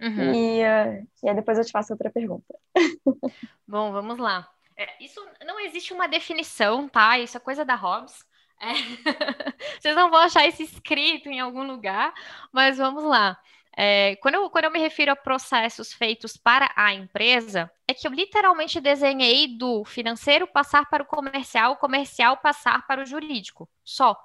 Uhum. 0.00 0.32
E, 0.32 0.60
e 0.60 1.28
aí 1.28 1.34
depois 1.34 1.58
eu 1.58 1.64
te 1.64 1.72
faço 1.72 1.92
outra 1.92 2.08
pergunta. 2.08 2.54
Bom, 3.66 3.90
vamos 3.90 4.18
lá. 4.18 4.48
É, 4.76 4.88
isso 5.02 5.20
não 5.44 5.58
existe 5.58 5.92
uma 5.92 6.06
definição, 6.06 6.88
tá? 6.88 7.18
Isso 7.18 7.36
é 7.36 7.40
coisa 7.40 7.64
da 7.64 7.74
Hobbes. 7.74 8.24
É. 8.60 8.72
Vocês 9.80 9.96
não 9.96 10.08
vão 10.08 10.20
achar 10.20 10.46
isso 10.46 10.62
escrito 10.62 11.28
em 11.28 11.40
algum 11.40 11.64
lugar, 11.64 12.14
mas 12.52 12.78
vamos 12.78 13.02
lá. 13.02 13.36
É, 13.76 14.16
quando, 14.16 14.34
eu, 14.34 14.50
quando 14.50 14.64
eu 14.64 14.70
me 14.70 14.78
refiro 14.78 15.12
a 15.12 15.16
processos 15.16 15.92
feitos 15.92 16.36
para 16.36 16.70
a 16.76 16.92
empresa, 16.92 17.70
é 17.86 17.94
que 17.94 18.06
eu 18.06 18.12
literalmente 18.12 18.80
desenhei 18.80 19.56
do 19.56 19.84
financeiro 19.84 20.46
passar 20.46 20.88
para 20.88 21.02
o 21.02 21.06
comercial, 21.06 21.72
o 21.72 21.76
comercial 21.76 22.36
passar 22.36 22.86
para 22.86 23.02
o 23.02 23.06
jurídico. 23.06 23.68
Só. 23.84 24.16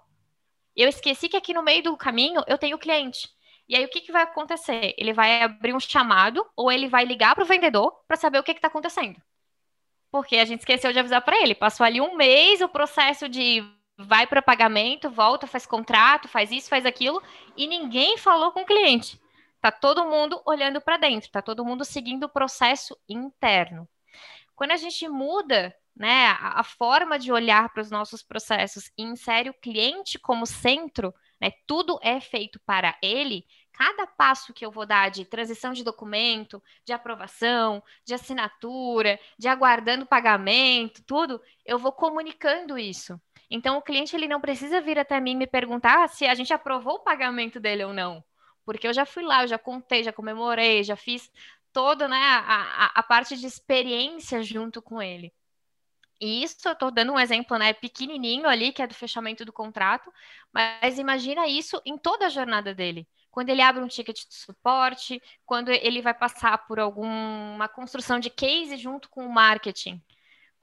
Eu 0.76 0.90
esqueci 0.90 1.30
que 1.30 1.38
aqui 1.38 1.54
no 1.54 1.64
meio 1.64 1.84
do 1.84 1.96
caminho 1.96 2.42
eu 2.48 2.58
tenho 2.58 2.76
o 2.76 2.80
cliente. 2.80 3.30
E 3.68 3.76
aí 3.76 3.86
o 3.86 3.90
que, 3.90 4.02
que 4.02 4.12
vai 4.12 4.24
acontecer? 4.24 4.94
Ele 4.98 5.14
vai 5.14 5.42
abrir 5.42 5.74
um 5.74 5.80
chamado 5.80 6.46
ou 6.56 6.72
ele 6.72 6.88
vai 6.88 7.06
ligar 7.06 7.34
para 7.34 7.44
o 7.44 7.48
vendedor 7.48 7.92
para 8.08 8.18
saber 8.18 8.40
o 8.40 8.44
que 8.44 8.52
está 8.52 8.68
acontecendo. 8.68 9.22
Porque 10.12 10.38
a 10.38 10.46
gente 10.46 10.60
esqueceu 10.60 10.92
de 10.92 11.00
avisar 11.00 11.22
para 11.22 11.42
ele. 11.42 11.56
Passou 11.56 11.86
ali 11.86 12.00
um 12.02 12.16
mês 12.16 12.62
o 12.62 12.70
processo 12.70 13.28
de 13.28 13.64
vai 13.98 14.28
para 14.28 14.42
pagamento, 14.42 15.10
volta, 15.10 15.48
faz 15.48 15.66
contrato, 15.66 16.28
faz 16.28 16.52
isso, 16.52 16.70
faz 16.70 16.86
aquilo, 16.86 17.24
e 17.56 17.66
ninguém 17.66 18.18
falou 18.18 18.52
com 18.52 18.62
o 18.62 18.66
cliente. 18.66 19.20
Tá 19.66 19.72
todo 19.72 20.06
mundo 20.06 20.40
olhando 20.46 20.80
para 20.80 20.96
dentro, 20.96 21.32
tá 21.32 21.42
todo 21.42 21.66
mundo 21.66 21.84
seguindo 21.84 22.26
o 22.26 22.30
processo 22.30 22.96
interno. 23.10 23.90
Quando 24.54 24.70
a 24.70 24.78
gente 24.78 25.10
muda 25.10 25.76
né, 25.96 26.28
a, 26.28 26.60
a 26.60 26.64
forma 26.64 27.18
de 27.18 27.32
olhar 27.32 27.70
para 27.70 27.82
os 27.82 27.90
nossos 27.90 28.22
processos 28.22 28.92
e 28.96 29.02
insere 29.02 29.50
o 29.50 29.56
cliente 29.56 30.20
como 30.20 30.46
centro, 30.46 31.12
né, 31.42 31.50
tudo 31.66 31.98
é 32.04 32.22
feito 32.22 32.60
para 32.64 32.96
ele, 33.02 33.44
cada 33.74 34.06
passo 34.06 34.54
que 34.54 34.64
eu 34.64 34.70
vou 34.70 34.86
dar 34.86 35.10
de 35.10 35.26
transição 35.26 35.74
de 35.74 35.84
documento, 35.84 36.62
de 36.86 36.94
aprovação, 36.94 37.82
de 38.06 38.14
assinatura, 38.14 39.20
de 39.36 39.48
aguardando 39.48 40.06
pagamento, 40.06 41.02
tudo, 41.08 41.42
eu 41.66 41.80
vou 41.80 41.92
comunicando 41.92 42.78
isso. 42.78 43.20
Então, 43.50 43.78
o 43.78 43.82
cliente 43.82 44.16
ele 44.16 44.28
não 44.28 44.40
precisa 44.40 44.80
vir 44.80 45.00
até 45.00 45.20
mim 45.20 45.36
me 45.36 45.48
perguntar 45.48 46.08
se 46.10 46.28
a 46.28 46.36
gente 46.36 46.54
aprovou 46.54 46.98
o 46.98 47.04
pagamento 47.04 47.60
dele 47.60 47.84
ou 47.84 47.92
não 47.92 48.24
porque 48.66 48.88
eu 48.88 48.94
já 48.94 49.06
fui 49.06 49.24
lá, 49.24 49.44
eu 49.44 49.48
já 49.48 49.58
contei, 49.60 50.04
já 50.04 50.12
comemorei, 50.12 50.84
já 50.84 50.96
fiz 50.96 51.32
toda 51.72 52.08
né, 52.08 52.18
a, 52.18 52.92
a, 52.96 53.04
parte 53.04 53.38
de 53.38 53.46
experiência 53.46 54.42
junto 54.42 54.82
com 54.82 55.02
ele. 55.02 55.34
E 56.20 56.44
isso 56.44 56.58
eu 56.66 56.72
estou 56.72 56.90
dando 56.90 57.12
um 57.12 57.20
exemplo, 57.20 57.58
né, 57.58 57.74
pequenininho 57.74 58.48
ali, 58.48 58.72
que 58.72 58.82
é 58.82 58.88
do 58.88 58.94
fechamento 58.94 59.44
do 59.44 59.52
contrato, 59.52 60.12
mas 60.54 60.98
imagina 60.98 61.48
isso 61.48 61.82
em 61.86 61.98
toda 61.98 62.28
a 62.28 62.30
jornada 62.30 62.74
dele. 62.74 63.08
Quando 63.30 63.50
ele 63.50 63.62
abre 63.62 63.84
um 63.84 63.88
ticket 63.88 64.16
de 64.16 64.34
suporte, 64.34 65.22
quando 65.46 65.70
ele 65.70 66.02
vai 66.02 66.14
passar 66.14 66.66
por 66.66 66.80
alguma 66.80 67.68
construção 67.68 68.18
de 68.18 68.30
case 68.30 68.78
junto 68.78 69.10
com 69.10 69.26
o 69.26 69.34
marketing. 69.34 70.02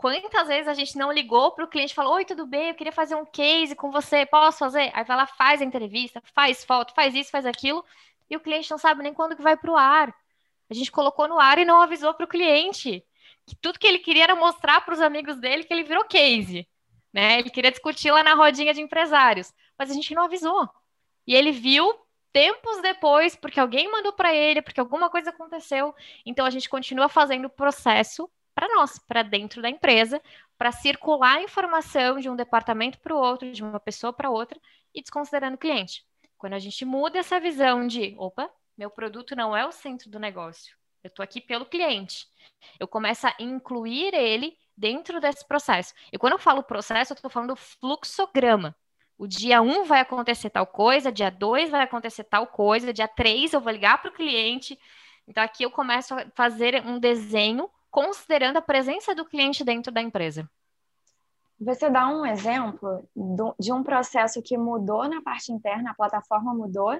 Quantas 0.02 0.48
vezes 0.48 0.66
a 0.66 0.74
gente 0.74 0.98
não 0.98 1.12
ligou 1.12 1.52
para 1.52 1.64
o 1.64 1.68
cliente 1.68 1.92
e 1.92 1.94
falou: 1.94 2.14
Oi, 2.14 2.24
tudo 2.24 2.44
bem? 2.44 2.70
Eu 2.70 2.74
queria 2.74 2.92
fazer 2.92 3.14
um 3.14 3.24
case 3.24 3.76
com 3.76 3.92
você, 3.92 4.26
posso 4.26 4.58
fazer? 4.58 4.90
Aí 4.94 5.04
vai 5.04 5.16
lá, 5.16 5.28
faz 5.28 5.62
a 5.62 5.64
entrevista, 5.64 6.20
faz 6.34 6.64
foto, 6.64 6.92
faz 6.92 7.14
isso, 7.14 7.30
faz 7.30 7.46
aquilo, 7.46 7.84
e 8.28 8.36
o 8.36 8.40
cliente 8.40 8.68
não 8.68 8.78
sabe 8.78 9.00
nem 9.00 9.14
quando 9.14 9.36
que 9.36 9.42
vai 9.42 9.56
para 9.56 9.70
o 9.70 9.76
ar. 9.76 10.12
A 10.68 10.74
gente 10.74 10.90
colocou 10.90 11.28
no 11.28 11.38
ar 11.38 11.56
e 11.58 11.64
não 11.64 11.80
avisou 11.80 12.12
para 12.14 12.24
o 12.24 12.28
cliente. 12.28 13.04
Que 13.46 13.54
tudo 13.54 13.78
que 13.78 13.86
ele 13.86 14.00
queria 14.00 14.24
era 14.24 14.34
mostrar 14.34 14.80
para 14.80 14.92
os 14.92 15.00
amigos 15.00 15.36
dele 15.36 15.62
que 15.62 15.72
ele 15.72 15.84
virou 15.84 16.04
case. 16.04 16.68
Né? 17.12 17.38
Ele 17.38 17.50
queria 17.50 17.70
discutir 17.70 18.10
lá 18.10 18.24
na 18.24 18.34
rodinha 18.34 18.74
de 18.74 18.80
empresários, 18.80 19.52
mas 19.78 19.88
a 19.88 19.94
gente 19.94 20.12
não 20.16 20.24
avisou. 20.24 20.68
E 21.28 21.32
ele 21.32 21.52
viu 21.52 21.94
tempos 22.32 22.82
depois, 22.82 23.36
porque 23.36 23.60
alguém 23.60 23.88
mandou 23.88 24.12
para 24.12 24.34
ele, 24.34 24.62
porque 24.62 24.80
alguma 24.80 25.08
coisa 25.08 25.30
aconteceu. 25.30 25.94
Então 26.26 26.44
a 26.44 26.50
gente 26.50 26.68
continua 26.68 27.08
fazendo 27.08 27.44
o 27.44 27.50
processo 27.50 28.28
para 28.54 28.68
nós, 28.74 28.98
para 28.98 29.22
dentro 29.22 29.62
da 29.62 29.68
empresa, 29.68 30.20
para 30.58 30.72
circular 30.72 31.38
a 31.38 31.42
informação 31.42 32.18
de 32.18 32.28
um 32.28 32.36
departamento 32.36 32.98
para 33.00 33.14
o 33.14 33.18
outro, 33.18 33.50
de 33.50 33.62
uma 33.62 33.80
pessoa 33.80 34.12
para 34.12 34.30
outra 34.30 34.58
e 34.94 35.00
desconsiderando 35.00 35.56
o 35.56 35.58
cliente. 35.58 36.04
Quando 36.38 36.54
a 36.54 36.58
gente 36.58 36.84
muda 36.84 37.18
essa 37.18 37.40
visão 37.40 37.86
de, 37.86 38.14
opa, 38.18 38.50
meu 38.76 38.90
produto 38.90 39.34
não 39.34 39.56
é 39.56 39.66
o 39.66 39.72
centro 39.72 40.10
do 40.10 40.18
negócio, 40.18 40.76
eu 41.02 41.08
estou 41.08 41.22
aqui 41.22 41.40
pelo 41.40 41.66
cliente, 41.66 42.26
eu 42.78 42.86
começo 42.86 43.26
a 43.26 43.34
incluir 43.38 44.14
ele 44.14 44.56
dentro 44.76 45.20
desse 45.20 45.46
processo. 45.46 45.94
E 46.12 46.18
quando 46.18 46.34
eu 46.34 46.38
falo 46.38 46.62
processo, 46.62 47.12
eu 47.12 47.14
estou 47.16 47.30
falando 47.30 47.56
fluxograma. 47.56 48.74
O 49.18 49.26
dia 49.26 49.62
1 49.62 49.70
um 49.70 49.84
vai 49.84 50.00
acontecer 50.00 50.50
tal 50.50 50.66
coisa, 50.66 51.12
dia 51.12 51.30
2 51.30 51.70
vai 51.70 51.82
acontecer 51.82 52.24
tal 52.24 52.46
coisa, 52.46 52.92
dia 52.92 53.06
3 53.06 53.52
eu 53.52 53.60
vou 53.60 53.72
ligar 53.72 54.00
para 54.00 54.10
o 54.10 54.14
cliente. 54.14 54.78
Então, 55.26 55.42
aqui 55.42 55.62
eu 55.62 55.70
começo 55.70 56.14
a 56.14 56.26
fazer 56.34 56.84
um 56.84 56.98
desenho 56.98 57.70
considerando 57.92 58.56
a 58.56 58.62
presença 58.62 59.14
do 59.14 59.24
cliente 59.24 59.62
dentro 59.62 59.92
da 59.92 60.00
empresa. 60.00 60.50
Você 61.60 61.88
dá 61.90 62.08
um 62.08 62.26
exemplo 62.26 63.06
de 63.60 63.72
um 63.72 63.84
processo 63.84 64.42
que 64.42 64.56
mudou 64.56 65.06
na 65.08 65.22
parte 65.22 65.52
interna, 65.52 65.90
a 65.90 65.94
plataforma 65.94 66.52
mudou, 66.52 66.98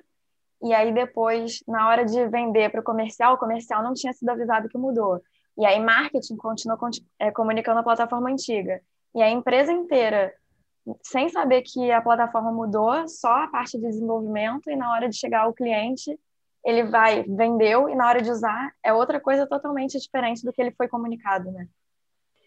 e 0.63 0.73
aí 0.73 0.93
depois, 0.93 1.65
na 1.67 1.89
hora 1.89 2.05
de 2.05 2.29
vender 2.29 2.71
para 2.71 2.81
o 2.81 2.85
comercial, 2.85 3.35
o 3.35 3.39
comercial 3.39 3.83
não 3.83 3.95
tinha 3.95 4.13
sido 4.13 4.29
avisado 4.29 4.69
que 4.69 4.79
mudou. 4.79 5.21
E 5.59 5.67
aí 5.67 5.81
marketing 5.81 6.37
continuou 6.37 6.79
é, 7.19 7.33
comunicando 7.33 7.81
a 7.81 7.83
plataforma 7.83 8.31
antiga. 8.31 8.81
E 9.15 9.21
a 9.21 9.29
empresa 9.29 9.73
inteira, 9.73 10.33
sem 11.03 11.29
saber 11.31 11.63
que 11.63 11.91
a 11.91 12.01
plataforma 12.01 12.53
mudou, 12.53 13.09
só 13.09 13.45
a 13.45 13.49
parte 13.49 13.79
de 13.79 13.87
desenvolvimento, 13.89 14.71
e 14.71 14.77
na 14.77 14.93
hora 14.93 15.09
de 15.09 15.17
chegar 15.17 15.41
ao 15.41 15.55
cliente, 15.55 16.17
ele 16.65 16.85
vai, 16.85 17.23
vendeu, 17.25 17.89
e 17.89 17.95
na 17.95 18.09
hora 18.09 18.23
de 18.23 18.31
usar 18.31 18.73
é 18.83 18.93
outra 18.93 19.21
coisa 19.21 19.47
totalmente 19.47 19.99
diferente 19.99 20.45
do 20.45 20.53
que 20.53 20.61
ele 20.61 20.73
foi 20.73 20.89
comunicado, 20.89 21.51
né? 21.51 21.67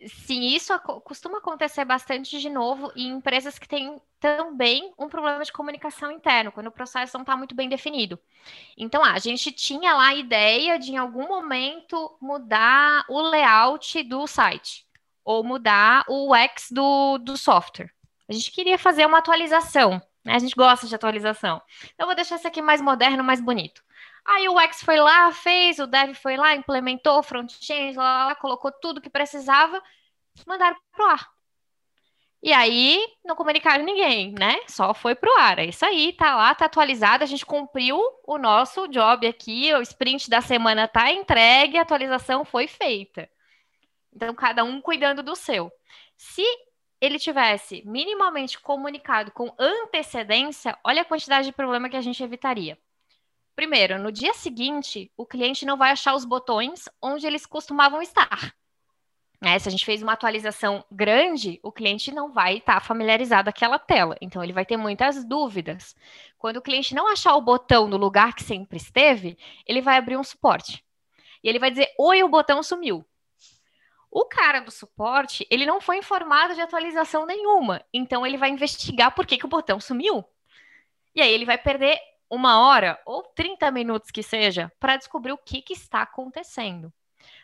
Sim, 0.08 0.41
isso 0.41 0.78
costuma 1.04 1.39
acontecer 1.39 1.84
bastante 1.84 2.39
de 2.39 2.49
novo 2.49 2.91
em 2.95 3.08
empresas 3.10 3.58
que 3.58 3.67
têm 3.67 3.99
também 4.19 4.93
um 4.99 5.08
problema 5.08 5.43
de 5.43 5.51
comunicação 5.51 6.12
interno, 6.12 6.51
quando 6.51 6.67
o 6.67 6.71
processo 6.71 7.17
não 7.17 7.23
está 7.23 7.36
muito 7.36 7.56
bem 7.56 7.69
definido. 7.69 8.19
Então, 8.78 9.04
ah, 9.04 9.13
a 9.13 9.19
gente 9.19 9.51
tinha 9.51 9.95
lá 9.95 10.10
a 10.10 10.15
ideia 10.15 10.78
de, 10.78 10.91
em 10.91 10.97
algum 10.97 11.28
momento, 11.28 12.15
mudar 12.21 13.06
o 13.10 13.19
layout 13.19 14.04
do 14.04 14.28
site, 14.28 14.86
ou 15.23 15.43
mudar 15.43 16.06
o 16.08 16.36
UX 16.36 16.67
do, 16.71 17.17
do 17.17 17.38
software. 17.38 17.89
A 18.28 18.34
gente 18.34 18.51
queria 18.51 18.78
fazer 18.78 19.06
uma 19.06 19.19
atualização, 19.19 20.01
né? 20.23 20.36
A 20.36 20.39
gente 20.39 20.56
gosta 20.56 20.88
de 20.88 20.93
atualização. 20.93 21.62
Então, 21.93 22.06
vou 22.06 22.15
deixar 22.15 22.36
isso 22.36 22.47
aqui 22.47 22.62
mais 22.62 22.82
moderno, 22.82 23.23
mais 23.23 23.39
bonito. 23.39 23.84
Aí 24.28 24.50
o 24.50 24.60
X 24.60 24.82
foi 24.84 25.00
lá, 25.00 25.32
fez, 25.32 25.80
o 25.80 25.88
Dev 25.88 26.16
foi 26.16 26.36
lá, 26.38 26.56
implementou 26.56 27.22
front-end, 27.22 27.96
lá, 27.98 28.28
lá, 28.28 28.36
colocou 28.36 28.72
tudo 28.72 29.02
que 29.02 29.10
precisava, 29.10 29.82
mandaram 30.48 30.78
pro 30.92 31.06
ar. 31.06 31.30
E 32.42 32.54
aí 32.54 33.04
não 33.24 33.36
comunicaram 33.36 33.84
ninguém, 33.84 34.34
né? 34.38 34.60
Só 34.68 34.94
foi 34.94 35.16
pro 35.16 35.36
ar. 35.38 35.60
É 35.60 35.66
isso 35.66 35.84
aí, 35.86 36.14
tá 36.14 36.36
lá, 36.36 36.54
tá 36.54 36.66
atualizado, 36.66 37.24
a 37.24 37.28
gente 37.28 37.46
cumpriu 37.46 38.00
o 38.26 38.38
nosso 38.38 38.88
job 38.88 39.26
aqui, 39.28 39.74
o 39.74 39.82
sprint 39.82 40.30
da 40.30 40.42
semana 40.42 40.88
tá 40.88 41.12
entregue, 41.12 41.78
a 41.78 41.82
atualização 41.82 42.46
foi 42.46 42.68
feita. 42.68 43.30
Então, 44.14 44.34
cada 44.36 44.64
um 44.64 44.82
cuidando 44.82 45.24
do 45.24 45.36
seu. 45.36 45.72
Se 46.18 46.44
ele 47.02 47.20
tivesse 47.20 47.84
minimamente 47.86 48.60
comunicado 48.60 49.32
com 49.32 49.54
antecedência, 49.60 50.78
olha 50.84 51.02
a 51.02 51.06
quantidade 51.06 51.48
de 51.48 51.54
problema 51.54 51.90
que 51.90 51.98
a 51.98 52.02
gente 52.02 52.24
evitaria. 52.24 52.78
Primeiro, 53.56 53.98
no 53.98 54.12
dia 54.12 54.34
seguinte, 54.34 55.10
o 55.15 55.26
cliente 55.26 55.65
não 55.65 55.78
vai 55.78 55.91
achar 55.91 56.13
os 56.13 56.26
botões 56.26 56.89
onde 57.02 57.26
eles 57.26 57.46
costumavam 57.46 58.02
estar. 58.02 58.54
É, 59.41 59.58
se 59.60 59.70
a 59.70 59.72
gente 59.72 59.86
fez 59.86 60.02
uma 60.02 60.13
atualização 60.13 60.84
grande, 60.91 61.60
o 61.63 61.72
cliente 61.72 62.12
não 62.12 62.32
vai 62.32 62.58
estar 62.58 62.82
familiarizado 62.82 63.46
com 63.46 63.50
aquela 63.52 63.80
tela. 63.80 64.18
Então, 64.20 64.44
ele 64.44 64.52
vai 64.52 64.65
ter 64.65 64.76
muitas 64.76 65.24
dúvidas. 65.24 65.96
Quando 66.38 66.58
o 66.58 66.62
cliente 66.62 66.94
não 66.94 67.08
achar 67.08 67.36
o 67.36 67.41
botão 67.41 67.88
no 67.88 67.96
lugar 67.96 68.34
que 68.34 68.44
sempre 68.44 68.78
esteve, 68.78 69.38
ele 69.65 69.82
vai 69.82 69.98
abrir 69.98 70.18
um 70.18 70.24
suporte. 70.24 70.84
E 71.44 71.48
ele 71.48 71.60
vai 71.60 71.70
dizer: 71.70 71.94
Oi, 71.98 72.24
o 72.24 72.30
botão 72.30 72.62
sumiu. 72.63 73.06
O 74.12 74.26
cara 74.26 74.62
do 74.62 74.72
suporte, 74.72 75.46
ele 75.50 75.65
não 75.65 75.80
foi 75.80 75.98
informado 75.98 76.56
de 76.56 76.62
atualização 76.62 77.26
nenhuma. 77.26 77.82
Então, 77.94 78.26
ele 78.26 78.38
vai 78.38 78.50
investigar 78.50 79.13
por 79.13 79.26
que, 79.26 79.38
que 79.38 79.46
o 79.46 79.50
botão 79.50 79.80
sumiu. 79.80 80.26
E 81.13 81.22
aí, 81.22 81.32
ele 81.32 81.46
vai 81.46 81.58
perder 81.58 82.00
uma 82.30 82.60
hora 82.60 83.00
ou 83.06 83.24
30 83.24 83.70
minutos 83.72 84.12
que 84.12 84.24
seja 84.24 84.72
para 84.80 84.98
descobrir 84.98 85.32
o 85.32 85.38
que, 85.38 85.62
que 85.62 85.74
está 85.74 86.02
acontecendo. 86.02 86.92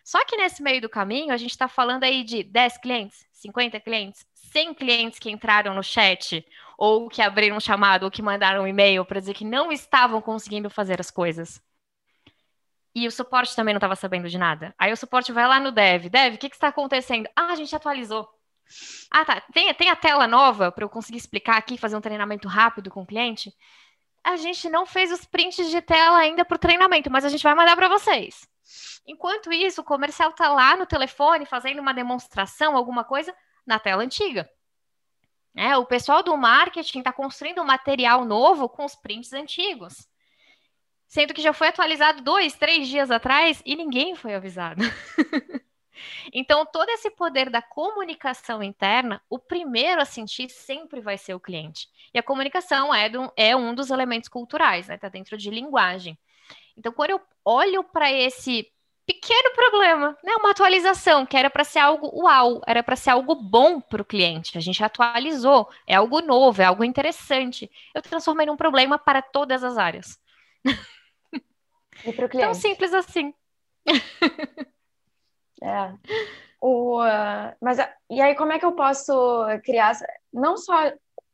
Só 0.04 0.24
que 0.26 0.38
nesse 0.38 0.62
meio 0.62 0.82
do 0.82 0.90
caminho, 0.90 1.34
a 1.34 1.38
gente 1.38 1.52
está 1.52 1.68
falando 1.68 2.04
aí 2.04 2.24
de 2.24 2.44
10 2.44 2.78
clientes, 2.80 3.26
50 3.32 3.80
clientes, 3.80 4.26
100 4.34 4.74
clientes 4.74 5.20
que 5.20 5.32
entraram 5.32 5.74
no 5.74 5.84
chat, 5.84 6.46
ou 6.78 7.08
que 7.08 7.22
abriram 7.22 7.58
um 7.58 7.60
chamado, 7.60 8.04
ou 8.04 8.12
que 8.12 8.22
mandaram 8.22 8.64
um 8.64 8.68
e-mail 8.68 9.06
para 9.06 9.20
dizer 9.20 9.34
que 9.34 9.46
não 9.46 9.72
estavam 9.72 10.22
conseguindo 10.22 10.70
fazer 10.70 11.00
as 11.00 11.12
coisas. 11.12 11.62
E 12.94 13.08
o 13.08 13.12
suporte 13.12 13.56
também 13.56 13.74
não 13.74 13.78
estava 13.78 13.96
sabendo 13.96 14.28
de 14.28 14.38
nada. 14.38 14.76
Aí 14.78 14.92
o 14.92 14.98
suporte 14.98 15.32
vai 15.32 15.48
lá 15.48 15.60
no 15.60 15.72
dev. 15.72 16.10
Dev, 16.10 16.36
o 16.36 16.38
que 16.38 16.48
está 16.48 16.68
acontecendo? 16.68 17.30
Ah, 17.36 17.54
a 17.54 17.56
gente 17.56 17.74
atualizou. 17.76 18.28
Ah, 19.10 19.24
tá. 19.24 19.42
Tem, 19.54 19.74
tem 19.74 19.90
a 19.90 19.96
tela 19.96 20.28
nova 20.28 20.72
para 20.72 20.84
eu 20.84 20.90
conseguir 20.90 21.18
explicar 21.18 21.58
aqui, 21.58 21.78
fazer 21.78 21.96
um 21.96 22.02
treinamento 22.02 22.48
rápido 22.48 22.90
com 22.90 23.04
o 23.04 23.06
cliente? 23.06 23.54
A 24.24 24.36
gente 24.36 24.70
não 24.70 24.86
fez 24.86 25.12
os 25.12 25.26
prints 25.26 25.70
de 25.70 25.82
tela 25.82 26.18
ainda 26.18 26.46
para 26.46 26.56
o 26.56 26.60
treinamento, 26.60 27.10
mas 27.10 27.26
a 27.26 27.30
gente 27.30 27.44
vai 27.44 27.56
mandar 27.56 27.76
para 27.76 27.88
vocês. 27.88 28.48
Enquanto 29.06 29.52
isso, 29.52 29.82
o 29.82 29.84
comercial 29.84 30.30
está 30.30 30.50
lá 30.50 30.76
no 30.76 30.86
telefone 30.86 31.46
fazendo 31.46 31.80
uma 31.80 31.94
demonstração, 31.94 32.78
alguma 32.78 33.04
coisa, 33.04 33.36
na 33.66 33.80
tela 33.80 34.04
antiga. 34.04 34.50
É, 35.56 35.76
o 35.76 35.86
pessoal 35.86 36.24
do 36.24 36.38
marketing 36.38 37.00
está 37.00 37.12
construindo 37.12 37.62
um 37.62 37.66
material 37.66 38.24
novo 38.24 38.70
com 38.70 38.86
os 38.86 38.96
prints 38.96 39.34
antigos. 39.34 40.08
Sendo 41.08 41.34
que 41.34 41.42
já 41.42 41.52
foi 41.52 41.68
atualizado 41.68 42.22
dois, 42.22 42.54
três 42.54 42.88
dias 42.88 43.12
atrás 43.12 43.62
e 43.66 43.76
ninguém 43.76 44.16
foi 44.16 44.34
avisado. 44.34 44.82
então, 46.34 46.66
todo 46.66 46.90
esse 46.90 47.10
poder 47.12 47.50
da 47.50 47.62
comunicação 47.62 48.62
interna, 48.62 49.22
o 49.30 49.40
primeiro 49.40 50.02
a 50.02 50.06
sentir 50.06 50.50
sempre 50.50 51.02
vai 51.02 51.18
ser 51.18 51.34
o 51.34 51.40
cliente. 51.40 51.88
E 52.14 52.20
a 52.20 52.24
comunicação 52.24 52.94
é, 52.94 53.10
do, 53.10 53.32
é 53.36 53.56
um 53.56 53.74
dos 53.74 53.90
elementos 53.90 54.30
culturais, 54.30 54.86
está 54.86 54.94
né? 54.94 54.98
Tá 54.98 55.10
dentro 55.10 55.38
de 55.38 55.50
linguagem. 55.50 56.18
Então, 56.78 56.92
quando 56.92 57.12
eu 57.12 57.22
olho 57.44 57.84
para 57.84 58.12
esse 58.12 58.72
pequeno 59.06 59.52
problema, 59.54 60.18
né? 60.24 60.34
Uma 60.36 60.52
atualização 60.52 61.26
que 61.26 61.36
era 61.36 61.50
para 61.50 61.64
ser 61.64 61.80
algo 61.80 62.12
uau, 62.24 62.62
era 62.66 62.82
para 62.82 62.96
ser 62.96 63.10
algo 63.10 63.36
bom 63.36 63.82
para 63.82 64.02
o 64.02 64.06
cliente. 64.06 64.58
A 64.58 64.62
gente 64.62 64.84
atualizou, 64.84 65.70
é 65.86 65.96
algo 65.96 66.22
novo, 66.22 66.62
é 66.62 66.66
algo 66.66 66.84
interessante. 66.84 67.70
Eu 67.94 68.02
transformei 68.02 68.46
num 68.46 68.56
problema 68.56 68.98
para 68.98 69.22
todas 69.22 69.64
as 69.64 69.78
áreas. 69.78 70.20
E 72.06 72.14
para 72.14 72.26
o 72.26 72.30
cliente. 72.30 72.48
Tão 72.48 72.54
simples 72.54 72.94
assim. 72.94 73.34
É. 75.62 75.94
O, 76.60 77.02
uh, 77.02 77.56
mas 77.60 77.78
e 78.10 78.22
aí 78.22 78.36
como 78.36 78.52
é 78.52 78.60
que 78.60 78.66
eu 78.66 78.74
posso 78.74 79.46
criar 79.64 79.94
não 80.32 80.58
só 80.58 80.92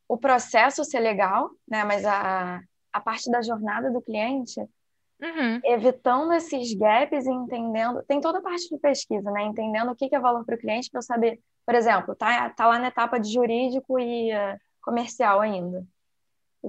o 0.07 0.17
processo 0.17 0.85
ser 0.85 0.99
legal, 0.99 1.49
né, 1.67 1.83
mas 1.83 2.05
a, 2.05 2.61
a 2.93 3.01
parte 3.01 3.29
da 3.29 3.41
jornada 3.41 3.91
do 3.91 4.01
cliente 4.01 4.61
Uhum. 5.19 5.59
evitando 5.63 6.31
esses 6.33 6.73
gaps 6.75 7.25
e 7.25 7.31
entendendo. 7.31 8.03
Tem 8.07 8.21
toda 8.21 8.37
a 8.37 8.41
parte 8.41 8.69
de 8.69 8.77
pesquisa, 8.77 9.31
né? 9.31 9.43
Entendendo 9.45 9.91
o 9.91 9.95
que 9.95 10.13
é 10.13 10.19
valor 10.19 10.45
para 10.45 10.55
o 10.55 10.59
cliente 10.59 10.91
para 10.91 10.99
eu 10.99 11.03
saber, 11.03 11.39
por 11.65 11.73
exemplo, 11.73 12.15
tá, 12.15 12.49
tá 12.51 12.67
lá 12.67 12.77
na 12.77 12.89
etapa 12.89 13.19
de 13.19 13.33
jurídico 13.33 13.99
e 13.99 14.31
uh, 14.31 14.59
comercial 14.81 15.41
ainda. 15.41 15.83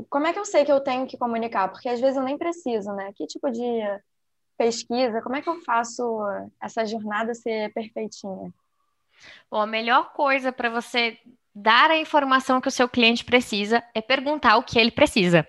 Como 0.08 0.26
é 0.26 0.32
que 0.32 0.38
eu 0.38 0.46
sei 0.46 0.64
que 0.64 0.72
eu 0.72 0.80
tenho 0.80 1.06
que 1.06 1.18
comunicar? 1.18 1.68
Porque 1.68 1.88
às 1.88 2.00
vezes 2.00 2.16
eu 2.16 2.22
nem 2.22 2.38
preciso, 2.38 2.92
né? 2.94 3.12
Que 3.14 3.26
tipo 3.26 3.50
de 3.50 3.82
pesquisa? 4.58 5.22
Como 5.22 5.36
é 5.36 5.40
que 5.40 5.48
eu 5.48 5.60
faço 5.62 6.20
essa 6.60 6.84
jornada 6.84 7.32
ser 7.32 7.72
perfeitinha? 7.72 8.52
Bom, 9.50 9.60
a 9.60 9.66
melhor 9.66 10.12
coisa 10.12 10.52
para 10.52 10.68
você 10.68 11.16
dar 11.54 11.90
a 11.90 11.98
informação 11.98 12.60
que 12.60 12.68
o 12.68 12.72
seu 12.72 12.88
cliente 12.88 13.24
precisa 13.24 13.82
é 13.94 14.00
perguntar 14.00 14.56
o 14.56 14.62
que 14.62 14.78
ele 14.78 14.90
precisa. 14.90 15.48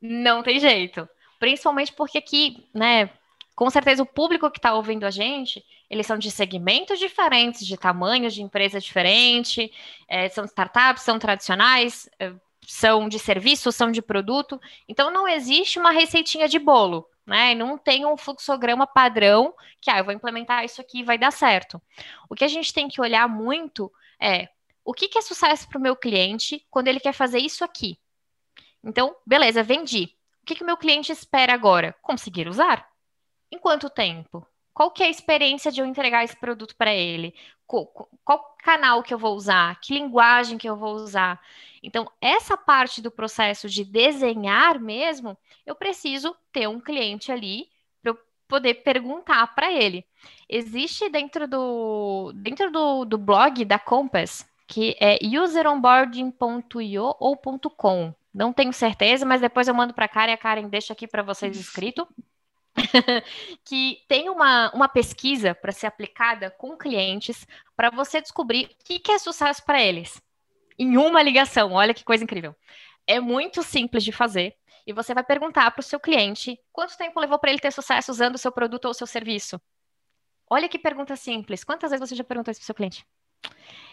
Não 0.00 0.42
tem 0.42 0.58
jeito. 0.58 1.08
Principalmente 1.38 1.92
porque 1.92 2.18
aqui, 2.18 2.68
né, 2.74 3.10
com 3.54 3.70
certeza 3.70 4.02
o 4.02 4.06
público 4.06 4.50
que 4.50 4.58
está 4.58 4.74
ouvindo 4.74 5.04
a 5.04 5.10
gente, 5.10 5.64
eles 5.88 6.06
são 6.06 6.18
de 6.18 6.30
segmentos 6.30 6.98
diferentes, 6.98 7.66
de 7.66 7.76
tamanhos 7.76 8.34
de 8.34 8.42
empresa 8.42 8.80
diferente, 8.80 9.72
é, 10.06 10.28
são 10.28 10.44
startups, 10.44 11.02
são 11.02 11.18
tradicionais, 11.18 12.08
é, 12.18 12.32
são 12.66 13.08
de 13.08 13.18
serviço, 13.18 13.72
são 13.72 13.90
de 13.90 14.02
produto. 14.02 14.60
Então 14.86 15.10
não 15.10 15.26
existe 15.26 15.78
uma 15.78 15.90
receitinha 15.90 16.48
de 16.48 16.58
bolo, 16.58 17.08
né? 17.28 17.54
Não 17.54 17.78
tem 17.78 18.04
um 18.04 18.16
fluxograma 18.16 18.86
padrão 18.86 19.54
que 19.80 19.90
ah, 19.90 19.98
eu 19.98 20.04
vou 20.04 20.12
implementar 20.12 20.64
isso 20.64 20.80
aqui 20.80 21.00
e 21.00 21.04
vai 21.04 21.16
dar 21.16 21.30
certo. 21.30 21.80
O 22.28 22.34
que 22.34 22.44
a 22.44 22.48
gente 22.48 22.72
tem 22.72 22.88
que 22.88 23.00
olhar 23.00 23.28
muito 23.28 23.92
é 24.20 24.48
o 24.84 24.92
que, 24.92 25.06
que 25.06 25.18
é 25.18 25.22
sucesso 25.22 25.68
para 25.68 25.78
o 25.78 25.82
meu 25.82 25.94
cliente 25.94 26.66
quando 26.70 26.88
ele 26.88 26.98
quer 26.98 27.12
fazer 27.12 27.38
isso 27.38 27.62
aqui. 27.62 27.98
Então, 28.82 29.14
beleza, 29.26 29.62
vendi 29.62 30.18
que, 30.48 30.54
que 30.54 30.62
o 30.62 30.66
meu 30.66 30.78
cliente 30.78 31.12
espera 31.12 31.52
agora? 31.52 31.94
Conseguir 32.00 32.48
usar. 32.48 32.88
Em 33.52 33.58
quanto 33.58 33.90
tempo? 33.90 34.46
Qual 34.78 34.92
que 34.92 35.02
é 35.02 35.06
a 35.06 35.10
experiência 35.10 35.72
de 35.72 35.80
eu 35.80 35.86
entregar 35.86 36.22
esse 36.22 36.36
produto 36.36 36.76
para 36.76 36.94
ele? 36.94 37.34
Qual, 37.66 37.84
qual, 38.24 38.56
canal 38.62 39.02
que 39.02 39.12
eu 39.12 39.18
vou 39.18 39.34
usar? 39.34 39.80
Que 39.80 39.94
linguagem 39.94 40.56
que 40.56 40.68
eu 40.68 40.76
vou 40.76 40.94
usar? 40.94 41.40
Então, 41.82 42.08
essa 42.20 42.56
parte 42.56 43.02
do 43.02 43.10
processo 43.10 43.68
de 43.68 43.84
desenhar 43.84 44.78
mesmo, 44.78 45.36
eu 45.66 45.74
preciso 45.74 46.32
ter 46.52 46.68
um 46.68 46.78
cliente 46.78 47.32
ali 47.32 47.68
para 48.00 48.12
eu 48.12 48.18
poder 48.46 48.74
perguntar 48.74 49.52
para 49.52 49.72
ele. 49.72 50.04
Existe 50.48 51.08
dentro 51.08 51.48
do, 51.48 52.30
dentro 52.36 52.70
do, 52.70 53.04
do 53.04 53.18
blog 53.18 53.64
da 53.64 53.80
Compass, 53.80 54.48
que 54.64 54.96
é 55.00 55.18
useronboarding.io 55.42 57.16
ou 57.18 57.36
.com. 57.76 58.14
Não 58.32 58.52
tenho 58.52 58.72
certeza, 58.72 59.26
mas 59.26 59.40
depois 59.40 59.66
eu 59.66 59.74
mando 59.74 59.92
para 59.92 60.04
a 60.04 60.08
Karen, 60.08 60.34
a 60.34 60.36
Karen 60.36 60.68
deixa 60.68 60.92
aqui 60.92 61.08
para 61.08 61.24
vocês 61.24 61.56
escrito. 61.56 62.06
que 63.64 64.04
tem 64.08 64.28
uma, 64.28 64.70
uma 64.72 64.88
pesquisa 64.88 65.54
para 65.54 65.72
ser 65.72 65.86
aplicada 65.86 66.50
com 66.50 66.76
clientes 66.76 67.46
para 67.76 67.90
você 67.90 68.20
descobrir 68.20 68.66
o 68.66 68.84
que, 68.84 68.98
que 68.98 69.12
é 69.12 69.18
sucesso 69.18 69.64
para 69.64 69.82
eles. 69.82 70.20
Em 70.78 70.96
uma 70.96 71.22
ligação, 71.22 71.72
olha 71.72 71.94
que 71.94 72.04
coisa 72.04 72.24
incrível. 72.24 72.54
É 73.06 73.20
muito 73.20 73.62
simples 73.62 74.04
de 74.04 74.12
fazer 74.12 74.54
e 74.86 74.92
você 74.92 75.12
vai 75.12 75.24
perguntar 75.24 75.70
para 75.70 75.80
o 75.80 75.84
seu 75.84 75.98
cliente 75.98 76.58
quanto 76.72 76.96
tempo 76.96 77.20
levou 77.20 77.38
para 77.38 77.50
ele 77.50 77.58
ter 77.58 77.72
sucesso 77.72 78.10
usando 78.10 78.36
o 78.36 78.38
seu 78.38 78.52
produto 78.52 78.86
ou 78.86 78.92
o 78.92 78.94
seu 78.94 79.06
serviço. 79.06 79.60
Olha 80.48 80.68
que 80.68 80.78
pergunta 80.78 81.14
simples. 81.16 81.62
Quantas 81.62 81.90
vezes 81.90 82.08
você 82.08 82.14
já 82.14 82.24
perguntou 82.24 82.50
isso 82.50 82.60
para 82.60 82.64
o 82.64 82.66
seu 82.66 82.74
cliente? 82.74 83.06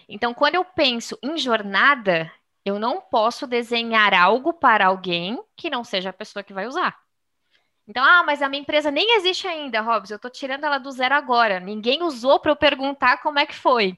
Então, 0.08 0.34
quando 0.34 0.56
eu 0.56 0.64
penso 0.64 1.18
em 1.22 1.38
jornada, 1.38 2.32
eu 2.64 2.80
não 2.80 3.02
posso 3.02 3.46
desenhar 3.46 4.14
algo 4.14 4.54
para 4.54 4.88
alguém 4.88 5.42
que 5.56 5.70
não 5.70 5.84
seja 5.84 6.12
a 6.12 6.14
pessoa 6.14 6.44
que 6.44 6.54
vai 6.54 6.68
usar. 6.68 6.98
Então, 7.88 8.04
ah, 8.04 8.24
mas 8.24 8.42
a 8.42 8.50
minha 8.50 8.62
empresa 8.62 8.90
nem 8.90 9.16
existe 9.18 9.48
ainda, 9.48 9.82
Robson. 9.82 10.14
Eu 10.14 10.18
estou 10.18 10.32
tirando 10.32 10.64
ela 10.64 10.78
do 10.80 10.92
zero 10.92 11.14
agora. 11.16 11.60
Ninguém 11.60 12.02
usou 12.04 12.40
para 12.40 12.52
eu 12.52 12.56
perguntar 12.56 13.18
como 13.22 13.40
é 13.40 13.46
que 13.46 13.56
foi. 13.56 13.98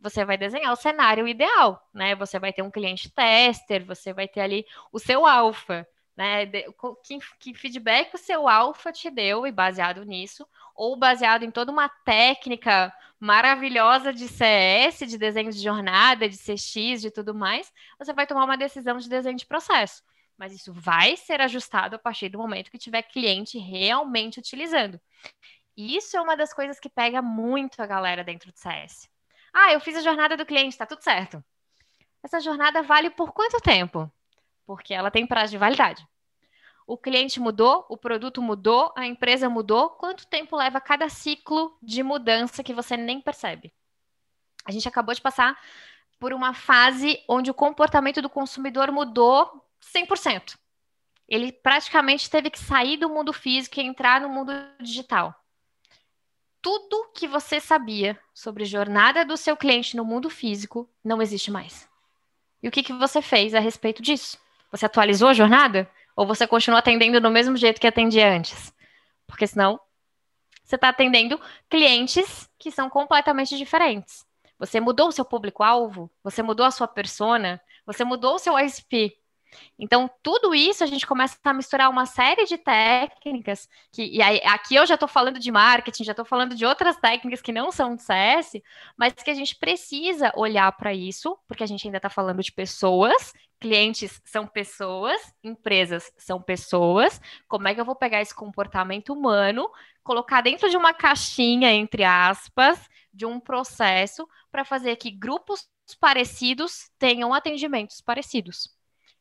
Você 0.00 0.24
vai 0.24 0.38
desenhar 0.38 0.72
o 0.72 0.76
cenário 0.76 1.28
ideal, 1.28 1.86
né? 1.92 2.14
Você 2.14 2.38
vai 2.38 2.52
ter 2.52 2.62
um 2.62 2.70
cliente 2.70 3.10
tester, 3.10 3.84
você 3.84 4.14
vai 4.14 4.26
ter 4.26 4.40
ali 4.40 4.66
o 4.90 4.98
seu 4.98 5.26
alfa, 5.26 5.86
né? 6.16 6.46
Que, 6.46 7.18
que 7.38 7.54
feedback 7.54 8.14
o 8.14 8.18
seu 8.18 8.48
alfa 8.48 8.90
te 8.92 9.10
deu 9.10 9.46
e 9.46 9.52
baseado 9.52 10.04
nisso, 10.04 10.46
ou 10.74 10.96
baseado 10.96 11.42
em 11.42 11.50
toda 11.50 11.70
uma 11.70 11.88
técnica 11.88 12.90
maravilhosa 13.20 14.12
de 14.14 14.26
CS, 14.26 15.00
de 15.06 15.18
desenho 15.18 15.52
de 15.52 15.58
jornada, 15.62 16.26
de 16.26 16.38
CX, 16.38 17.02
de 17.02 17.10
tudo 17.10 17.34
mais, 17.34 17.70
você 17.98 18.14
vai 18.14 18.26
tomar 18.26 18.44
uma 18.44 18.56
decisão 18.56 18.96
de 18.96 19.08
desenho 19.08 19.36
de 19.36 19.44
processo. 19.44 20.02
Mas 20.40 20.52
isso 20.54 20.72
vai 20.72 21.18
ser 21.18 21.42
ajustado 21.42 21.96
a 21.96 21.98
partir 21.98 22.30
do 22.30 22.38
momento 22.38 22.70
que 22.70 22.78
tiver 22.78 23.02
cliente 23.02 23.58
realmente 23.58 24.38
utilizando. 24.38 24.98
E 25.76 25.94
isso 25.94 26.16
é 26.16 26.20
uma 26.20 26.34
das 26.34 26.54
coisas 26.54 26.80
que 26.80 26.88
pega 26.88 27.20
muito 27.20 27.82
a 27.82 27.86
galera 27.86 28.24
dentro 28.24 28.50
do 28.50 28.58
CS. 28.58 29.06
Ah, 29.52 29.72
eu 29.74 29.80
fiz 29.80 29.96
a 29.96 30.00
jornada 30.02 30.38
do 30.38 30.46
cliente, 30.46 30.70
está 30.70 30.86
tudo 30.86 31.02
certo. 31.02 31.44
Essa 32.22 32.40
jornada 32.40 32.82
vale 32.82 33.10
por 33.10 33.32
quanto 33.32 33.60
tempo? 33.60 34.10
Porque 34.64 34.94
ela 34.94 35.10
tem 35.10 35.26
prazo 35.26 35.50
de 35.50 35.58
validade 35.58 36.08
o 36.90 36.98
cliente 36.98 37.38
mudou, 37.38 37.86
o 37.88 37.96
produto 37.96 38.42
mudou, 38.42 38.92
a 38.96 39.06
empresa 39.06 39.48
mudou. 39.48 39.90
Quanto 39.90 40.26
tempo 40.26 40.56
leva 40.56 40.80
cada 40.80 41.08
ciclo 41.08 41.78
de 41.80 42.02
mudança 42.02 42.64
que 42.64 42.74
você 42.74 42.96
nem 42.96 43.20
percebe? 43.20 43.72
A 44.64 44.72
gente 44.72 44.88
acabou 44.88 45.14
de 45.14 45.20
passar 45.20 45.56
por 46.18 46.32
uma 46.32 46.52
fase 46.52 47.22
onde 47.28 47.48
o 47.48 47.54
comportamento 47.54 48.20
do 48.20 48.28
consumidor 48.28 48.90
mudou 48.90 49.64
100%. 49.82 50.56
Ele 51.28 51.52
praticamente 51.52 52.28
teve 52.28 52.50
que 52.50 52.58
sair 52.58 52.96
do 52.96 53.08
mundo 53.08 53.32
físico 53.32 53.78
e 53.78 53.84
entrar 53.84 54.20
no 54.20 54.28
mundo 54.28 54.52
digital. 54.80 55.34
Tudo 56.60 57.10
que 57.14 57.26
você 57.26 57.60
sabia 57.60 58.18
sobre 58.34 58.64
jornada 58.64 59.24
do 59.24 59.36
seu 59.36 59.56
cliente 59.56 59.96
no 59.96 60.04
mundo 60.04 60.28
físico 60.28 60.88
não 61.02 61.22
existe 61.22 61.50
mais. 61.50 61.88
E 62.62 62.68
o 62.68 62.70
que, 62.70 62.82
que 62.82 62.92
você 62.92 63.22
fez 63.22 63.54
a 63.54 63.60
respeito 63.60 64.02
disso? 64.02 64.38
Você 64.70 64.86
atualizou 64.86 65.28
a 65.28 65.32
jornada? 65.34 65.90
Ou 66.14 66.26
você 66.26 66.46
continua 66.46 66.80
atendendo 66.80 67.20
do 67.20 67.30
mesmo 67.30 67.56
jeito 67.56 67.80
que 67.80 67.86
atendia 67.86 68.30
antes? 68.30 68.74
Porque 69.26 69.46
senão 69.46 69.80
você 70.62 70.74
está 70.76 70.90
atendendo 70.90 71.40
clientes 71.68 72.48
que 72.58 72.70
são 72.70 72.90
completamente 72.90 73.56
diferentes. 73.56 74.24
Você 74.58 74.78
mudou 74.78 75.08
o 75.08 75.12
seu 75.12 75.24
público-alvo, 75.24 76.10
você 76.22 76.42
mudou 76.42 76.66
a 76.66 76.70
sua 76.70 76.86
persona, 76.86 77.60
você 77.86 78.04
mudou 78.04 78.34
o 78.34 78.38
seu 78.38 78.58
ISP. 78.58 79.16
Então, 79.78 80.10
tudo 80.22 80.54
isso 80.54 80.84
a 80.84 80.86
gente 80.86 81.06
começa 81.06 81.36
a 81.44 81.52
misturar 81.52 81.90
uma 81.90 82.06
série 82.06 82.44
de 82.44 82.58
técnicas, 82.58 83.68
que, 83.92 84.04
e 84.04 84.22
aí, 84.22 84.40
aqui 84.44 84.74
eu 84.74 84.86
já 84.86 84.94
estou 84.94 85.08
falando 85.08 85.38
de 85.38 85.50
marketing, 85.50 86.04
já 86.04 86.12
estou 86.12 86.24
falando 86.24 86.54
de 86.54 86.64
outras 86.64 86.96
técnicas 86.96 87.40
que 87.42 87.52
não 87.52 87.72
são 87.72 87.96
de 87.96 88.02
CS, 88.02 88.60
mas 88.96 89.12
que 89.14 89.30
a 89.30 89.34
gente 89.34 89.56
precisa 89.56 90.32
olhar 90.36 90.70
para 90.72 90.94
isso, 90.94 91.38
porque 91.48 91.64
a 91.64 91.66
gente 91.66 91.86
ainda 91.86 91.98
está 91.98 92.10
falando 92.10 92.42
de 92.42 92.52
pessoas, 92.52 93.32
clientes 93.60 94.20
são 94.24 94.46
pessoas, 94.46 95.20
empresas 95.44 96.10
são 96.16 96.40
pessoas, 96.40 97.20
como 97.46 97.68
é 97.68 97.74
que 97.74 97.80
eu 97.80 97.84
vou 97.84 97.94
pegar 97.96 98.20
esse 98.20 98.34
comportamento 98.34 99.12
humano, 99.12 99.70
colocar 100.02 100.40
dentro 100.40 100.70
de 100.70 100.76
uma 100.76 100.94
caixinha, 100.94 101.72
entre 101.72 102.04
aspas, 102.04 102.88
de 103.12 103.26
um 103.26 103.38
processo 103.38 104.26
para 104.50 104.64
fazer 104.64 104.96
que 104.96 105.10
grupos 105.10 105.68
parecidos 106.00 106.90
tenham 106.98 107.34
atendimentos 107.34 108.00
parecidos. 108.00 108.79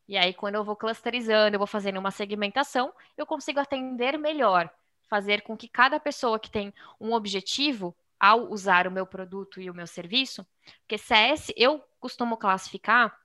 E 0.10 0.18
aí, 0.18 0.34
quando 0.34 0.56
eu 0.56 0.64
vou 0.64 0.76
clusterizando, 0.76 1.54
eu 1.54 1.60
vou 1.60 1.68
fazendo 1.68 2.00
uma 2.00 2.10
segmentação, 2.10 2.92
eu 3.16 3.28
consigo 3.28 3.60
atender 3.60 4.18
melhor, 4.18 4.68
fazer 5.08 5.44
com 5.44 5.56
que 5.56 5.68
cada 5.68 6.00
pessoa 6.00 6.40
que 6.40 6.50
tem 6.50 6.74
um 7.00 7.14
objetivo 7.14 7.96
ao 8.20 8.52
usar 8.52 8.88
o 8.88 8.92
meu 8.92 9.06
produto 9.06 9.62
e 9.62 9.70
o 9.70 9.74
meu 9.74 9.86
serviço, 9.86 10.44
porque 10.80 10.98
CS 10.98 11.54
eu 11.56 11.80
costumo 12.00 12.38
classificar 12.38 13.16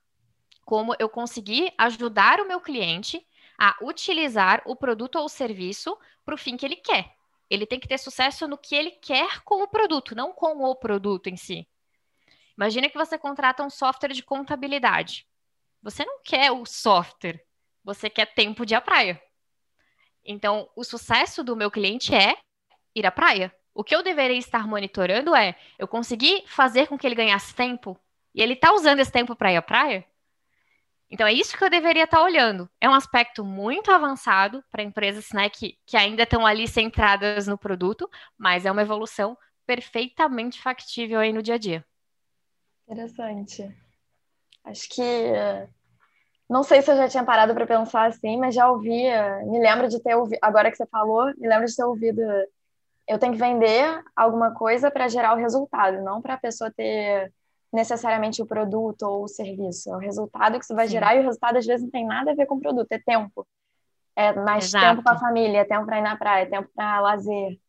como 0.63 0.95
eu 0.99 1.09
conseguir 1.09 1.73
ajudar 1.75 2.39
o 2.39 2.47
meu 2.47 2.61
cliente 2.61 3.25
a 3.57 3.75
utilizar 3.81 4.61
o 4.63 4.75
produto 4.75 5.15
ou 5.15 5.27
serviço 5.27 5.97
para 6.23 6.35
o 6.35 6.37
fim 6.37 6.55
que 6.55 6.67
ele 6.67 6.75
quer. 6.75 7.15
Ele 7.49 7.65
tem 7.65 7.79
que 7.79 7.87
ter 7.87 7.97
sucesso 7.97 8.47
no 8.47 8.59
que 8.59 8.75
ele 8.75 8.91
quer 8.91 9.41
com 9.41 9.63
o 9.63 9.67
produto, 9.67 10.13
não 10.13 10.31
com 10.31 10.63
o 10.63 10.75
produto 10.75 11.29
em 11.31 11.35
si. 11.35 11.67
Imagina 12.55 12.87
que 12.91 12.97
você 12.97 13.17
contrata 13.17 13.63
um 13.63 13.71
software 13.71 14.13
de 14.13 14.21
contabilidade. 14.21 15.25
Você 15.85 16.03
não 16.03 16.19
quer 16.23 16.51
o 16.51 16.65
software, 16.65 17.45
você 17.83 18.09
quer 18.09 18.33
tempo 18.33 18.65
de 18.65 18.73
ir 18.73 18.75
à 18.75 18.81
praia. 18.81 19.21
Então, 20.25 20.67
o 20.75 20.83
sucesso 20.83 21.43
do 21.43 21.55
meu 21.55 21.69
cliente 21.69 22.11
é 22.11 22.35
ir 22.95 23.05
à 23.05 23.11
praia. 23.11 23.55
O 23.71 23.83
que 23.83 23.95
eu 23.95 24.01
deveria 24.01 24.39
estar 24.39 24.67
monitorando 24.67 25.35
é 25.35 25.55
eu 25.77 25.87
conseguir 25.87 26.43
fazer 26.47 26.87
com 26.87 26.97
que 26.97 27.05
ele 27.05 27.13
ganhasse 27.13 27.53
tempo 27.53 27.95
e 28.33 28.41
ele 28.41 28.53
está 28.53 28.73
usando 28.73 28.99
esse 28.99 29.11
tempo 29.11 29.35
para 29.35 29.51
ir 29.51 29.57
à 29.57 29.61
praia? 29.61 30.03
Então, 31.07 31.27
é 31.27 31.31
isso 31.31 31.55
que 31.55 31.63
eu 31.63 31.69
deveria 31.69 32.05
estar 32.05 32.17
tá 32.17 32.23
olhando. 32.23 32.67
É 32.81 32.89
um 32.89 32.95
aspecto 32.95 33.45
muito 33.45 33.91
avançado 33.91 34.63
para 34.71 34.81
empresas 34.81 35.29
né, 35.33 35.49
que, 35.51 35.77
que 35.85 35.95
ainda 35.95 36.23
estão 36.23 36.47
ali 36.47 36.67
centradas 36.67 37.45
no 37.45 37.59
produto, 37.59 38.09
mas 38.35 38.65
é 38.65 38.71
uma 38.71 38.81
evolução 38.81 39.37
perfeitamente 39.67 40.59
factível 40.59 41.19
aí 41.19 41.31
no 41.31 41.43
dia 41.43 41.53
a 41.53 41.59
dia. 41.59 41.85
Interessante. 42.87 43.84
Acho 44.65 44.89
que. 44.89 45.33
Não 46.49 46.61
sei 46.63 46.81
se 46.81 46.91
eu 46.91 46.97
já 46.97 47.07
tinha 47.07 47.23
parado 47.23 47.53
para 47.53 47.65
pensar 47.65 48.07
assim, 48.07 48.37
mas 48.37 48.53
já 48.53 48.69
ouvi. 48.69 49.05
Me 49.45 49.59
lembro 49.59 49.87
de 49.87 50.01
ter 50.01 50.15
ouvido. 50.15 50.39
Agora 50.41 50.69
que 50.69 50.77
você 50.77 50.85
falou, 50.85 51.25
me 51.37 51.47
lembro 51.47 51.65
de 51.65 51.75
ter 51.75 51.83
ouvido. 51.83 52.21
Eu 53.07 53.19
tenho 53.19 53.33
que 53.33 53.39
vender 53.39 54.03
alguma 54.15 54.51
coisa 54.51 54.89
para 54.89 55.07
gerar 55.07 55.33
o 55.33 55.37
resultado, 55.37 56.01
não 56.01 56.21
para 56.21 56.33
a 56.33 56.39
pessoa 56.39 56.71
ter 56.71 57.31
necessariamente 57.71 58.41
o 58.41 58.45
produto 58.45 59.03
ou 59.03 59.23
o 59.23 59.27
serviço. 59.27 59.91
É 59.91 59.95
o 59.95 59.99
resultado 59.99 60.57
que 60.57 60.65
você 60.65 60.73
vai 60.73 60.87
Sim. 60.87 60.93
gerar 60.93 61.15
e 61.15 61.19
o 61.19 61.23
resultado 61.23 61.57
às 61.57 61.65
vezes 61.65 61.83
não 61.83 61.91
tem 61.91 62.05
nada 62.05 62.31
a 62.31 62.35
ver 62.35 62.47
com 62.47 62.55
o 62.55 62.59
produto, 62.59 62.91
é 62.91 62.97
tempo. 62.97 63.45
É 64.15 64.33
mais 64.33 64.65
Exato. 64.65 64.85
tempo 64.85 65.03
com 65.03 65.09
a 65.09 65.19
família, 65.19 65.59
é 65.59 65.65
tempo 65.65 65.85
para 65.85 65.99
ir 65.99 66.01
na 66.01 66.15
praia, 66.15 66.43
é 66.43 66.45
tempo 66.45 66.69
para 66.73 67.01
lazer. 67.01 67.59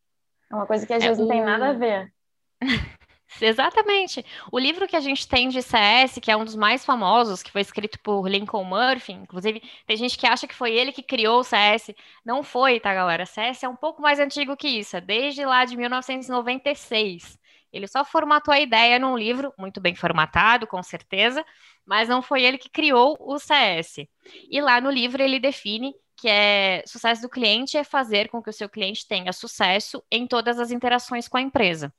É 0.50 0.54
uma 0.54 0.66
coisa 0.66 0.86
que 0.86 0.92
às 0.92 1.02
é 1.02 1.08
vezes 1.08 1.18
o... 1.18 1.22
não 1.22 1.28
tem 1.28 1.44
nada 1.44 1.70
a 1.70 1.72
ver. 1.72 2.12
Exatamente. 3.40 4.24
O 4.50 4.58
livro 4.58 4.86
que 4.88 4.96
a 4.96 5.00
gente 5.00 5.28
tem 5.28 5.48
de 5.48 5.60
CS, 5.62 6.20
que 6.20 6.30
é 6.30 6.36
um 6.36 6.44
dos 6.44 6.56
mais 6.56 6.84
famosos, 6.84 7.42
que 7.42 7.50
foi 7.50 7.60
escrito 7.60 7.98
por 8.00 8.28
Lincoln 8.28 8.64
Murphy, 8.64 9.12
inclusive 9.12 9.62
tem 9.86 9.96
gente 9.96 10.16
que 10.16 10.26
acha 10.26 10.46
que 10.46 10.54
foi 10.54 10.72
ele 10.74 10.92
que 10.92 11.02
criou 11.02 11.40
o 11.40 11.44
CS. 11.44 11.94
Não 12.24 12.42
foi, 12.42 12.80
tá, 12.80 12.94
galera? 12.94 13.26
CS 13.26 13.64
é 13.64 13.68
um 13.68 13.76
pouco 13.76 14.00
mais 14.00 14.18
antigo 14.18 14.56
que 14.56 14.68
isso, 14.68 14.96
é 14.96 15.00
desde 15.00 15.44
lá 15.44 15.64
de 15.64 15.76
1996. 15.76 17.38
Ele 17.72 17.86
só 17.86 18.04
formatou 18.04 18.54
a 18.54 18.60
ideia 18.60 18.98
num 18.98 19.16
livro, 19.16 19.52
muito 19.58 19.80
bem 19.80 19.94
formatado, 19.94 20.66
com 20.66 20.82
certeza, 20.82 21.44
mas 21.84 22.08
não 22.08 22.22
foi 22.22 22.42
ele 22.42 22.56
que 22.56 22.70
criou 22.70 23.16
o 23.20 23.38
CS. 23.38 24.08
E 24.50 24.60
lá 24.62 24.80
no 24.80 24.90
livro 24.90 25.22
ele 25.22 25.38
define 25.38 25.94
que 26.16 26.28
é 26.28 26.82
sucesso 26.86 27.20
do 27.20 27.28
cliente 27.28 27.76
é 27.76 27.84
fazer 27.84 28.30
com 28.30 28.42
que 28.42 28.48
o 28.48 28.52
seu 28.52 28.68
cliente 28.70 29.06
tenha 29.06 29.32
sucesso 29.32 30.02
em 30.10 30.26
todas 30.26 30.58
as 30.58 30.70
interações 30.70 31.28
com 31.28 31.36
a 31.36 31.42
empresa 31.42 31.92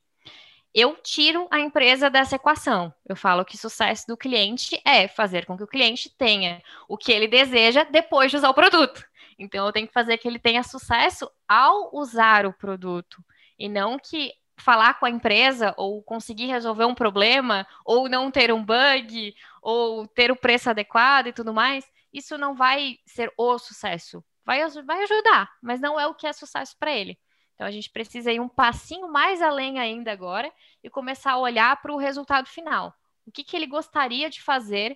eu 0.79 0.95
tiro 0.95 1.47
a 1.49 1.59
empresa 1.59 2.07
dessa 2.07 2.35
equação. 2.35 2.93
Eu 3.03 3.15
falo 3.15 3.43
que 3.43 3.57
sucesso 3.57 4.05
do 4.05 4.15
cliente 4.15 4.79
é 4.85 5.07
fazer 5.07 5.43
com 5.43 5.57
que 5.57 5.63
o 5.63 5.67
cliente 5.67 6.07
tenha 6.07 6.61
o 6.87 6.95
que 6.95 7.11
ele 7.11 7.27
deseja 7.27 7.83
depois 7.83 8.29
de 8.29 8.37
usar 8.37 8.51
o 8.51 8.53
produto. 8.53 9.03
Então, 9.39 9.65
eu 9.65 9.73
tenho 9.73 9.87
que 9.87 9.93
fazer 9.93 10.19
que 10.19 10.27
ele 10.27 10.37
tenha 10.37 10.61
sucesso 10.61 11.31
ao 11.47 11.89
usar 11.95 12.45
o 12.45 12.53
produto 12.53 13.25
e 13.57 13.67
não 13.67 13.97
que 13.97 14.31
falar 14.55 14.99
com 14.99 15.07
a 15.07 15.09
empresa 15.09 15.73
ou 15.77 16.03
conseguir 16.03 16.45
resolver 16.45 16.85
um 16.85 16.93
problema 16.93 17.65
ou 17.83 18.07
não 18.07 18.29
ter 18.29 18.53
um 18.53 18.63
bug 18.63 19.33
ou 19.63 20.05
ter 20.05 20.31
o 20.31 20.35
preço 20.35 20.69
adequado 20.69 21.25
e 21.25 21.33
tudo 21.33 21.55
mais. 21.55 21.85
Isso 22.13 22.37
não 22.37 22.53
vai 22.53 22.99
ser 23.03 23.33
o 23.35 23.57
sucesso. 23.57 24.23
Vai, 24.45 24.59
vai 24.85 25.01
ajudar, 25.01 25.51
mas 25.59 25.81
não 25.81 25.99
é 25.99 26.05
o 26.05 26.13
que 26.13 26.27
é 26.27 26.33
sucesso 26.33 26.75
para 26.79 26.91
ele. 26.91 27.17
Então 27.57 27.65
a 27.65 27.71
gente 27.71 27.89
precisa 27.89 28.31
ir 28.31 28.39
um 28.39 28.47
passinho 28.47 29.11
mais 29.11 29.41
além 29.41 29.79
ainda 29.79 30.11
agora 30.11 30.53
e 30.83 30.91
começar 30.91 31.31
a 31.31 31.39
olhar 31.39 31.81
para 31.81 31.91
o 31.91 31.97
resultado 31.97 32.47
final. 32.47 32.93
O 33.25 33.31
que, 33.31 33.43
que 33.43 33.57
ele 33.57 33.65
gostaria 33.65 34.29
de 34.29 34.43
fazer? 34.43 34.91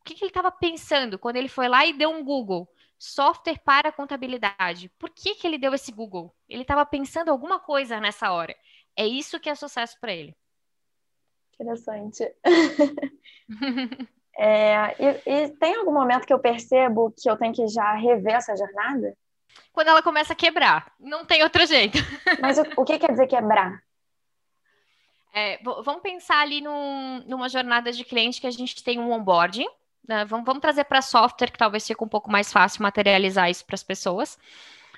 O 0.00 0.04
que, 0.04 0.14
que 0.14 0.22
ele 0.22 0.30
estava 0.30 0.52
pensando 0.52 1.18
quando 1.18 1.34
ele 1.34 1.48
foi 1.48 1.66
lá 1.66 1.84
e 1.84 1.92
deu 1.92 2.10
um 2.10 2.22
Google? 2.22 2.68
Software 3.00 3.58
para 3.64 3.90
contabilidade. 3.90 4.88
Por 4.96 5.10
que, 5.10 5.34
que 5.34 5.44
ele 5.44 5.58
deu 5.58 5.74
esse 5.74 5.90
Google? 5.90 6.32
Ele 6.48 6.62
estava 6.62 6.86
pensando 6.86 7.30
alguma 7.30 7.58
coisa 7.58 7.98
nessa 7.98 8.30
hora. 8.30 8.54
É 8.96 9.04
isso 9.04 9.40
que 9.40 9.50
é 9.50 9.54
sucesso 9.56 9.98
para 10.00 10.12
ele. 10.12 10.36
Interessante. 11.54 12.32
é, 14.38 14.94
e, 15.02 15.44
e 15.44 15.48
tem 15.56 15.74
algum 15.74 15.92
momento 15.92 16.26
que 16.26 16.32
eu 16.32 16.38
percebo 16.38 17.10
que 17.10 17.28
eu 17.28 17.36
tenho 17.36 17.52
que 17.52 17.66
já 17.66 17.92
rever 17.94 18.34
essa 18.34 18.54
jornada? 18.54 19.16
Quando 19.72 19.88
ela 19.88 20.02
começa 20.02 20.32
a 20.32 20.36
quebrar. 20.36 20.92
Não 20.98 21.24
tem 21.24 21.42
outro 21.42 21.66
jeito. 21.66 21.98
Mas 22.40 22.58
o, 22.58 22.62
o 22.76 22.84
que 22.84 22.98
quer 22.98 23.10
dizer 23.10 23.26
quebrar? 23.26 23.82
É, 25.32 25.58
vamos 25.62 26.00
pensar 26.00 26.40
ali 26.40 26.60
num, 26.60 27.24
numa 27.26 27.48
jornada 27.48 27.90
de 27.90 28.04
cliente 28.04 28.40
que 28.40 28.46
a 28.46 28.52
gente 28.52 28.82
tem 28.84 29.00
um 29.00 29.10
onboarding. 29.10 29.66
Né? 30.06 30.24
Vamos, 30.24 30.46
vamos 30.46 30.60
trazer 30.60 30.84
para 30.84 31.02
software, 31.02 31.50
que 31.50 31.58
talvez 31.58 31.86
fique 31.86 32.04
um 32.04 32.08
pouco 32.08 32.30
mais 32.30 32.52
fácil 32.52 32.82
materializar 32.82 33.50
isso 33.50 33.64
para 33.64 33.74
as 33.74 33.82
pessoas. 33.82 34.38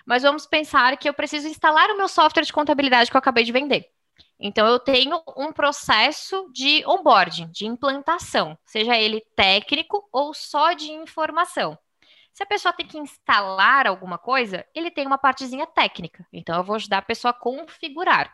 Mas 0.04 0.22
vamos 0.22 0.46
pensar 0.46 0.96
que 0.98 1.08
eu 1.08 1.14
preciso 1.14 1.48
instalar 1.48 1.90
o 1.90 1.96
meu 1.96 2.06
software 2.06 2.44
de 2.44 2.52
contabilidade 2.52 3.10
que 3.10 3.16
eu 3.16 3.18
acabei 3.18 3.44
de 3.44 3.52
vender. 3.52 3.90
Então, 4.38 4.66
eu 4.66 4.78
tenho 4.78 5.22
um 5.36 5.50
processo 5.50 6.50
de 6.52 6.84
onboarding, 6.86 7.46
de 7.50 7.66
implantação, 7.66 8.58
seja 8.66 8.94
ele 8.94 9.22
técnico 9.34 10.06
ou 10.12 10.34
só 10.34 10.74
de 10.74 10.90
informação. 10.92 11.78
Se 12.36 12.42
a 12.42 12.46
pessoa 12.46 12.70
tem 12.70 12.86
que 12.86 12.98
instalar 12.98 13.86
alguma 13.86 14.18
coisa, 14.18 14.62
ele 14.74 14.90
tem 14.90 15.06
uma 15.06 15.16
partezinha 15.16 15.66
técnica. 15.66 16.26
Então, 16.30 16.54
eu 16.54 16.62
vou 16.62 16.76
ajudar 16.76 16.98
a 16.98 17.02
pessoa 17.02 17.30
a 17.30 17.34
configurar. 17.34 18.30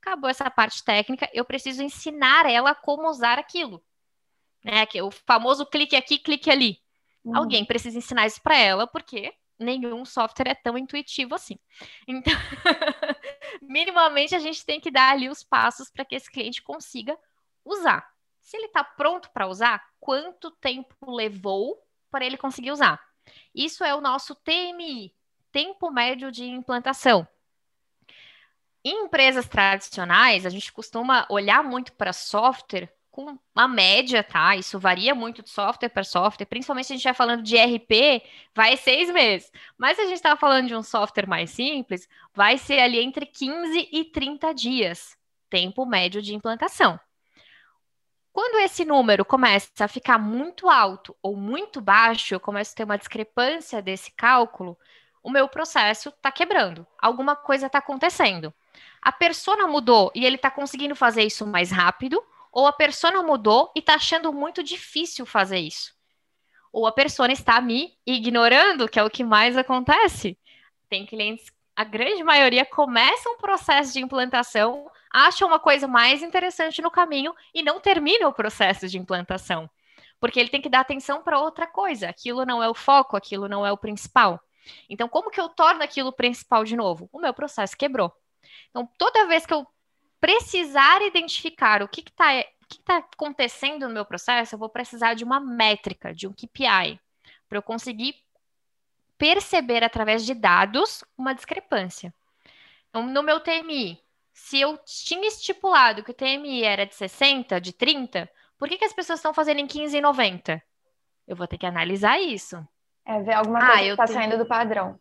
Acabou 0.00 0.28
essa 0.28 0.50
parte 0.50 0.82
técnica, 0.82 1.30
eu 1.32 1.44
preciso 1.44 1.80
ensinar 1.80 2.46
ela 2.46 2.74
como 2.74 3.08
usar 3.08 3.38
aquilo. 3.38 3.80
Né? 4.64 4.84
Que 4.86 5.00
o 5.00 5.08
famoso 5.08 5.64
clique 5.66 5.94
aqui, 5.94 6.18
clique 6.18 6.50
ali. 6.50 6.80
Uhum. 7.24 7.36
Alguém 7.36 7.64
precisa 7.64 7.96
ensinar 7.96 8.26
isso 8.26 8.42
para 8.42 8.58
ela, 8.58 8.88
porque 8.88 9.32
nenhum 9.56 10.04
software 10.04 10.50
é 10.50 10.54
tão 10.56 10.76
intuitivo 10.76 11.36
assim. 11.36 11.56
Então, 12.08 12.34
minimamente 13.62 14.34
a 14.34 14.40
gente 14.40 14.66
tem 14.66 14.80
que 14.80 14.90
dar 14.90 15.12
ali 15.12 15.28
os 15.28 15.44
passos 15.44 15.88
para 15.88 16.04
que 16.04 16.16
esse 16.16 16.28
cliente 16.28 16.60
consiga 16.60 17.16
usar. 17.64 18.04
Se 18.40 18.56
ele 18.56 18.66
está 18.66 18.82
pronto 18.82 19.30
para 19.30 19.46
usar, 19.46 19.80
quanto 20.00 20.50
tempo 20.50 20.96
levou 21.08 21.80
para 22.10 22.26
ele 22.26 22.36
conseguir 22.36 22.72
usar? 22.72 23.00
Isso 23.54 23.84
é 23.84 23.94
o 23.94 24.00
nosso 24.00 24.34
TMI, 24.34 25.14
tempo 25.52 25.90
médio 25.90 26.30
de 26.32 26.44
implantação. 26.44 27.26
Em 28.84 29.04
empresas 29.04 29.48
tradicionais, 29.48 30.44
a 30.44 30.50
gente 30.50 30.72
costuma 30.72 31.26
olhar 31.30 31.64
muito 31.64 31.92
para 31.94 32.12
software 32.12 32.92
com 33.14 33.38
uma 33.54 33.68
média, 33.68 34.24
tá? 34.24 34.56
Isso 34.56 34.76
varia 34.76 35.14
muito 35.14 35.40
de 35.40 35.48
software 35.48 35.88
para 35.88 36.02
software, 36.02 36.46
principalmente 36.46 36.88
se 36.88 36.92
a 36.92 36.96
gente 36.96 37.00
estiver 37.00 37.14
falando 37.14 37.42
de 37.44 37.56
RP, 37.56 38.22
vai 38.52 38.76
seis 38.76 39.08
meses. 39.08 39.52
Mas 39.78 39.96
se 39.96 40.02
a 40.02 40.06
gente 40.06 40.16
está 40.16 40.36
falando 40.36 40.66
de 40.66 40.74
um 40.74 40.82
software 40.82 41.28
mais 41.28 41.50
simples, 41.50 42.08
vai 42.34 42.58
ser 42.58 42.80
ali 42.80 42.98
entre 42.98 43.24
15 43.24 43.88
e 43.92 44.04
30 44.06 44.52
dias, 44.52 45.16
tempo 45.48 45.86
médio 45.86 46.20
de 46.20 46.34
implantação. 46.34 46.98
Quando 48.34 48.58
esse 48.58 48.84
número 48.84 49.24
começa 49.24 49.84
a 49.84 49.86
ficar 49.86 50.18
muito 50.18 50.68
alto 50.68 51.16
ou 51.22 51.36
muito 51.36 51.80
baixo, 51.80 52.34
eu 52.34 52.40
começo 52.40 52.72
a 52.72 52.74
ter 52.74 52.82
uma 52.82 52.98
discrepância 52.98 53.80
desse 53.80 54.10
cálculo, 54.10 54.76
o 55.22 55.30
meu 55.30 55.48
processo 55.48 56.08
está 56.08 56.32
quebrando. 56.32 56.84
Alguma 57.00 57.36
coisa 57.36 57.66
está 57.66 57.78
acontecendo. 57.78 58.52
A 59.00 59.12
persona 59.12 59.68
mudou 59.68 60.10
e 60.16 60.26
ele 60.26 60.34
está 60.34 60.50
conseguindo 60.50 60.96
fazer 60.96 61.22
isso 61.22 61.46
mais 61.46 61.70
rápido, 61.70 62.20
ou 62.50 62.66
a 62.66 62.72
persona 62.72 63.22
mudou 63.22 63.70
e 63.72 63.78
está 63.78 63.94
achando 63.94 64.32
muito 64.32 64.64
difícil 64.64 65.24
fazer 65.24 65.58
isso. 65.58 65.94
Ou 66.72 66.88
a 66.88 66.92
persona 66.92 67.32
está 67.32 67.60
me 67.60 67.96
ignorando, 68.04 68.88
que 68.88 68.98
é 68.98 69.04
o 69.04 69.10
que 69.10 69.22
mais 69.22 69.56
acontece. 69.56 70.36
Tem 70.88 71.06
clientes, 71.06 71.52
a 71.76 71.84
grande 71.84 72.24
maioria 72.24 72.66
começa 72.66 73.30
um 73.30 73.36
processo 73.36 73.92
de 73.92 74.00
implantação 74.00 74.90
acha 75.14 75.46
uma 75.46 75.60
coisa 75.60 75.86
mais 75.86 76.24
interessante 76.24 76.82
no 76.82 76.90
caminho 76.90 77.32
e 77.54 77.62
não 77.62 77.78
termina 77.78 78.26
o 78.26 78.32
processo 78.32 78.88
de 78.88 78.98
implantação. 78.98 79.70
Porque 80.18 80.40
ele 80.40 80.48
tem 80.48 80.60
que 80.60 80.68
dar 80.68 80.80
atenção 80.80 81.22
para 81.22 81.38
outra 81.38 81.68
coisa. 81.68 82.08
Aquilo 82.08 82.44
não 82.44 82.60
é 82.60 82.68
o 82.68 82.74
foco, 82.74 83.16
aquilo 83.16 83.48
não 83.48 83.64
é 83.64 83.70
o 83.70 83.76
principal. 83.76 84.40
Então, 84.90 85.08
como 85.08 85.30
que 85.30 85.40
eu 85.40 85.48
torno 85.48 85.84
aquilo 85.84 86.12
principal 86.12 86.64
de 86.64 86.74
novo? 86.74 87.08
O 87.12 87.20
meu 87.20 87.32
processo 87.32 87.76
quebrou. 87.76 88.12
Então, 88.70 88.88
toda 88.98 89.26
vez 89.28 89.46
que 89.46 89.54
eu 89.54 89.64
precisar 90.20 91.00
identificar 91.02 91.82
o 91.82 91.88
que 91.88 92.00
está 92.00 92.42
que 92.66 92.80
está 92.80 92.96
acontecendo 92.96 93.86
no 93.86 93.94
meu 93.94 94.06
processo, 94.06 94.54
eu 94.54 94.58
vou 94.58 94.70
precisar 94.70 95.14
de 95.14 95.22
uma 95.22 95.38
métrica, 95.38 96.14
de 96.14 96.26
um 96.26 96.32
KPI, 96.32 96.98
para 97.46 97.58
eu 97.58 97.62
conseguir 97.62 98.16
perceber 99.18 99.84
através 99.84 100.24
de 100.24 100.34
dados 100.34 101.04
uma 101.16 101.34
discrepância. 101.34 102.12
Então, 102.88 103.06
no 103.06 103.22
meu 103.22 103.38
TMI, 103.38 104.02
se 104.34 104.60
eu 104.60 104.76
tinha 104.84 105.28
estipulado 105.28 106.02
que 106.02 106.10
o 106.10 106.14
TMI 106.14 106.64
era 106.64 106.84
de 106.84 106.94
60, 106.94 107.60
de 107.60 107.72
30, 107.72 108.28
por 108.58 108.68
que, 108.68 108.76
que 108.76 108.84
as 108.84 108.92
pessoas 108.92 109.20
estão 109.20 109.32
fazendo 109.32 109.60
em 109.60 109.66
15 109.66 109.96
e 109.96 110.00
90? 110.00 110.60
Eu 111.26 111.36
vou 111.36 111.46
ter 111.46 111.56
que 111.56 111.64
analisar 111.64 112.20
isso. 112.20 112.56
É 113.06 113.20
ver 113.20 113.34
alguma 113.34 113.60
ah, 113.60 113.66
coisa 113.66 113.82
que 113.82 113.90
está 113.90 114.04
tenho... 114.06 114.18
saindo 114.18 114.38
do 114.38 114.46
padrão. 114.46 114.98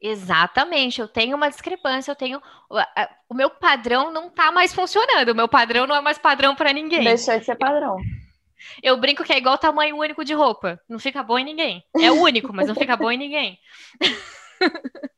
Exatamente, 0.00 1.00
eu 1.00 1.08
tenho 1.08 1.36
uma 1.36 1.48
discrepância, 1.48 2.10
eu 2.10 2.16
tenho. 2.16 2.40
O 3.28 3.34
meu 3.34 3.50
padrão 3.50 4.10
não 4.10 4.28
está 4.28 4.50
mais 4.50 4.74
funcionando, 4.74 5.30
o 5.30 5.34
meu 5.34 5.48
padrão 5.48 5.86
não 5.86 5.94
é 5.94 6.00
mais 6.00 6.18
padrão 6.18 6.54
para 6.54 6.72
ninguém. 6.72 7.04
Deixou 7.04 7.38
de 7.38 7.44
ser 7.44 7.56
padrão. 7.56 7.96
Eu 8.82 8.96
brinco 8.98 9.24
que 9.24 9.32
é 9.32 9.38
igual 9.38 9.58
tamanho 9.58 9.96
único 9.96 10.24
de 10.24 10.34
roupa. 10.34 10.80
Não 10.88 10.98
fica 10.98 11.22
bom 11.22 11.38
em 11.38 11.44
ninguém. 11.44 11.84
É 11.98 12.10
único, 12.10 12.52
mas 12.52 12.68
não 12.68 12.74
fica 12.74 12.96
bom 12.96 13.10
em 13.10 13.18
ninguém. 13.18 13.58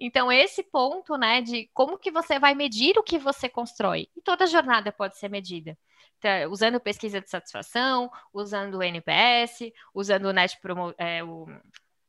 então, 0.00 0.30
esse 0.30 0.62
ponto, 0.62 1.16
né, 1.16 1.40
de 1.40 1.68
como 1.72 1.98
que 1.98 2.10
você 2.10 2.38
vai 2.38 2.54
medir 2.54 2.98
o 2.98 3.02
que 3.02 3.18
você 3.18 3.48
constrói. 3.48 4.08
E 4.16 4.20
toda 4.20 4.46
jornada 4.46 4.92
pode 4.92 5.16
ser 5.16 5.28
medida. 5.28 5.76
Então, 6.18 6.50
usando 6.50 6.80
pesquisa 6.80 7.20
de 7.20 7.28
satisfação, 7.28 8.10
usando 8.32 8.76
o 8.78 8.82
NPS, 8.82 9.72
usando 9.94 10.26
o 10.26 10.32
Net 10.32 10.58
Promo, 10.60 10.94
é, 10.96 11.22
o, 11.22 11.46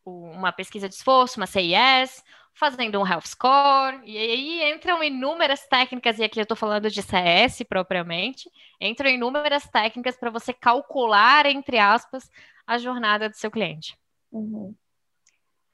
o, 0.06 0.32
uma 0.32 0.52
pesquisa 0.52 0.88
de 0.88 0.96
esforço, 0.96 1.40
uma 1.40 1.48
CIS, 1.48 2.24
fazendo 2.54 3.00
um 3.00 3.08
health 3.08 3.28
score, 3.28 4.02
e 4.04 4.18
aí 4.18 4.74
entram 4.74 5.04
inúmeras 5.04 5.68
técnicas, 5.68 6.18
e 6.18 6.24
aqui 6.24 6.40
eu 6.40 6.44
estou 6.44 6.58
falando 6.58 6.90
de 6.90 7.04
CS 7.04 7.64
propriamente, 7.70 8.50
entram 8.82 9.10
inúmeras 9.10 9.68
técnicas 9.70 10.18
para 10.18 10.32
você 10.32 10.54
calcular, 10.54 11.46
entre 11.46 11.78
aspas, 11.78 12.30
a 12.66 12.78
jornada 12.78 13.30
do 13.30 13.36
seu 13.36 13.52
cliente. 13.52 13.96
Uhum. 14.32 14.74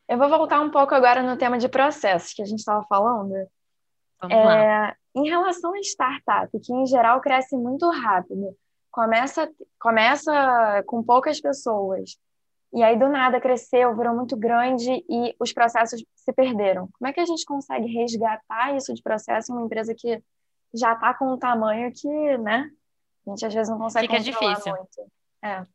Eu 0.08 0.18
vou 0.18 0.30
voltar 0.30 0.62
um 0.62 0.70
pouco 0.70 0.94
agora 0.94 1.24
no 1.24 1.38
tema 1.38 1.58
de 1.58 1.70
processos 1.70 2.34
que 2.34 2.42
a 2.42 2.46
gente 2.46 2.60
estava 2.60 2.84
falando. 2.88 3.34
É. 4.30 4.96
Em 5.16 5.30
relação 5.30 5.74
à 5.74 5.80
startup, 5.80 6.50
que 6.60 6.74
em 6.74 6.86
geral 6.86 7.22
cresce 7.22 7.56
muito 7.56 7.90
rápido, 7.90 8.56
começa, 8.92 9.50
começa 9.80 10.84
com 10.88 11.04
poucas 11.04 11.40
pessoas, 11.40 12.18
e 12.74 12.82
aí 12.82 12.98
do 12.98 13.08
nada 13.08 13.40
cresceu, 13.40 13.96
virou 13.96 14.16
muito 14.16 14.36
grande 14.36 15.06
e 15.08 15.36
os 15.40 15.54
processos 15.54 16.04
se 16.16 16.34
perderam. 16.34 16.90
Como 16.98 17.08
é 17.08 17.14
que 17.14 17.20
a 17.20 17.26
gente 17.26 17.46
consegue 17.46 17.86
resgatar 17.86 18.76
isso 18.76 18.94
de 18.94 19.02
processo 19.04 19.52
em 19.52 19.56
uma 19.56 19.66
empresa 19.66 19.94
que 19.96 20.20
já 20.74 20.94
está 20.94 21.14
com 21.14 21.34
um 21.34 21.38
tamanho 21.38 21.92
que, 21.94 22.38
né, 22.40 22.72
a 23.28 23.30
gente 23.30 23.46
às 23.46 23.54
vezes 23.54 23.70
não 23.70 23.78
consegue 23.78 24.08
Fica 24.08 24.20
difícil. 24.20 24.74
muito. 24.74 25.12
É. 25.44 25.66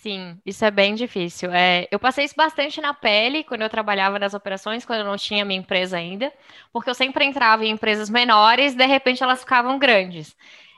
Sim, 0.00 0.40
isso 0.46 0.64
é 0.64 0.70
bem 0.70 0.94
difícil. 0.94 1.50
É, 1.52 1.88
eu 1.90 1.98
passei 1.98 2.24
isso 2.24 2.34
bastante 2.36 2.80
na 2.80 2.94
pele 2.94 3.42
quando 3.44 3.62
eu 3.62 3.68
trabalhava 3.70 4.18
nas 4.18 4.34
operações, 4.34 4.84
quando 4.84 5.00
eu 5.00 5.06
não 5.06 5.16
tinha 5.16 5.44
minha 5.44 5.58
empresa 5.58 5.96
ainda, 5.96 6.32
porque 6.72 6.90
eu 6.90 6.94
sempre 6.94 7.24
entrava 7.24 7.64
em 7.64 7.70
empresas 7.70 8.08
menores, 8.10 8.74
de 8.74 8.86
repente 8.86 9.22
elas 9.22 9.40
ficavam 9.40 9.78
grandes. 9.78 10.36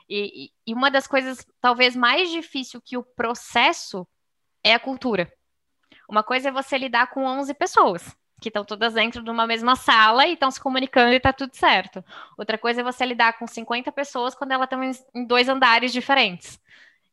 E, 0.09 0.51
e 0.65 0.73
uma 0.73 0.89
das 0.89 1.07
coisas 1.07 1.45
talvez 1.61 1.95
mais 1.95 2.31
difícil 2.31 2.81
que 2.81 2.97
o 2.97 3.03
processo 3.03 4.07
é 4.63 4.73
a 4.73 4.79
cultura. 4.79 5.31
Uma 6.09 6.23
coisa 6.23 6.49
é 6.49 6.51
você 6.51 6.77
lidar 6.77 7.07
com 7.07 7.23
11 7.25 7.53
pessoas, 7.53 8.15
que 8.41 8.49
estão 8.49 8.65
todas 8.65 8.93
dentro 8.93 9.23
de 9.23 9.29
uma 9.29 9.47
mesma 9.47 9.75
sala 9.75 10.27
e 10.27 10.33
estão 10.33 10.51
se 10.51 10.59
comunicando 10.59 11.13
e 11.13 11.17
está 11.17 11.31
tudo 11.33 11.55
certo. 11.55 12.03
Outra 12.37 12.57
coisa 12.57 12.81
é 12.81 12.83
você 12.83 13.05
lidar 13.05 13.37
com 13.39 13.47
50 13.47 13.91
pessoas 13.91 14.35
quando 14.35 14.51
elas 14.51 14.65
estão 14.65 14.83
em 15.15 15.25
dois 15.25 15.47
andares 15.47 15.93
diferentes. 15.93 16.59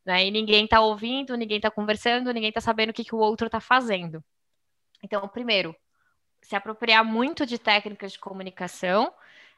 Né? 0.09 0.25
E 0.25 0.31
ninguém 0.31 0.63
está 0.63 0.81
ouvindo, 0.81 1.37
ninguém 1.37 1.57
está 1.57 1.69
conversando, 1.69 2.33
ninguém 2.33 2.49
está 2.49 2.59
sabendo 2.59 2.89
o 2.89 2.93
que, 2.93 3.03
que 3.03 3.13
o 3.13 3.19
outro 3.19 3.45
está 3.45 3.59
fazendo. 3.59 4.23
Então, 5.03 5.27
primeiro, 5.27 5.75
se 6.41 6.55
apropriar 6.55 7.05
muito 7.05 7.45
de 7.45 7.59
técnicas 7.59 8.13
de 8.13 8.17
comunicação. 8.17 9.13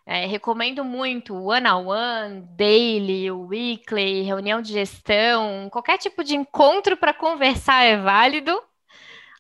É, 0.06 0.26
recomendo 0.26 0.84
muito 0.84 1.34
one-on-one, 1.34 1.70
-on 1.70 2.42
-one, 2.42 2.56
daily, 2.58 3.32
weekly, 3.32 4.24
reunião 4.24 4.62
de 4.62 4.74
gestão, 4.74 5.70
qualquer 5.70 5.98
tipo 6.00 6.22
de 6.22 6.36
encontro 6.36 6.98
para 6.98 7.14
conversar 7.14 7.84
é 7.84 7.96
válido, 7.96 8.62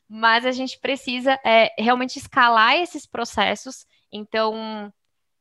mas 0.08 0.46
a 0.46 0.52
gente 0.52 0.80
precisa 0.80 1.38
é, 1.44 1.74
realmente 1.78 2.18
escalar 2.18 2.76
esses 2.76 3.06
processos, 3.06 3.86
então 4.12 4.94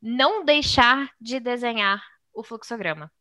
não 0.02 0.42
deixar 0.42 1.10
de 1.20 1.38
desenhar 1.38 2.02
o 2.34 2.42
fluxograma. 2.42 3.12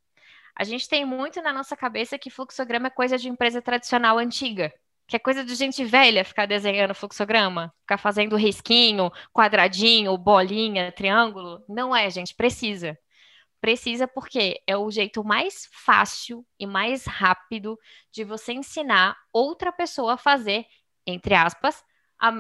A 0.60 0.66
gente 0.66 0.89
tem 0.89 1.05
muito 1.05 1.41
na 1.41 1.53
nossa 1.53 1.74
cabeça 1.74 2.20
que 2.20 2.30
fluxograma 2.30 2.88
é 2.88 2.89
coisa 2.89 3.18
de 3.18 3.30
empresa 3.30 3.62
tradicional 3.62 4.18
antiga, 4.18 4.74
que 5.07 5.16
é 5.16 5.20
coisa 5.20 5.41
de 5.41 5.55
gente 5.55 5.86
velha 5.86 6.26
ficar 6.26 6.45
desenhando 6.45 6.93
fluxograma, 6.93 7.74
ficar 7.80 7.97
fazendo 7.97 8.36
risquinho, 8.36 9.10
quadradinho, 9.34 10.18
bolinha, 10.18 10.91
triângulo. 10.91 11.64
Não 11.70 11.95
é, 11.95 12.10
gente, 12.10 12.36
precisa. 12.36 12.99
Precisa 13.62 14.05
porque 14.05 14.62
é 14.68 14.76
o 14.76 14.91
jeito 14.91 15.24
mais 15.24 15.70
fácil 15.72 16.45
e 16.60 16.68
mais 16.68 17.05
rápido 17.05 17.80
de 18.12 18.26
você 18.26 18.51
ensinar 18.51 19.18
outra 19.32 19.72
pessoa 19.72 20.16
a 20.16 20.18
fazer, 20.18 20.66
entre 21.07 21.36
aspas, 21.36 21.82
a 22.20 22.34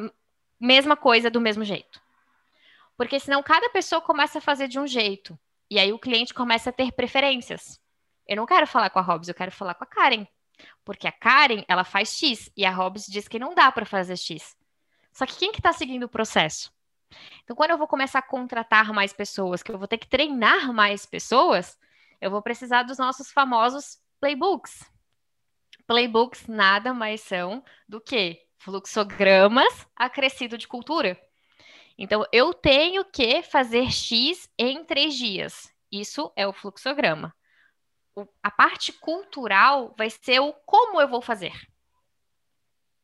mesma 0.59 0.97
coisa 0.97 1.31
do 1.31 1.39
mesmo 1.39 1.63
jeito. 1.63 2.01
Porque 2.97 3.17
senão 3.17 3.41
cada 3.41 3.69
pessoa 3.69 4.01
começa 4.01 4.39
a 4.39 4.41
fazer 4.41 4.67
de 4.67 4.77
um 4.77 4.85
jeito. 4.85 5.39
E 5.71 5.79
aí 5.79 5.93
o 5.93 5.99
cliente 5.99 6.33
começa 6.33 6.69
a 6.69 6.73
ter 6.73 6.91
preferências. 6.91 7.79
Eu 8.29 8.35
não 8.35 8.45
quero 8.45 8.67
falar 8.67 8.91
com 8.91 8.99
a 8.99 9.01
Hobbs, 9.01 9.27
eu 9.27 9.33
quero 9.33 9.51
falar 9.51 9.73
com 9.73 9.83
a 9.83 9.87
Karen. 9.87 10.27
Porque 10.85 11.07
a 11.07 11.11
Karen, 11.11 11.63
ela 11.67 11.83
faz 11.83 12.15
X 12.15 12.51
e 12.55 12.63
a 12.63 12.69
Hobbs 12.69 13.07
diz 13.07 13.27
que 13.27 13.39
não 13.39 13.55
dá 13.55 13.71
para 13.71 13.87
fazer 13.87 14.15
X. 14.15 14.55
Só 15.11 15.25
que 15.25 15.35
quem 15.35 15.51
que 15.51 15.57
está 15.57 15.73
seguindo 15.73 16.03
o 16.03 16.09
processo? 16.09 16.71
Então, 17.43 17.55
quando 17.55 17.71
eu 17.71 17.77
vou 17.79 17.87
começar 17.87 18.19
a 18.19 18.21
contratar 18.21 18.93
mais 18.93 19.11
pessoas, 19.11 19.63
que 19.63 19.71
eu 19.71 19.79
vou 19.79 19.87
ter 19.87 19.97
que 19.97 20.07
treinar 20.07 20.71
mais 20.71 21.07
pessoas, 21.07 21.75
eu 22.21 22.29
vou 22.29 22.39
precisar 22.39 22.83
dos 22.83 22.99
nossos 22.99 23.31
famosos 23.31 23.97
playbooks. 24.19 24.83
Playbooks 25.87 26.45
nada 26.45 26.93
mais 26.93 27.21
são 27.21 27.63
do 27.87 27.99
que 27.99 28.39
fluxogramas 28.59 29.87
acrescido 29.95 30.55
de 30.55 30.67
cultura. 30.67 31.19
Então, 31.97 32.23
eu 32.31 32.53
tenho 32.53 33.03
que 33.05 33.41
fazer 33.41 33.91
X 33.91 34.47
em 34.55 34.85
três 34.85 35.15
dias. 35.15 35.73
Isso 35.91 36.31
é 36.35 36.47
o 36.47 36.53
fluxograma 36.53 37.33
a 38.43 38.51
parte 38.51 38.91
cultural 38.93 39.93
vai 39.97 40.09
ser 40.09 40.39
o 40.39 40.53
como 40.65 40.99
eu 40.99 41.07
vou 41.07 41.21
fazer. 41.21 41.53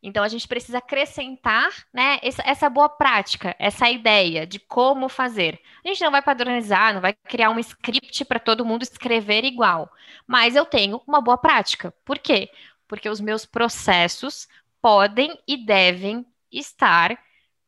Então 0.05 0.23
a 0.23 0.27
gente 0.27 0.47
precisa 0.47 0.77
acrescentar, 0.77 1.71
né, 1.91 2.19
essa, 2.21 2.43
essa, 2.45 2.69
boa 2.69 2.87
prática, 2.87 3.55
essa 3.57 3.89
ideia 3.89 4.45
de 4.45 4.59
como 4.59 5.09
fazer. 5.09 5.59
A 5.83 5.87
gente 5.87 6.03
não 6.03 6.11
vai 6.11 6.21
padronizar, 6.21 6.93
não 6.93 7.01
vai 7.01 7.13
criar 7.13 7.49
um 7.49 7.57
script 7.57 8.23
para 8.25 8.39
todo 8.39 8.63
mundo 8.63 8.83
escrever 8.83 9.43
igual, 9.43 9.91
mas 10.27 10.55
eu 10.55 10.63
tenho 10.63 11.01
uma 11.07 11.21
boa 11.21 11.39
prática. 11.39 11.91
Por 12.05 12.19
quê? 12.19 12.51
Porque 12.87 13.09
os 13.09 13.19
meus 13.19 13.47
processos 13.47 14.47
podem 14.79 15.39
e 15.47 15.57
devem 15.57 16.23
estar 16.51 17.17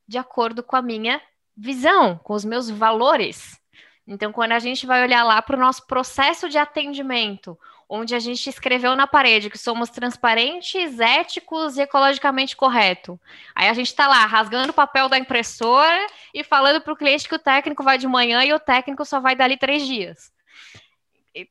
de 0.07 0.19
acordo 0.19 0.61
com 0.61 0.75
a 0.75 0.81
minha 0.81 1.19
visão, 1.55 2.19
com 2.19 2.33
os 2.33 2.45
meus 2.45 2.69
valores. 2.69 3.59
Então, 4.08 4.32
quando 4.32 4.53
a 4.53 4.60
gente 4.60 4.86
vai 4.86 5.03
olhar 5.03 5.24
lá 5.24 5.41
para 5.41 5.58
o 5.58 5.60
nosso 5.60 5.86
processo 5.86 6.47
de 6.47 6.58
atendimento, 6.58 7.60
onde 7.89 8.16
a 8.16 8.20
gente 8.20 8.49
escreveu 8.49 8.95
na 8.95 9.05
parede 9.05 9.49
que 9.49 9.58
somos 9.58 9.89
transparentes, 9.89 10.99
éticos 10.99 11.78
e 11.78 11.82
ecologicamente 11.82 12.55
correto. 12.55 13.20
Aí 13.53 13.68
a 13.68 13.74
gente 13.74 13.88
está 13.88 14.08
lá 14.08 14.26
rasgando 14.26 14.72
o 14.72 14.76
papel 14.76 15.08
da 15.08 15.18
impressora 15.18 16.08
e 16.34 16.43
falando 16.43 16.82
para 16.82 16.93
o 16.93 16.97
cliente 16.97 17.28
que 17.28 17.36
o 17.36 17.39
técnico 17.39 17.84
vai 17.84 17.97
de 17.97 18.08
manhã 18.08 18.43
e 18.43 18.53
o 18.53 18.60
técnico 18.60 19.05
só 19.05 19.20
vai 19.20 19.36
dali 19.36 19.58
três 19.58 19.86
dias. 19.86 20.32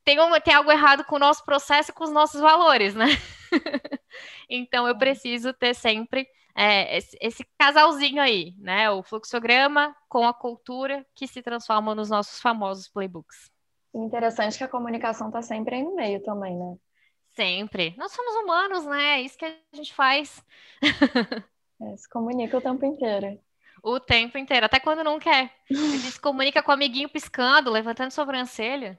Tem, 0.05 0.19
um, 0.21 0.33
tem 0.41 0.55
algo 0.55 0.71
errado 0.71 1.05
com 1.05 1.17
o 1.17 1.21
nosso 1.21 1.45
processo 1.45 1.91
e 1.91 1.95
com 1.95 2.05
os 2.05 2.13
nossos 2.13 2.41
valores, 2.41 2.95
né? 2.95 3.07
então 4.51 4.89
eu 4.89 4.97
preciso 4.97 5.53
ter 5.53 5.75
sempre 5.75 6.27
é, 6.57 6.97
esse, 6.97 7.19
esse, 7.21 7.47
casalzinho 7.59 8.23
aí, 8.23 8.55
né? 8.59 8.91
O 8.91 9.03
fluxograma 9.03 9.95
com 10.09 10.27
a 10.27 10.33
cultura 10.33 11.07
que 11.15 11.29
se 11.29 11.43
transforma 11.43 11.95
nos 11.95 12.09
nossos 12.09 12.41
famosos 12.41 12.89
playbooks. 12.89 13.51
Interessante 13.95 14.57
que 14.57 14.65
a 14.65 14.69
comunicação 14.69 15.27
está 15.29 15.43
sempre 15.43 15.77
aí 15.77 15.83
no 15.83 15.95
meio 15.95 16.23
também, 16.23 16.57
né? 16.57 16.77
Sempre. 17.35 17.95
Nós 17.99 18.13
somos 18.13 18.35
humanos, 18.37 18.87
né? 18.87 19.19
É 19.19 19.21
isso 19.21 19.37
que 19.37 19.45
a 19.45 19.55
gente 19.75 19.95
faz. 19.95 20.43
É, 21.79 21.95
se 21.95 22.09
comunica 22.09 22.57
o 22.57 22.61
tempo 22.63 22.87
inteiro. 22.87 23.39
O 23.83 24.01
tempo 24.01 24.39
inteiro, 24.39 24.65
até 24.65 24.81
quando 24.81 25.05
não 25.05 25.19
quer. 25.19 25.55
Gente 25.71 26.13
se 26.13 26.19
comunica 26.19 26.63
com 26.63 26.71
o 26.71 26.75
amiguinho 26.75 27.07
piscando, 27.07 27.71
levantando 27.71 28.11
sobrancelha. 28.11 28.99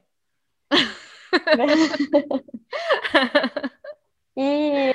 e 4.37 4.93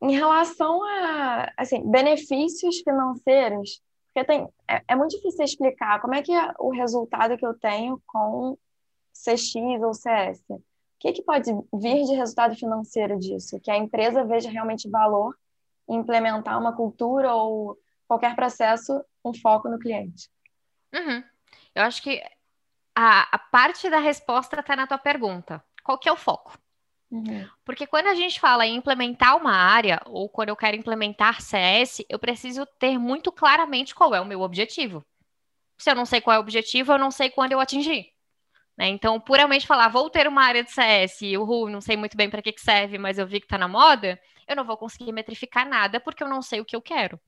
em 0.00 0.14
relação 0.46 0.82
a 0.84 1.52
assim, 1.56 1.88
benefícios 1.88 2.78
financeiros, 2.80 3.82
Porque 4.06 4.26
tem, 4.26 4.48
é, 4.68 4.82
é 4.88 4.96
muito 4.96 5.16
difícil 5.16 5.44
explicar 5.44 6.00
como 6.00 6.14
é 6.14 6.22
que 6.22 6.32
é 6.32 6.52
o 6.58 6.70
resultado 6.70 7.36
que 7.36 7.44
eu 7.46 7.54
tenho 7.54 8.00
com 8.06 8.56
CX 9.12 9.82
ou 9.82 9.92
CS. 9.92 10.42
O 10.48 10.62
que, 10.98 11.12
que 11.12 11.22
pode 11.22 11.52
vir 11.74 12.04
de 12.04 12.14
resultado 12.14 12.56
financeiro 12.56 13.18
disso? 13.18 13.60
Que 13.60 13.70
a 13.70 13.76
empresa 13.76 14.24
veja 14.24 14.50
realmente 14.50 14.88
valor 14.88 15.36
em 15.88 15.96
implementar 15.96 16.58
uma 16.58 16.74
cultura 16.74 17.34
ou 17.34 17.78
qualquer 18.08 18.34
processo 18.34 19.04
com 19.22 19.34
foco 19.34 19.68
no 19.68 19.78
cliente. 19.78 20.30
Uhum. 20.94 21.22
Eu 21.74 21.82
acho 21.82 22.02
que 22.02 22.22
a, 22.94 23.28
a 23.30 23.38
parte 23.38 23.90
da 23.90 23.98
resposta 23.98 24.58
está 24.58 24.74
na 24.74 24.86
tua 24.86 24.98
pergunta. 24.98 25.62
Qual 25.84 25.98
que 25.98 26.08
é 26.08 26.12
o 26.12 26.16
foco? 26.16 26.58
Uhum. 27.16 27.48
Porque 27.64 27.86
quando 27.86 28.08
a 28.08 28.14
gente 28.14 28.38
fala 28.38 28.66
em 28.66 28.76
implementar 28.76 29.36
uma 29.36 29.52
área, 29.52 30.00
ou 30.06 30.28
quando 30.28 30.50
eu 30.50 30.56
quero 30.56 30.76
implementar 30.76 31.40
CS, 31.40 32.04
eu 32.08 32.18
preciso 32.18 32.66
ter 32.78 32.98
muito 32.98 33.32
claramente 33.32 33.94
qual 33.94 34.14
é 34.14 34.20
o 34.20 34.26
meu 34.26 34.42
objetivo. 34.42 35.04
Se 35.78 35.90
eu 35.90 35.94
não 35.94 36.04
sei 36.04 36.20
qual 36.20 36.34
é 36.34 36.38
o 36.38 36.42
objetivo, 36.42 36.92
eu 36.92 36.98
não 36.98 37.10
sei 37.10 37.30
quando 37.30 37.52
eu 37.52 37.60
atingir. 37.60 38.12
Né? 38.76 38.88
Então, 38.88 39.18
puramente 39.18 39.66
falar, 39.66 39.88
vou 39.88 40.10
ter 40.10 40.28
uma 40.28 40.42
área 40.42 40.62
de 40.62 40.70
CS, 40.70 41.22
e 41.22 41.38
o 41.38 41.68
não 41.68 41.80
sei 41.80 41.96
muito 41.96 42.16
bem 42.16 42.28
para 42.28 42.42
que, 42.42 42.52
que 42.52 42.60
serve, 42.60 42.98
mas 42.98 43.18
eu 43.18 43.26
vi 43.26 43.40
que 43.40 43.46
está 43.46 43.56
na 43.56 43.68
moda, 43.68 44.20
eu 44.46 44.54
não 44.54 44.64
vou 44.64 44.76
conseguir 44.76 45.12
metrificar 45.12 45.66
nada 45.66 45.98
porque 45.98 46.22
eu 46.22 46.28
não 46.28 46.42
sei 46.42 46.60
o 46.60 46.64
que 46.64 46.76
eu 46.76 46.82
quero. 46.82 47.18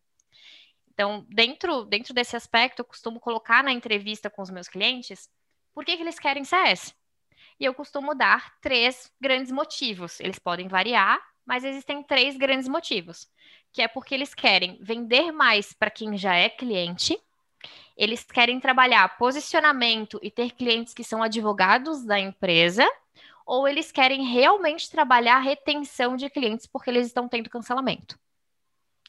Então, 0.93 1.25
dentro, 1.29 1.85
dentro 1.85 2.13
desse 2.13 2.37
aspecto, 2.37 2.81
eu 2.81 2.85
costumo 2.85 3.21
colocar 3.21 3.63
na 3.63 3.73
entrevista 3.73 4.29
com 4.29 4.43
os 4.43 4.51
meus 4.51 4.69
clientes 4.69 5.29
por 5.73 5.85
que, 5.85 5.97
que 5.97 6.03
eles 6.03 6.19
querem 6.19 6.45
CS. 6.45 6.95
E 7.59 7.65
eu 7.65 7.75
costumo 7.75 8.15
dar 8.15 8.59
três 8.61 9.11
grandes 9.21 9.51
motivos. 9.51 10.21
Eles 10.21 10.39
podem 10.39 10.69
variar, 10.69 11.21
mas 11.45 11.65
existem 11.65 12.03
três 12.03 12.37
grandes 12.37 12.69
motivos. 12.69 13.29
Que 13.73 13.83
é 13.83 13.89
porque 13.89 14.15
eles 14.15 14.35
querem 14.35 14.79
vender 14.81 15.33
mais 15.33 15.73
para 15.73 15.91
quem 15.91 16.17
já 16.17 16.35
é 16.35 16.49
cliente, 16.49 17.19
eles 17.97 18.23
querem 18.23 18.61
trabalhar 18.61 19.19
posicionamento 19.19 20.21
e 20.23 20.31
ter 20.31 20.53
clientes 20.53 20.95
que 20.95 21.03
são 21.03 21.23
advogados 21.23 22.05
da 22.05 22.19
empresa, 22.19 22.87
ou 23.45 23.67
eles 23.67 23.91
querem 23.91 24.25
realmente 24.25 24.89
trabalhar 24.89 25.41
retenção 25.41 26.17
de 26.17 26.31
clientes 26.31 26.67
porque 26.67 26.91
eles 26.91 27.07
estão 27.09 27.29
tendo 27.29 27.51
cancelamento. 27.51 28.19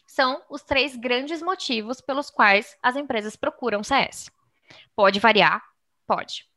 São 0.08 0.42
os 0.50 0.64
três 0.64 0.96
grandes 0.96 1.42
motivos 1.42 2.02
pelos 2.02 2.32
quais 2.32 2.76
as 2.82 2.96
empresas 2.96 3.36
procuram 3.36 3.84
CS. 3.84 4.32
Pode 4.96 5.20
variar? 5.20 5.62
Pode. 6.08 6.50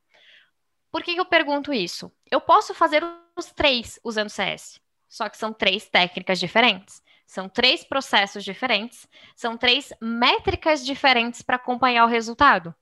Por 0.93 1.03
que, 1.03 1.17
eu 1.17 1.25
pergunto 1.25 1.73
isso? 1.73 2.13
Eu 2.31 2.39
posso 2.41 2.75
fazer 2.75 3.03
os 3.35 3.47
três 3.47 3.99
usando 4.05 4.29
CS, 4.29 4.79
só 5.09 5.27
que 5.29 5.39
são 5.39 5.51
três 5.51 5.89
técnicas 5.89 6.39
diferentes. 6.39 7.03
São 7.27 7.49
três 7.49 7.83
processos 7.83 8.45
diferentes, 8.45 9.09
são 9.35 9.57
três 9.57 9.91
métricas 10.03 10.85
diferentes 10.85 11.41
para 11.41 11.57
acompanhar 11.57 12.05
o 12.05 12.09
resultado. 12.09 12.75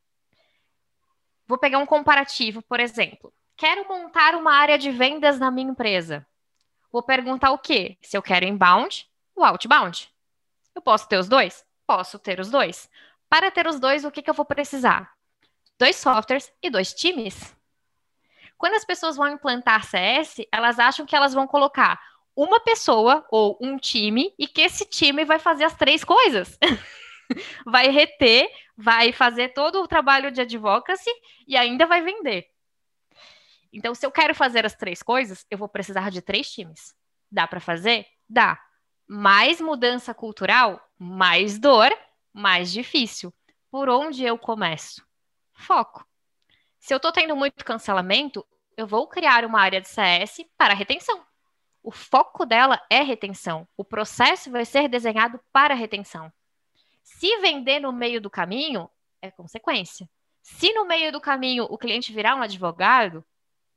Vou 1.46 1.56
pegar 1.56 1.78
um 1.78 1.86
comparativo, 1.86 2.60
por 2.62 2.80
exemplo. 2.80 3.32
Quero 3.56 3.86
montar 3.86 4.34
uma 4.34 4.52
área 4.52 4.76
de 4.76 4.90
vendas 4.90 5.38
na 5.38 5.52
minha 5.52 5.70
empresa. 5.70 6.26
Vou 6.90 7.00
perguntar 7.00 7.52
o 7.52 7.58
quê? 7.58 7.96
Se 8.02 8.16
eu 8.16 8.22
quero 8.22 8.44
inbound 8.44 9.08
ou 9.36 9.44
outbound. 9.44 10.12
Eu 10.74 10.82
posso 10.82 11.08
ter 11.08 11.18
os 11.18 11.28
dois? 11.28 11.64
Posso 11.86 12.18
ter 12.18 12.40
os 12.40 12.50
dois. 12.50 12.90
Para 13.28 13.52
ter 13.52 13.68
os 13.68 13.78
dois, 13.78 14.04
o 14.04 14.10
que, 14.10 14.20
que 14.20 14.30
eu 14.30 14.34
vou 14.34 14.44
precisar? 14.44 15.12
Dois 15.78 15.94
softwares 15.94 16.52
e 16.60 16.68
dois 16.68 16.92
times. 16.92 17.54
Quando 18.60 18.74
as 18.74 18.84
pessoas 18.84 19.16
vão 19.16 19.26
implantar 19.26 19.86
CS, 19.86 20.46
elas 20.52 20.78
acham 20.78 21.06
que 21.06 21.16
elas 21.16 21.32
vão 21.32 21.46
colocar 21.46 21.98
uma 22.36 22.60
pessoa 22.60 23.26
ou 23.30 23.56
um 23.58 23.78
time 23.78 24.34
e 24.38 24.46
que 24.46 24.60
esse 24.60 24.84
time 24.84 25.24
vai 25.24 25.38
fazer 25.38 25.64
as 25.64 25.74
três 25.74 26.04
coisas. 26.04 26.58
vai 27.64 27.88
reter, 27.88 28.50
vai 28.76 29.12
fazer 29.12 29.54
todo 29.54 29.80
o 29.80 29.88
trabalho 29.88 30.30
de 30.30 30.42
advocacy 30.42 31.10
e 31.48 31.56
ainda 31.56 31.86
vai 31.86 32.02
vender. 32.02 32.50
Então, 33.72 33.94
se 33.94 34.04
eu 34.04 34.10
quero 34.10 34.34
fazer 34.34 34.66
as 34.66 34.74
três 34.74 35.02
coisas, 35.02 35.46
eu 35.50 35.56
vou 35.56 35.66
precisar 35.66 36.10
de 36.10 36.20
três 36.20 36.50
times. 36.52 36.94
Dá 37.32 37.46
para 37.46 37.60
fazer? 37.60 38.06
Dá. 38.28 38.60
Mais 39.08 39.58
mudança 39.58 40.12
cultural, 40.12 40.86
mais 40.98 41.58
dor, 41.58 41.90
mais 42.30 42.70
difícil. 42.70 43.32
Por 43.70 43.88
onde 43.88 44.22
eu 44.22 44.36
começo? 44.36 45.02
Foco. 45.54 46.09
Se 46.80 46.94
eu 46.94 46.96
estou 46.96 47.12
tendo 47.12 47.36
muito 47.36 47.64
cancelamento, 47.64 48.44
eu 48.76 48.86
vou 48.86 49.06
criar 49.06 49.44
uma 49.44 49.60
área 49.60 49.80
de 49.80 49.88
CS 49.88 50.44
para 50.56 50.72
retenção. 50.72 51.22
O 51.82 51.92
foco 51.92 52.46
dela 52.46 52.80
é 52.90 53.02
retenção. 53.02 53.68
O 53.76 53.84
processo 53.84 54.50
vai 54.50 54.64
ser 54.64 54.88
desenhado 54.88 55.38
para 55.52 55.74
retenção. 55.74 56.32
Se 57.02 57.38
vender 57.38 57.80
no 57.80 57.92
meio 57.92 58.20
do 58.20 58.30
caminho, 58.30 58.88
é 59.20 59.30
consequência. 59.30 60.08
Se 60.42 60.72
no 60.72 60.86
meio 60.86 61.12
do 61.12 61.20
caminho 61.20 61.64
o 61.64 61.76
cliente 61.76 62.12
virar 62.12 62.34
um 62.34 62.42
advogado, 62.42 63.22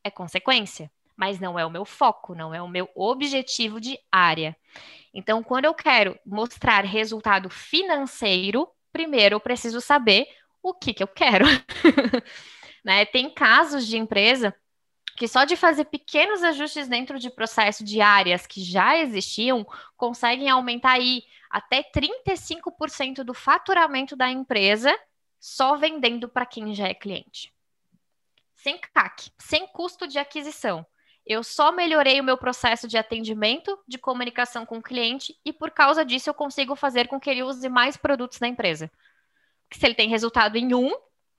é 0.01 0.09
consequência. 0.09 0.89
Mas 1.15 1.39
não 1.39 1.59
é 1.59 1.65
o 1.65 1.69
meu 1.69 1.85
foco, 1.85 2.33
não 2.33 2.53
é 2.53 2.61
o 2.61 2.67
meu 2.67 2.89
objetivo 2.95 3.79
de 3.79 3.99
área. 4.11 4.55
Então, 5.13 5.43
quando 5.43 5.65
eu 5.65 5.73
quero 5.73 6.17
mostrar 6.25 6.85
resultado 6.85 7.49
financeiro, 7.49 8.67
primeiro 8.91 9.35
eu 9.35 9.39
preciso 9.39 9.79
saber 9.79 10.25
o 10.61 10.73
que, 10.73 10.93
que 10.93 11.03
eu 11.03 11.07
quero. 11.07 11.45
Né? 12.84 13.05
Tem 13.05 13.29
casos 13.29 13.88
de 13.88 13.97
empresa 13.97 14.53
que 15.15 15.27
só 15.27 15.45
de 15.45 15.55
fazer 15.55 15.86
pequenos 15.86 16.43
ajustes 16.43 16.88
dentro 16.88 17.19
de 17.19 17.29
processo 17.29 17.84
de 17.84 18.01
áreas 18.01 18.47
que 18.47 18.63
já 18.63 18.97
existiam, 18.97 19.65
conseguem 19.95 20.49
aumentar 20.49 20.93
aí 20.93 21.23
até 21.49 21.84
35% 21.84 23.23
do 23.23 23.34
faturamento 23.34 24.15
da 24.15 24.29
empresa 24.29 24.93
só 25.39 25.75
vendendo 25.75 26.27
para 26.27 26.45
quem 26.45 26.73
já 26.73 26.88
é 26.88 26.93
cliente. 26.93 27.53
Sem 28.55 28.77
CAC, 28.77 29.29
sem 29.38 29.67
custo 29.67 30.07
de 30.07 30.17
aquisição. 30.17 30.86
Eu 31.25 31.43
só 31.43 31.71
melhorei 31.71 32.19
o 32.19 32.23
meu 32.23 32.38
processo 32.38 32.88
de 32.88 32.97
atendimento, 32.97 33.77
de 33.88 33.97
comunicação 33.97 34.65
com 34.65 34.77
o 34.77 34.84
cliente 34.84 35.38
e 35.45 35.53
por 35.53 35.71
causa 35.71 36.03
disso 36.03 36.29
eu 36.29 36.34
consigo 36.34 36.75
fazer 36.75 37.07
com 37.07 37.19
que 37.19 37.29
ele 37.29 37.43
use 37.43 37.69
mais 37.69 37.95
produtos 37.95 38.39
da 38.39 38.47
empresa. 38.47 38.91
Porque 39.67 39.79
se 39.79 39.86
ele 39.86 39.95
tem 39.95 40.09
resultado 40.09 40.57
em 40.57 40.73
um, 40.73 40.91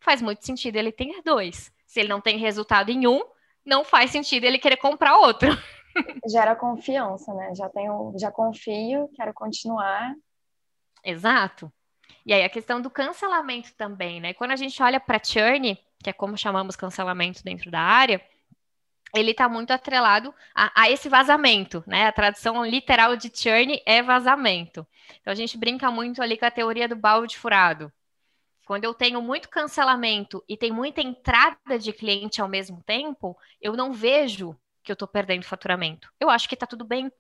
faz 0.05 0.23
muito 0.23 0.45
sentido 0.45 0.77
ele 0.77 0.93
ter 0.93 1.23
dois. 1.25 1.73
Se 1.87 2.01
ele 2.01 2.09
não 2.09 2.21
tem 2.21 2.39
resultado 2.39 2.91
em 2.91 3.07
um, 3.07 3.23
não 3.65 3.85
faz 3.85 4.11
sentido 4.11 4.45
ele 4.45 4.59
querer 4.59 4.77
comprar 4.77 5.17
outro. 5.17 5.49
Gera 6.29 6.55
confiança, 6.55 7.33
né? 7.35 7.55
Já 7.55 7.69
tenho, 7.69 8.13
já 8.19 8.31
confio, 8.31 9.09
quero 9.15 9.33
continuar. 9.33 10.15
Exato. 11.03 11.73
E 12.27 12.33
aí 12.33 12.43
a 12.43 12.49
questão 12.49 12.81
do 12.81 12.91
cancelamento 12.91 13.75
também, 13.75 14.21
né? 14.21 14.35
Quando 14.35 14.51
a 14.51 14.57
gente 14.57 14.83
olha 14.83 15.01
para 15.01 15.23
churn, 15.23 15.79
que 16.03 16.11
é 16.11 16.13
como 16.13 16.37
chamamos 16.37 16.77
cancelamento 16.77 17.43
dentro 17.43 17.71
da 17.71 17.81
área, 17.81 18.21
ele 19.15 19.31
está 19.31 19.49
muito 19.49 19.71
atrelado 19.71 20.35
a, 20.55 20.83
a, 20.83 20.91
esse 20.91 21.09
vazamento, 21.09 21.85
né? 21.87 22.07
A 22.07 22.13
tradução 22.13 22.65
literal 22.65 23.17
de 23.17 23.31
churn 23.35 23.81
é 23.87 24.03
vazamento. 24.03 24.87
Então 25.21 25.33
a 25.33 25.37
gente 25.37 25.57
brinca 25.57 25.91
muito 25.91 26.21
ali 26.21 26.37
com 26.37 26.45
a 26.45 26.51
teoria 26.51 26.89
do 26.89 26.97
balde 26.97 27.39
furado. 27.39 27.93
Quando 28.65 28.85
eu 28.85 28.95
tenho 28.95 29.21
muito 29.21 29.49
cancelamento 29.49 30.43
e 30.49 30.57
tem 30.57 30.73
muita 30.73 31.01
entrada 31.03 31.79
de 31.79 31.93
cliente 31.93 32.41
ao 32.41 32.49
mesmo 32.49 32.83
tempo, 32.85 33.37
eu 33.61 33.75
não 33.77 33.93
vejo 33.93 34.57
que 34.83 34.91
eu 34.91 34.95
estou 34.95 35.09
perdendo 35.09 35.45
faturamento. 35.45 36.11
Eu 36.19 36.31
acho 36.31 36.49
que 36.49 36.55
está 36.55 36.67
tudo 36.67 36.85
bem, 36.85 37.11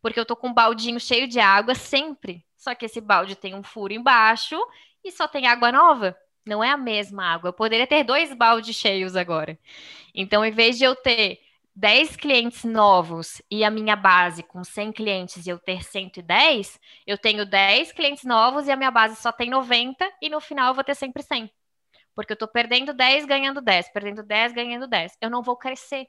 porque 0.00 0.18
eu 0.18 0.22
estou 0.22 0.36
com 0.36 0.48
um 0.48 0.54
baldinho 0.54 1.00
cheio 1.00 1.26
de 1.26 1.40
água 1.40 1.74
sempre. 1.74 2.44
Só 2.56 2.74
que 2.74 2.86
esse 2.86 3.00
balde 3.00 3.36
tem 3.36 3.54
um 3.54 3.62
furo 3.62 3.92
embaixo 3.92 4.56
e 5.04 5.10
só 5.12 5.28
tem 5.28 5.46
água 5.46 5.70
nova. 5.72 6.16
Não 6.44 6.62
é 6.62 6.70
a 6.70 6.76
mesma 6.76 7.24
água. 7.24 7.48
Eu 7.48 7.52
poderia 7.52 7.86
ter 7.86 8.04
dois 8.04 8.32
baldes 8.32 8.76
cheios 8.76 9.16
agora. 9.16 9.58
Então, 10.14 10.44
em 10.44 10.52
vez 10.52 10.78
de 10.78 10.84
eu 10.84 10.94
ter 10.94 11.40
10 11.76 12.16
clientes 12.16 12.64
novos 12.64 13.42
e 13.50 13.62
a 13.62 13.70
minha 13.70 13.94
base 13.94 14.42
com 14.42 14.64
100 14.64 14.92
clientes 14.92 15.46
e 15.46 15.50
eu 15.50 15.58
ter 15.58 15.82
110, 15.84 16.80
eu 17.06 17.18
tenho 17.18 17.44
10 17.44 17.92
clientes 17.92 18.24
novos 18.24 18.66
e 18.66 18.70
a 18.72 18.76
minha 18.76 18.90
base 18.90 19.16
só 19.16 19.30
tem 19.30 19.50
90 19.50 20.10
e 20.22 20.30
no 20.30 20.40
final 20.40 20.68
eu 20.68 20.74
vou 20.74 20.82
ter 20.82 20.94
sempre 20.94 21.22
100. 21.22 21.50
Porque 22.14 22.32
eu 22.32 22.34
estou 22.34 22.48
perdendo 22.48 22.94
10, 22.94 23.26
ganhando 23.26 23.60
10, 23.60 23.90
perdendo 23.92 24.22
10, 24.22 24.54
ganhando 24.54 24.88
10. 24.88 25.18
Eu 25.20 25.28
não 25.28 25.42
vou 25.42 25.54
crescer. 25.54 26.06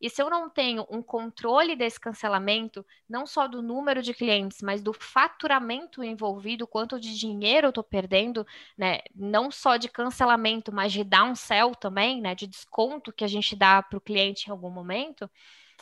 E 0.00 0.08
se 0.08 0.22
eu 0.22 0.30
não 0.30 0.48
tenho 0.48 0.86
um 0.90 1.02
controle 1.02 1.76
desse 1.76 2.00
cancelamento, 2.00 2.84
não 3.08 3.26
só 3.26 3.46
do 3.46 3.60
número 3.62 4.02
de 4.02 4.14
clientes, 4.14 4.62
mas 4.62 4.82
do 4.82 4.92
faturamento 4.92 6.02
envolvido, 6.02 6.66
quanto 6.66 6.98
de 6.98 7.16
dinheiro 7.18 7.66
eu 7.66 7.70
estou 7.70 7.84
perdendo, 7.84 8.46
né? 8.78 9.00
Não 9.14 9.50
só 9.50 9.76
de 9.76 9.88
cancelamento, 9.88 10.72
mas 10.72 10.92
de 10.92 11.04
downsell 11.04 11.74
também, 11.74 12.20
né? 12.20 12.34
De 12.34 12.46
desconto 12.46 13.12
que 13.12 13.24
a 13.24 13.28
gente 13.28 13.54
dá 13.54 13.82
para 13.82 13.98
o 13.98 14.00
cliente 14.00 14.48
em 14.48 14.52
algum 14.52 14.70
momento, 14.70 15.30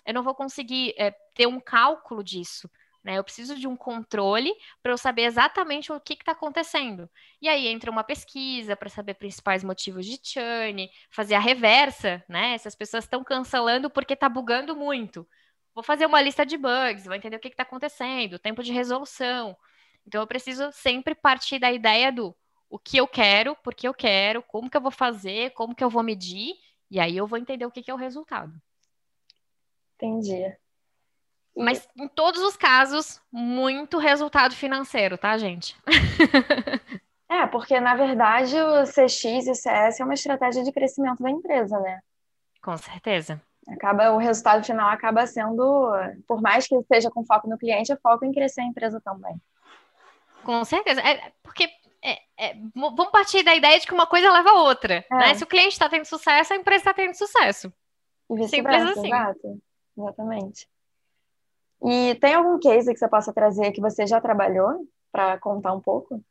eu 0.05 0.14
não 0.14 0.23
vou 0.23 0.35
conseguir 0.35 0.95
é, 0.99 1.11
ter 1.35 1.47
um 1.47 1.61
cálculo 1.61 2.25
disso. 2.25 2.69
Né? 3.03 3.17
Eu 3.17 3.25
preciso 3.25 3.57
de 3.57 3.67
um 3.67 3.77
controle 3.77 4.53
para 4.83 4.93
eu 4.93 4.99
saber 4.99 5.23
exatamente 5.23 5.93
o 5.93 6.01
que 6.01 6.15
está 6.15 6.33
acontecendo. 6.33 7.09
E 7.41 7.49
aí 7.49 7.69
entra 7.69 7.91
uma 7.91 8.05
pesquisa 8.05 8.77
para 8.77 8.89
saber 8.89 9.15
principais 9.15 9.63
motivos 9.63 10.05
de 10.05 10.19
churn, 10.23 10.91
fazer 11.11 11.35
a 11.35 11.41
reversa, 11.41 12.23
né? 12.29 12.59
Se 12.59 12.67
as 12.69 12.75
pessoas 12.75 13.05
estão 13.05 13.23
cancelando 13.23 13.89
porque 13.89 14.15
está 14.15 14.29
bugando 14.29 14.75
muito. 14.77 15.27
Vou 15.75 15.85
fazer 15.85 16.07
uma 16.07 16.21
lista 16.21 16.45
de 16.45 16.57
bugs, 16.57 17.05
vou 17.05 17.15
entender 17.15 17.37
o 17.37 17.41
que 17.41 17.49
está 17.49 17.63
acontecendo, 17.63 18.39
tempo 18.39 18.63
de 18.63 18.73
resolução. 18.73 19.57
Então 20.07 20.21
eu 20.21 20.27
preciso 20.27 20.71
sempre 20.73 21.15
partir 21.15 21.59
da 21.59 21.71
ideia 21.73 22.11
do 22.11 22.35
o 22.71 22.79
que 22.79 22.99
eu 22.99 23.07
quero, 23.07 23.57
por 23.57 23.75
que 23.75 23.89
eu 23.89 23.95
quero, 23.95 24.43
como 24.43 24.69
que 24.69 24.77
eu 24.77 24.81
vou 24.81 24.91
fazer, 24.91 25.53
como 25.53 25.75
que 25.75 25.83
eu 25.83 25.89
vou 25.89 26.03
medir, 26.03 26.55
e 26.91 27.01
aí 27.01 27.17
eu 27.17 27.27
vou 27.27 27.39
entender 27.39 27.65
o 27.65 27.71
que, 27.71 27.83
que 27.83 27.91
é 27.91 27.95
o 27.95 27.99
resultado. 27.99 28.53
Entendi. 29.97 30.57
Mas 31.59 31.89
em 31.97 32.09
todos 32.09 32.41
os 32.43 32.57
casos, 32.57 33.21
muito 33.33 33.99
resultado 33.99 34.55
financeiro, 34.55 35.19
tá, 35.19 35.37
gente? 35.37 35.77
é, 37.29 37.47
porque 37.47 37.81
na 37.81 37.95
verdade 37.97 38.55
o 38.61 38.85
CX 38.85 39.25
e 39.25 39.51
o 39.51 39.55
CS 39.55 40.01
é 40.01 40.05
uma 40.05 40.15
estratégia 40.15 40.63
de 40.63 40.73
crescimento 40.73 41.23
da 41.23 41.31
empresa, 41.31 41.79
né? 41.81 42.01
Com 42.63 42.77
certeza. 42.77 43.41
Acaba, 43.69 44.13
o 44.13 44.19
resultado 44.19 44.65
final 44.65 44.89
acaba 44.89 45.27
sendo, 45.27 45.93
por 46.27 46.41
mais 46.41 46.67
que 46.67 46.75
seja 46.85 47.11
com 47.11 47.25
foco 47.25 47.49
no 47.49 47.59
cliente, 47.59 47.93
é 47.93 47.97
foco 47.97 48.25
em 48.25 48.33
crescer 48.33 48.63
a 48.63 48.67
empresa 48.67 49.01
também. 49.01 49.37
Com 50.43 50.65
certeza. 50.65 51.01
É, 51.03 51.33
porque 51.43 51.69
é, 52.03 52.19
é, 52.39 52.55
vamos 52.75 53.11
partir 53.11 53.43
da 53.43 53.55
ideia 53.55 53.79
de 53.79 53.87
que 53.87 53.93
uma 53.93 54.07
coisa 54.07 54.33
leva 54.33 54.51
a 54.51 54.63
outra. 54.63 55.05
É. 55.11 55.15
Né? 55.15 55.35
Se 55.35 55.45
o 55.45 55.47
cliente 55.47 55.73
está 55.73 55.89
tendo 55.89 56.05
sucesso, 56.05 56.53
a 56.53 56.57
empresa 56.57 56.79
está 56.79 56.95
tendo 56.95 57.15
sucesso. 57.15 57.73
Simples 58.49 58.83
assim. 58.83 59.07
Exato. 59.07 59.59
Exatamente. 59.97 60.69
E 61.83 62.14
tem 62.16 62.35
algum 62.35 62.59
case 62.59 62.93
que 62.93 62.99
você 62.99 63.09
possa 63.09 63.33
trazer 63.33 63.72
que 63.72 63.81
você 63.81 64.07
já 64.07 64.20
trabalhou 64.20 64.87
para 65.12 65.39
contar 65.39 65.72
um 65.72 65.81
pouco? 65.81 66.22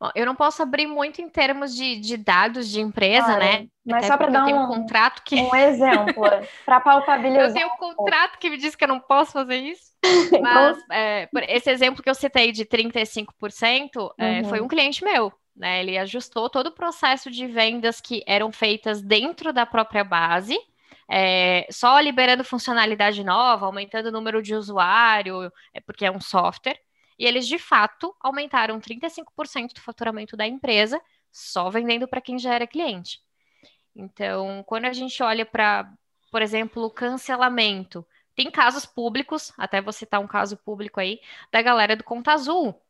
Bom, 0.00 0.10
eu 0.14 0.24
não 0.24 0.34
posso 0.34 0.62
abrir 0.62 0.86
muito 0.86 1.20
em 1.20 1.28
termos 1.28 1.74
de, 1.74 1.96
de 1.96 2.16
dados 2.16 2.68
de 2.68 2.80
empresa, 2.80 3.26
claro, 3.26 3.40
né? 3.40 3.66
Mas 3.84 4.04
Até 4.04 4.06
só 4.06 4.16
para 4.16 4.30
dar 4.30 4.46
um, 4.46 4.62
um, 4.62 4.66
contrato 4.68 5.22
que... 5.24 5.34
um 5.40 5.54
exemplo, 5.54 6.14
para 6.64 6.80
palpabilizar. 6.80 7.48
Eu 7.48 7.52
tenho 7.52 7.66
um 7.66 7.76
contrato 7.76 8.38
que 8.38 8.48
me 8.48 8.56
diz 8.56 8.76
que 8.76 8.84
eu 8.84 8.88
não 8.88 9.00
posso 9.00 9.32
fazer 9.32 9.56
isso. 9.56 9.88
Mas 10.40 10.78
é, 10.92 11.28
esse 11.48 11.68
exemplo 11.68 12.02
que 12.02 12.08
eu 12.08 12.14
citei 12.14 12.52
de 12.52 12.64
35% 12.64 13.26
uhum. 13.96 14.10
é, 14.16 14.44
foi 14.44 14.60
um 14.60 14.68
cliente 14.68 15.02
meu. 15.02 15.32
Né? 15.56 15.80
Ele 15.80 15.98
ajustou 15.98 16.48
todo 16.48 16.68
o 16.68 16.74
processo 16.74 17.28
de 17.28 17.46
vendas 17.48 18.00
que 18.00 18.22
eram 18.24 18.52
feitas 18.52 19.02
dentro 19.02 19.52
da 19.52 19.66
própria 19.66 20.04
base 20.04 20.56
é, 21.08 21.66
só 21.70 21.98
liberando 22.00 22.44
funcionalidade 22.44 23.24
nova, 23.24 23.66
aumentando 23.66 24.06
o 24.06 24.12
número 24.12 24.42
de 24.42 24.54
usuário, 24.54 25.50
é 25.72 25.80
porque 25.80 26.04
é 26.04 26.10
um 26.10 26.20
software. 26.20 26.78
E 27.18 27.24
eles, 27.24 27.48
de 27.48 27.58
fato, 27.58 28.14
aumentaram 28.20 28.78
35% 28.80 29.74
do 29.74 29.80
faturamento 29.80 30.36
da 30.36 30.46
empresa, 30.46 31.00
só 31.32 31.70
vendendo 31.70 32.06
para 32.06 32.20
quem 32.20 32.38
já 32.38 32.54
era 32.54 32.66
cliente. 32.66 33.20
Então, 33.96 34.62
quando 34.66 34.84
a 34.84 34.92
gente 34.92 35.20
olha 35.22 35.44
para, 35.44 35.92
por 36.30 36.42
exemplo, 36.42 36.90
cancelamento, 36.90 38.06
tem 38.36 38.50
casos 38.50 38.86
públicos, 38.86 39.52
até 39.58 39.80
vou 39.80 39.92
citar 39.92 40.20
um 40.20 40.28
caso 40.28 40.56
público 40.56 41.00
aí, 41.00 41.20
da 41.50 41.60
galera 41.60 41.96
do 41.96 42.04
Conta 42.04 42.32
Azul, 42.32 42.80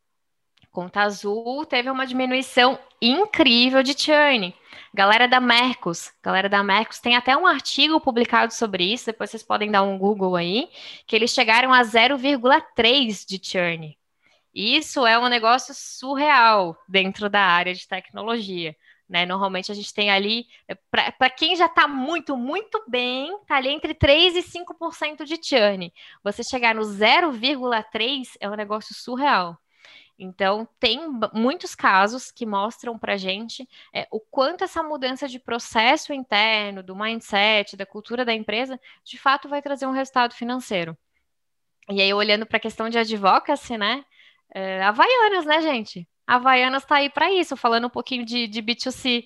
Conta 0.71 1.03
Azul 1.03 1.65
teve 1.67 1.91
uma 1.91 2.07
diminuição 2.07 2.79
incrível 3.01 3.83
de 3.83 3.99
churn. 3.99 4.55
Galera 4.95 5.27
da 5.27 5.41
Mercos, 5.41 6.13
galera 6.23 6.49
da 6.49 6.63
Mercos 6.63 6.99
tem 6.99 7.17
até 7.17 7.37
um 7.37 7.47
artigo 7.47 8.01
publicado 8.01 8.53
sobre 8.53 8.85
isso, 8.93 9.07
depois 9.07 9.31
vocês 9.31 9.43
podem 9.43 9.71
dar 9.71 9.83
um 9.83 9.99
Google 9.99 10.37
aí, 10.37 10.69
que 11.07 11.17
eles 11.17 11.33
chegaram 11.33 11.73
a 11.73 11.83
0,3 11.83 13.27
de 13.27 13.41
churn. 13.43 13.99
Isso 14.55 15.07
é 15.07 15.19
um 15.19 15.29
negócio 15.29 15.75
surreal 15.75 16.77
dentro 16.89 17.29
da 17.29 17.41
área 17.41 17.75
de 17.75 17.87
tecnologia. 17.87 18.75
Né? 19.09 19.25
Normalmente 19.25 19.73
a 19.73 19.75
gente 19.75 19.93
tem 19.95 20.11
ali, 20.11 20.47
para 20.91 21.31
quem 21.31 21.57
já 21.57 21.67
está 21.67 21.89
muito, 21.89 22.37
muito 22.37 22.85
bem, 22.89 23.35
está 23.41 23.57
ali 23.57 23.71
entre 23.71 23.95
3% 23.95 24.37
e 24.37 24.43
5% 24.43 25.25
de 25.25 25.39
churn. 25.43 25.93
Você 26.23 26.43
chegar 26.43 26.75
no 26.75 26.83
0,3% 26.83 28.37
é 28.41 28.49
um 28.49 28.55
negócio 28.55 28.95
surreal. 28.95 29.59
Então, 30.19 30.69
tem 30.81 31.01
muitos 31.33 31.77
casos 31.77 32.33
que 32.33 32.45
mostram 32.45 32.99
para 32.99 33.15
a 33.15 33.17
gente 33.17 33.69
é, 33.95 34.09
o 34.11 34.19
quanto 34.19 34.65
essa 34.65 34.83
mudança 34.83 35.29
de 35.29 35.39
processo 35.39 36.13
interno, 36.13 36.83
do 36.83 36.97
mindset, 36.97 37.77
da 37.77 37.87
cultura 37.87 38.25
da 38.25 38.35
empresa, 38.35 38.81
de 39.05 39.17
fato 39.17 39.49
vai 39.49 39.63
trazer 39.63 39.87
um 39.87 39.93
resultado 39.93 40.35
financeiro. 40.35 40.99
E 41.89 42.03
aí, 42.03 42.13
olhando 42.13 42.45
para 42.45 42.57
a 42.57 42.61
questão 42.61 42.89
de 42.89 42.99
advocacy, 42.99 43.79
né? 43.79 44.05
É, 44.53 44.83
Havaianas, 44.83 45.47
né, 45.47 45.63
gente? 45.63 46.07
Havaianas 46.27 46.83
está 46.83 46.97
aí 46.97 47.09
para 47.09 47.33
isso, 47.33 47.57
falando 47.57 47.87
um 47.87 47.91
pouquinho 47.91 48.25
de, 48.25 48.49
de 48.49 48.61
B2C. 48.61 49.25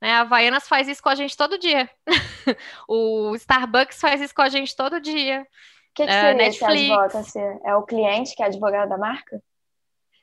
Né? 0.00 0.12
A 0.12 0.20
Havaianas 0.20 0.66
faz 0.66 0.88
isso 0.88 1.02
com 1.02 1.10
a 1.10 1.14
gente 1.14 1.36
todo 1.36 1.58
dia. 1.58 1.88
o 2.88 3.34
Starbucks 3.36 4.00
faz 4.00 4.22
isso 4.22 4.34
com 4.34 4.42
a 4.42 4.48
gente 4.48 4.74
todo 4.74 5.00
dia. 5.00 5.42
O 5.42 5.94
que, 5.94 6.06
que 6.06 6.12
seria 6.12 6.32
uh, 6.32 6.36
Netflix. 6.36 6.80
esse 6.80 6.92
advocacy? 6.92 7.60
É 7.64 7.74
o 7.76 7.82
cliente 7.82 8.34
que 8.34 8.42
é 8.42 8.46
advogado 8.46 8.88
da 8.88 8.96
marca? 8.96 9.40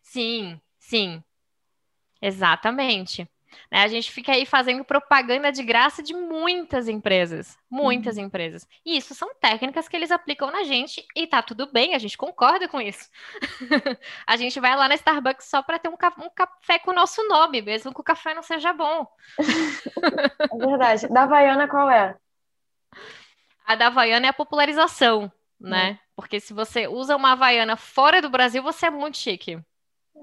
Sim, 0.07 0.59
sim. 0.79 1.21
Exatamente. 2.21 3.29
Né, 3.71 3.81
a 3.81 3.87
gente 3.87 4.11
fica 4.11 4.31
aí 4.31 4.45
fazendo 4.45 4.83
propaganda 4.83 5.51
de 5.51 5.63
graça 5.63 6.01
de 6.03 6.13
muitas 6.13 6.87
empresas, 6.87 7.57
muitas 7.69 8.17
uhum. 8.17 8.23
empresas. 8.23 8.67
E 8.85 8.97
isso 8.97 9.13
são 9.13 9.33
técnicas 9.35 9.87
que 9.87 9.95
eles 9.95 10.11
aplicam 10.11 10.51
na 10.51 10.63
gente 10.63 11.05
e 11.15 11.27
tá 11.27 11.41
tudo 11.41 11.71
bem, 11.71 11.93
a 11.93 11.97
gente 11.97 12.17
concorda 12.17 12.67
com 12.67 12.79
isso. 12.79 13.09
a 14.25 14.37
gente 14.37 14.59
vai 14.59 14.75
lá 14.75 14.87
na 14.87 14.95
Starbucks 14.95 15.47
só 15.47 15.61
para 15.61 15.79
ter 15.79 15.89
um, 15.89 15.97
ca 15.97 16.13
um, 16.17 16.29
café 16.29 16.79
com 16.79 16.91
o 16.91 16.95
nosso 16.95 17.25
nome, 17.27 17.61
mesmo 17.61 17.93
que 17.93 18.01
o 18.01 18.03
café 18.03 18.33
não 18.33 18.43
seja 18.43 18.73
bom. 18.73 19.07
é 20.51 20.57
verdade. 20.57 21.07
Da 21.09 21.23
Havaiana 21.23 21.67
qual 21.67 21.89
é? 21.89 22.15
A 23.65 23.75
da 23.75 23.87
Havaiana 23.87 24.27
é 24.27 24.29
a 24.29 24.33
popularização, 24.33 25.31
né? 25.59 25.91
Uhum. 25.91 25.97
Porque 26.15 26.39
se 26.39 26.53
você 26.53 26.87
usa 26.87 27.15
uma 27.15 27.33
Havaiana 27.33 27.75
fora 27.75 28.21
do 28.21 28.29
Brasil, 28.29 28.63
você 28.63 28.87
é 28.87 28.89
muito 28.89 29.17
chique. 29.17 29.61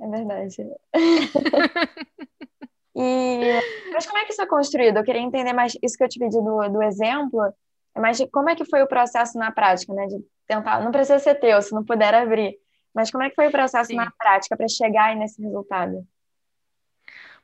É 0.00 0.08
verdade. 0.08 0.56
e, 2.96 3.60
mas 3.92 4.06
como 4.06 4.18
é 4.18 4.24
que 4.24 4.32
isso 4.32 4.42
é 4.42 4.46
construído? 4.46 4.98
Eu 4.98 5.04
queria 5.04 5.20
entender 5.20 5.52
mais 5.52 5.76
isso 5.82 5.96
que 5.96 6.04
eu 6.04 6.08
te 6.08 6.18
pedi 6.18 6.36
do, 6.36 6.68
do 6.68 6.82
exemplo, 6.82 7.52
mas 7.96 8.18
como 8.32 8.50
é 8.50 8.56
que 8.56 8.64
foi 8.64 8.82
o 8.82 8.88
processo 8.88 9.38
na 9.38 9.52
prática, 9.52 9.94
né? 9.94 10.06
De 10.06 10.16
tentar, 10.46 10.82
não 10.82 10.92
precisa 10.92 11.18
ser 11.18 11.36
teu, 11.36 11.60
se 11.62 11.72
não 11.72 11.84
puder 11.84 12.14
abrir, 12.14 12.58
mas 12.94 13.10
como 13.10 13.24
é 13.24 13.30
que 13.30 13.34
foi 13.34 13.48
o 13.48 13.52
processo 13.52 13.90
Sim. 13.90 13.96
na 13.96 14.12
prática 14.18 14.56
para 14.56 14.68
chegar 14.68 15.06
aí 15.06 15.16
nesse 15.16 15.42
resultado? 15.42 16.06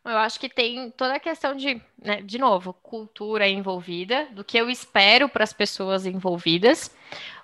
Eu 0.04 0.16
acho 0.16 0.40
que 0.40 0.48
tem 0.48 0.90
toda 0.92 1.14
a 1.14 1.20
questão 1.20 1.54
de, 1.54 1.80
né, 2.02 2.22
de 2.22 2.38
novo, 2.38 2.72
cultura 2.72 3.46
envolvida, 3.46 4.26
do 4.32 4.42
que 4.42 4.56
eu 4.56 4.70
espero 4.70 5.28
para 5.28 5.44
as 5.44 5.52
pessoas 5.52 6.06
envolvidas. 6.06 6.94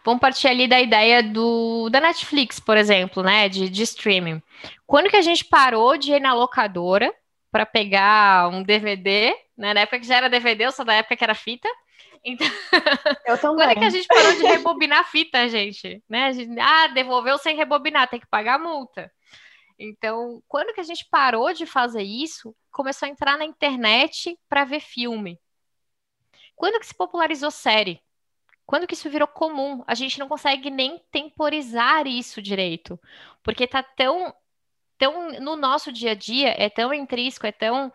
Vamos 0.05 0.21
partir 0.21 0.49
ali 0.49 0.67
da 0.67 0.81
ideia 0.81 1.23
do, 1.23 1.91
da 1.91 2.01
Netflix, 2.01 2.59
por 2.59 2.77
exemplo, 2.77 3.23
né, 3.23 3.49
de, 3.49 3.69
de 3.69 3.83
streaming. 3.83 4.43
Quando 4.87 5.11
que 5.11 5.17
a 5.17 5.23
gente 5.23 5.45
parou 5.45 5.99
de 5.99 6.13
ir 6.13 6.21
na 6.21 6.33
locadora 6.33 7.13
para 7.53 7.67
pegar 7.67 8.49
um 8.49 8.63
DVD, 8.63 9.35
né, 9.57 9.75
na 9.75 9.81
época 9.81 10.01
que 10.01 10.07
já 10.07 10.17
era 10.17 10.31
DVD, 10.31 10.65
eu 10.65 10.73
sou 10.73 10.85
da 10.85 10.95
época 10.95 11.17
que 11.17 11.25
era 11.25 11.35
fita, 11.35 11.69
então, 12.25 12.47
eu 13.27 13.39
também. 13.39 13.57
Quando 13.67 13.71
é 13.71 13.75
que 13.77 13.85
a 13.85 13.91
gente 13.91 14.07
parou 14.09 14.33
de 14.33 14.43
rebobinar 14.43 15.09
fita, 15.09 15.49
gente? 15.49 16.03
Né? 16.09 16.33
gente? 16.33 16.59
Ah, 16.59 16.89
devolveu 16.89 17.39
sem 17.39 17.57
rebobinar, 17.57 18.09
tem 18.09 18.19
que 18.19 18.27
pagar 18.27 18.55
a 18.55 18.59
multa. 18.59 19.11
Então, 19.79 20.43
quando 20.49 20.73
que 20.73 20.81
a 20.81 20.85
gente 20.85 21.05
parou 21.11 21.53
de 21.53 21.67
fazer 21.67 22.03
isso, 22.03 22.55
começou 22.71 23.07
a 23.07 23.11
entrar 23.11 23.37
na 23.37 23.45
internet 23.45 24.39
para 24.49 24.65
ver 24.65 24.81
filme. 24.81 25.39
Quando 26.55 26.81
que 26.81 26.87
se 26.87 26.95
popularizou 26.95 27.51
série? 27.51 28.01
Quando 28.65 28.87
que 28.87 28.95
isso 28.95 29.11
virou 29.11 29.29
comum? 29.29 29.85
A 29.87 29.95
gente 29.95 30.19
não 30.19 30.29
consegue 30.29 30.71
nem 30.71 30.99
temporizar 31.11 32.07
isso 32.07 32.43
direito, 32.43 32.99
porque 33.43 33.67
tá 33.67 33.83
tão 33.83 34.35
tão 34.99 35.31
no 35.41 35.57
nosso 35.57 35.93
dia 35.93 36.13
a 36.13 36.15
dia, 36.15 36.55
é 36.59 36.71
tão 36.71 36.93
intrínseco, 36.93 37.47
é 37.47 37.53
tão 37.53 37.93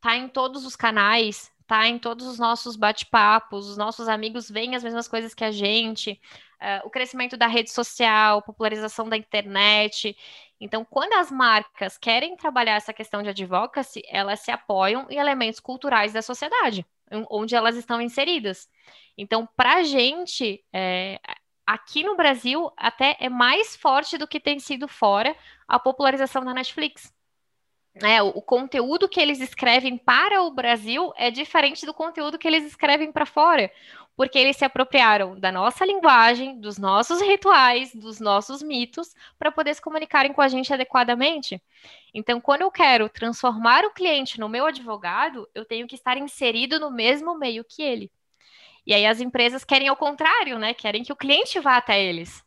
tá 0.00 0.16
em 0.16 0.28
todos 0.28 0.64
os 0.66 0.76
canais, 0.76 1.50
tá 1.66 1.86
em 1.88 1.98
todos 1.98 2.26
os 2.26 2.38
nossos 2.38 2.76
bate-papos, 2.76 3.68
os 3.68 3.76
nossos 3.76 4.08
amigos 4.08 4.50
veem 4.50 4.76
as 4.76 4.84
mesmas 4.84 5.08
coisas 5.08 5.34
que 5.34 5.44
a 5.44 5.50
gente, 5.50 6.20
uh, 6.62 6.86
o 6.86 6.90
crescimento 6.90 7.36
da 7.36 7.46
rede 7.46 7.70
social, 7.70 8.40
popularização 8.42 9.08
da 9.08 9.16
internet. 9.16 10.16
Então, 10.60 10.84
quando 10.84 11.14
as 11.14 11.30
marcas 11.30 11.98
querem 11.98 12.36
trabalhar 12.36 12.76
essa 12.76 12.92
questão 12.92 13.22
de 13.22 13.28
advocacy, 13.28 14.02
elas 14.08 14.40
se 14.40 14.50
apoiam 14.50 15.06
em 15.10 15.16
elementos 15.16 15.58
culturais 15.58 16.12
da 16.12 16.22
sociedade, 16.22 16.86
onde 17.28 17.56
elas 17.56 17.76
estão 17.76 18.00
inseridas. 18.00 18.68
Então, 19.18 19.46
para 19.56 19.78
a 19.78 19.82
gente, 19.82 20.64
é, 20.72 21.18
aqui 21.66 22.04
no 22.04 22.16
Brasil, 22.16 22.70
até 22.76 23.16
é 23.18 23.28
mais 23.28 23.74
forte 23.76 24.16
do 24.16 24.28
que 24.28 24.38
tem 24.38 24.58
sido 24.60 24.86
fora 24.86 25.36
a 25.66 25.78
popularização 25.78 26.44
da 26.44 26.54
Netflix. 26.54 27.12
É, 27.94 28.22
o, 28.22 28.28
o, 28.28 28.40
conteúdo 28.40 29.06
que 29.06 29.20
eles 29.20 29.38
escrevem 29.38 29.98
para 29.98 30.42
o 30.42 30.50
Brasil 30.50 31.12
é 31.14 31.30
diferente 31.30 31.84
do 31.84 31.92
conteúdo 31.92 32.38
que 32.38 32.48
eles 32.48 32.64
escrevem 32.64 33.12
para 33.12 33.26
fora 33.26 33.70
porque 34.16 34.38
eles 34.38 34.56
se 34.56 34.64
apropriaram 34.64 35.38
da 35.38 35.50
nossa 35.50 35.84
linguagem, 35.84 36.60
dos 36.60 36.78
nossos 36.78 37.20
rituais, 37.20 37.94
dos 37.94 38.20
nossos 38.20 38.62
mitos, 38.62 39.14
para 39.38 39.50
poder 39.52 39.74
se 39.74 39.82
comunicarem 39.82 40.32
com 40.32 40.42
a 40.42 40.48
gente 40.48 40.72
adequadamente. 40.72 41.62
Então, 42.14 42.40
quando 42.40 42.62
eu 42.62 42.70
quero 42.70 43.08
transformar 43.08 43.84
o 43.84 43.90
cliente 43.92 44.38
no 44.38 44.48
meu 44.48 44.66
advogado, 44.66 45.48
eu 45.54 45.64
tenho 45.64 45.86
que 45.86 45.94
estar 45.94 46.16
inserido 46.18 46.78
no 46.78 46.90
mesmo 46.90 47.38
meio 47.38 47.64
que 47.64 47.82
ele. 47.82 48.10
E 48.86 48.94
aí 48.94 49.06
as 49.06 49.20
empresas 49.20 49.64
querem 49.64 49.88
ao 49.88 49.96
contrário, 49.96 50.58
né? 50.58 50.74
Querem 50.74 51.02
que 51.04 51.12
o 51.12 51.16
cliente 51.16 51.58
vá 51.60 51.76
até 51.76 52.02
eles. 52.02 52.44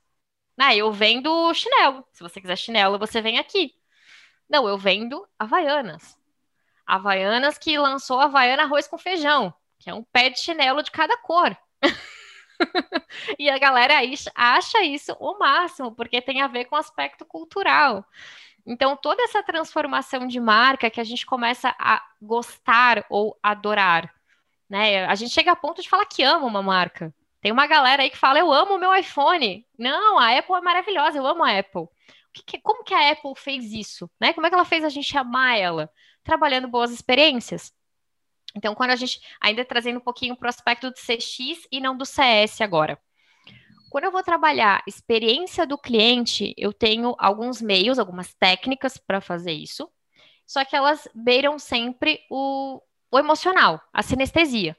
Ah, 0.57 0.75
eu 0.75 0.91
vendo 0.91 1.53
chinelo. 1.53 2.05
Se 2.13 2.23
você 2.23 2.41
quiser 2.41 2.57
chinelo, 2.57 2.99
você 2.99 3.21
vem 3.21 3.39
aqui. 3.39 3.73
Não, 4.49 4.67
eu 4.67 4.77
vendo 4.77 5.27
Havaianas. 5.39 6.17
Havaianas 6.85 7.57
que 7.57 7.77
lançou 7.77 8.19
Havaiana 8.19 8.63
arroz 8.63 8.87
com 8.87 8.97
feijão, 8.97 9.53
que 9.85 9.91
é 9.91 9.93
um 9.93 10.03
pé 10.03 10.31
de 10.31 10.39
chinelo 10.39 10.81
de 10.81 10.89
cada 10.89 11.15
cor. 11.17 11.55
e 13.37 13.47
a 13.47 13.59
galera 13.59 13.93
acha 14.33 14.81
isso 14.81 15.15
o 15.19 15.37
máximo, 15.37 15.91
porque 15.91 16.19
tem 16.19 16.41
a 16.41 16.47
ver 16.47 16.65
com 16.65 16.75
aspecto 16.75 17.23
cultural. 17.23 18.03
Então, 18.65 18.97
toda 18.97 19.21
essa 19.21 19.43
transformação 19.43 20.25
de 20.25 20.39
marca 20.39 20.89
que 20.89 20.99
a 20.99 21.03
gente 21.03 21.23
começa 21.23 21.69
a 21.77 22.03
gostar 22.19 23.05
ou 23.11 23.37
adorar, 23.43 24.11
né? 24.67 25.05
A 25.05 25.13
gente 25.13 25.31
chega 25.31 25.51
a 25.51 25.55
ponto 25.55 25.83
de 25.83 25.87
falar 25.87 26.07
que 26.07 26.23
ama 26.23 26.47
uma 26.47 26.63
marca. 26.63 27.13
Tem 27.39 27.51
uma 27.51 27.67
galera 27.67 28.01
aí 28.01 28.09
que 28.09 28.17
fala, 28.17 28.39
eu 28.39 28.51
amo 28.51 28.73
o 28.73 28.79
meu 28.79 28.95
iPhone. 28.95 29.63
Não, 29.77 30.17
a 30.17 30.35
Apple 30.35 30.55
é 30.55 30.61
maravilhosa, 30.61 31.19
eu 31.19 31.27
amo 31.27 31.43
a 31.43 31.59
Apple. 31.59 31.87
Que, 32.33 32.59
como 32.59 32.83
que 32.83 32.95
a 32.95 33.11
Apple 33.11 33.33
fez 33.37 33.71
isso? 33.71 34.09
Né? 34.19 34.33
Como 34.33 34.47
é 34.47 34.49
que 34.49 34.55
ela 34.55 34.65
fez 34.65 34.83
a 34.83 34.89
gente 34.89 35.15
amar 35.15 35.59
ela? 35.59 35.91
Trabalhando 36.23 36.67
boas 36.67 36.89
experiências. 36.89 37.71
Então, 38.55 38.73
quando 38.73 38.91
a 38.91 38.95
gente, 38.95 39.19
ainda 39.41 39.65
trazendo 39.65 39.97
um 39.97 40.03
pouquinho 40.03 40.35
para 40.35 40.47
o 40.47 40.49
aspecto 40.49 40.89
do 40.89 40.95
CX 40.95 41.67
e 41.71 41.81
não 41.81 41.97
do 41.97 42.05
CS 42.05 42.61
agora. 42.61 42.97
Quando 43.91 44.05
eu 44.05 44.11
vou 44.11 44.23
trabalhar 44.23 44.81
experiência 44.87 45.65
do 45.65 45.77
cliente, 45.77 46.53
eu 46.57 46.73
tenho 46.73 47.15
alguns 47.17 47.61
meios, 47.61 47.99
algumas 47.99 48.33
técnicas 48.33 48.97
para 48.97 49.21
fazer 49.21 49.51
isso, 49.51 49.89
só 50.45 50.63
que 50.63 50.75
elas 50.75 51.07
beiram 51.13 51.57
sempre 51.57 52.21
o, 52.29 52.81
o 53.11 53.19
emocional, 53.19 53.81
a 53.93 54.01
sinestesia. 54.01 54.75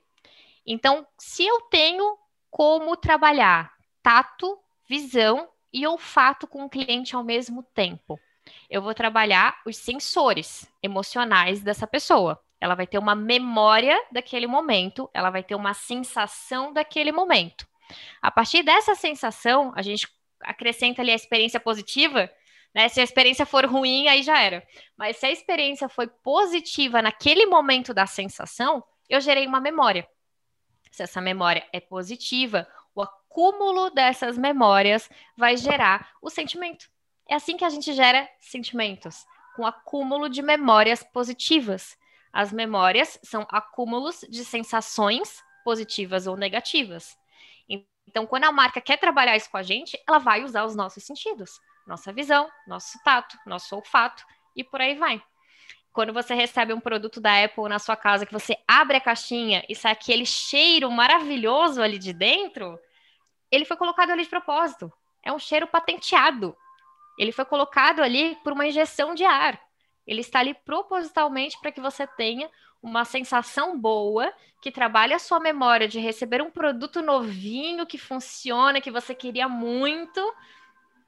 Então, 0.67 1.07
se 1.19 1.47
eu 1.47 1.61
tenho 1.63 2.19
como 2.51 2.97
trabalhar 2.97 3.73
tato, 4.03 4.59
visão 4.89 5.49
e 5.73 5.87
olfato 5.87 6.47
com 6.47 6.65
o 6.65 6.71
cliente 6.71 7.15
ao 7.15 7.25
mesmo 7.25 7.63
tempo, 7.75 8.19
eu 8.71 8.81
vou 8.81 8.95
trabalhar 8.95 9.61
os 9.67 9.77
sensores 9.77 10.71
emocionais 10.83 11.63
dessa 11.63 11.87
pessoa. 11.87 12.41
Ela 12.61 12.75
vai 12.75 12.87
ter 12.87 12.99
uma 12.99 13.15
memória 13.15 14.01
daquele 14.11 14.47
momento, 14.47 15.11
ela 15.13 15.31
vai 15.31 15.43
ter 15.43 15.55
uma 15.55 15.75
sensação 15.75 16.73
daquele 16.73 17.13
momento. 17.13 17.67
A 18.21 18.31
partir 18.31 18.63
dessa 18.63 18.95
sensação, 18.95 19.73
a 19.77 19.83
gente 19.83 20.09
acrescenta 20.41 21.03
ali 21.03 21.13
a 21.13 21.15
experiência 21.15 21.61
positiva, 21.61 22.31
né? 22.75 22.89
Se 22.89 23.01
a 23.01 23.05
experiência 23.05 23.47
for 23.47 23.65
ruim, 23.65 24.07
aí 24.09 24.23
já 24.23 24.39
era. 24.39 24.67
Mas 24.97 25.17
se 25.17 25.27
a 25.27 25.31
experiência 25.31 25.89
foi 25.89 26.07
positiva 26.07 27.01
naquele 27.01 27.47
momento 27.47 27.95
da 27.95 28.07
sensação, 28.07 28.85
eu 29.09 29.21
gerei 29.21 29.47
uma 29.47 29.61
memória. 29.61 30.07
Se 30.91 31.03
essa 31.03 31.21
memória 31.21 31.67
é 31.73 31.81
positiva, 31.81 32.67
o 32.95 33.03
acúmulo 33.03 33.91
dessas 33.91 34.37
memórias 34.37 35.09
vai 35.37 35.57
gerar 35.57 36.11
o 36.21 36.29
sentimento. 36.29 36.87
É 37.29 37.35
assim 37.35 37.57
que 37.57 37.65
a 37.65 37.69
gente 37.69 37.93
gera 37.93 38.29
sentimentos, 38.39 39.25
com 39.55 39.67
acúmulo 39.67 40.29
de 40.29 40.43
memórias 40.43 41.03
positivas. 41.03 41.97
As 42.37 42.53
memórias 42.53 43.19
são 43.23 43.47
acúmulos 43.49 44.21
de 44.29 44.45
sensações 44.45 45.43
positivas 45.65 46.27
ou 46.27 46.37
negativas. 46.37 47.17
Então, 48.07 48.27
quando 48.27 48.45
a 48.45 48.53
marca 48.53 48.79
quer 48.79 48.99
trabalhar 48.99 49.39
isso 49.39 49.51
com 49.51 49.57
a 49.57 49.63
gente, 49.63 49.99
ela 50.07 50.19
vai 50.19 50.45
usar 50.45 50.67
os 50.67 50.77
nossos 50.77 51.03
sentidos, 51.03 51.59
nossa 51.87 52.13
visão, 52.13 52.47
nosso 52.69 53.03
tato, 53.03 53.39
nosso 53.47 53.75
olfato 53.75 54.23
e 54.55 54.63
por 54.63 54.83
aí 54.83 54.95
vai. 54.97 55.23
Quando 55.95 56.13
você 56.13 56.35
recebe 56.35 56.75
um 56.75 56.79
produto 56.79 57.23
da 57.23 57.43
Apple 57.43 57.71
na 57.71 57.79
sua 57.79 57.97
casa, 57.97 58.27
que 58.27 58.35
você 58.35 58.55
abre 58.69 58.99
a 58.99 59.01
caixinha 59.01 59.65
e 59.67 59.75
sai 59.75 59.93
aquele 59.93 60.27
cheiro 60.27 60.91
maravilhoso 60.91 61.81
ali 61.81 61.99
de 61.99 62.13
dentro, 62.13 62.79
ele 63.51 63.65
foi 63.65 63.79
colocado 63.79 64.11
ali 64.11 64.25
de 64.25 64.29
propósito. 64.29 64.93
É 65.25 65.33
um 65.33 65.39
cheiro 65.39 65.67
patenteado. 65.67 66.55
Ele 67.19 67.33
foi 67.33 67.47
colocado 67.47 68.03
ali 68.03 68.37
por 68.45 68.53
uma 68.53 68.67
injeção 68.67 69.15
de 69.15 69.25
ar. 69.25 69.59
Ele 70.07 70.21
está 70.21 70.41
ali 70.41 70.55
propositalmente 70.55 71.59
para 71.61 71.73
que 71.73 71.81
você 71.81 72.07
tenha 72.07 72.49
uma 72.83 73.05
sensação 73.05 73.79
boa, 73.79 74.33
que 74.63 74.71
trabalhe 74.71 75.13
a 75.13 75.19
sua 75.19 75.41
memória 75.41 75.89
de 75.89 75.99
receber 75.99 76.41
um 76.41 76.51
produto 76.51 77.03
novinho, 77.03 77.87
que 77.87 77.99
funciona, 77.99 78.81
que 78.81 78.91
você 78.91 79.15
queria 79.15 79.49
muito. 79.49 80.21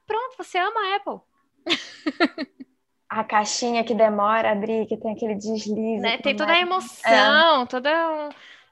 Pronto, 0.05 0.35
você 0.37 0.57
ama 0.57 0.79
a 0.79 0.95
Apple. 0.95 1.21
a 3.09 3.23
caixinha 3.23 3.83
que 3.83 3.95
demora 3.95 4.49
a 4.49 4.51
abrir, 4.51 4.85
que 4.85 4.97
tem 4.97 5.13
aquele 5.13 5.35
deslize. 5.35 6.01
Né? 6.01 6.17
Tem 6.17 6.35
toda 6.35 6.53
a 6.53 6.59
emoção, 6.59 7.63
é. 7.63 7.65
toda 7.65 7.89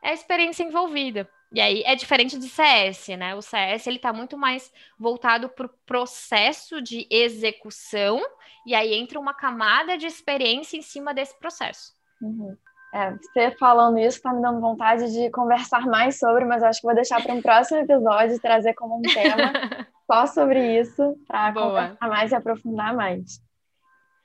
é 0.02 0.10
a 0.10 0.14
experiência 0.14 0.64
envolvida. 0.64 1.30
E 1.52 1.62
aí 1.62 1.82
é 1.86 1.96
diferente 1.96 2.38
de 2.38 2.48
CS, 2.48 3.08
né? 3.18 3.34
O 3.34 3.42
CS 3.42 3.88
ele 3.88 3.96
está 3.96 4.12
muito 4.12 4.38
mais 4.38 4.72
voltado 5.00 5.48
para 5.48 5.66
o 5.66 5.74
processo 5.86 6.82
de 6.82 7.08
execução, 7.10 8.22
e 8.66 8.76
aí 8.76 8.94
entra 8.94 9.20
uma 9.20 9.34
camada 9.34 9.98
de 9.98 10.06
experiência 10.06 10.78
em 10.78 10.82
cima 10.82 11.14
desse 11.14 11.38
processo. 11.40 11.94
Uhum. 12.22 12.58
É, 12.94 13.12
você 13.12 13.52
falando 13.52 14.00
isso 14.00 14.18
está 14.18 14.34
me 14.34 14.42
dando 14.42 14.60
vontade 14.60 15.12
de 15.12 15.30
conversar 15.30 15.86
mais 15.86 16.20
sobre, 16.20 16.46
mas 16.46 16.64
acho 16.64 16.80
que 16.80 16.88
vou 16.88 16.96
deixar 16.96 17.22
para 17.22 17.34
um 17.34 17.42
próximo 17.42 17.80
episódio 17.80 18.40
trazer 18.40 18.74
como 18.74 18.98
um 18.98 19.02
tema 19.02 19.52
só 20.10 20.26
sobre 20.26 20.80
isso, 20.80 21.16
para 21.28 21.54
conversar 21.54 22.08
mais 22.08 22.32
e 22.32 22.36
aprofundar 22.36 22.96
mais. 22.96 23.42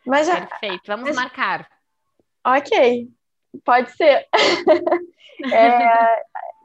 Mas 0.06 0.26
já... 0.26 0.46
Perfeito, 0.46 0.82
vamos 0.86 1.06
mas... 1.06 1.16
marcar. 1.16 1.68
Ok, 2.44 3.08
pode 3.64 3.90
ser. 3.92 4.26
é, 5.52 6.22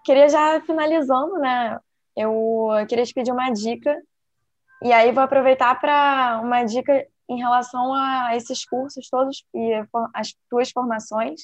queria 0.08 0.30
já 0.30 0.62
finalizando, 0.62 1.38
né? 1.38 1.78
Eu 2.16 2.70
queria 2.88 3.04
te 3.04 3.14
pedir 3.14 3.32
uma 3.32 3.52
dica, 3.52 4.02
e 4.82 4.94
aí 4.94 5.12
vou 5.12 5.22
aproveitar 5.22 5.80
para 5.80 6.40
uma 6.42 6.64
dica 6.64 7.06
em 7.30 7.38
relação 7.38 7.94
a 7.94 8.36
esses 8.36 8.64
cursos 8.66 9.10
todos 9.10 9.44
e 9.54 9.74
as 10.14 10.34
tuas 10.50 10.72
formações 10.72 11.42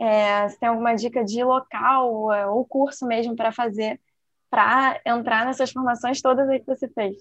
é, 0.00 0.48
se 0.48 0.58
tem 0.60 0.68
alguma 0.68 0.94
dica 0.94 1.24
de 1.24 1.42
local 1.42 2.32
é, 2.32 2.46
ou 2.46 2.64
curso 2.64 3.04
mesmo 3.04 3.34
para 3.34 3.50
fazer 3.50 4.00
para 4.48 5.00
entrar 5.04 5.44
nessas 5.44 5.72
formações 5.72 6.22
todas 6.22 6.48
aí 6.48 6.60
que 6.60 6.66
você 6.66 6.88
fez? 6.88 7.16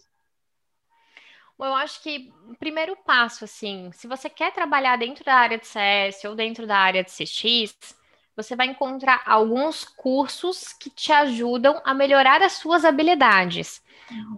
eu 1.60 1.76
acho 1.76 2.02
que 2.02 2.34
o 2.48 2.56
primeiro 2.56 2.96
passo, 3.06 3.46
assim, 3.46 3.92
se 3.94 4.08
você 4.08 4.28
quer 4.30 4.52
trabalhar 4.52 4.98
dentro 4.98 5.24
da 5.24 5.36
área 5.36 5.60
de 5.60 5.68
CS 5.68 6.24
ou 6.26 6.36
dentro 6.36 6.66
da 6.66 6.76
área 6.76 7.04
de 7.04 7.12
CX, 7.12 7.96
você 8.36 8.56
vai 8.56 8.68
encontrar 8.68 9.22
alguns 9.26 9.84
cursos 9.84 10.74
que 10.74 10.90
te 10.90 11.12
ajudam 11.12 11.82
a 11.84 11.94
melhorar 11.94 12.42
as 12.42 12.54
suas 12.54 12.86
habilidades. 12.86 13.82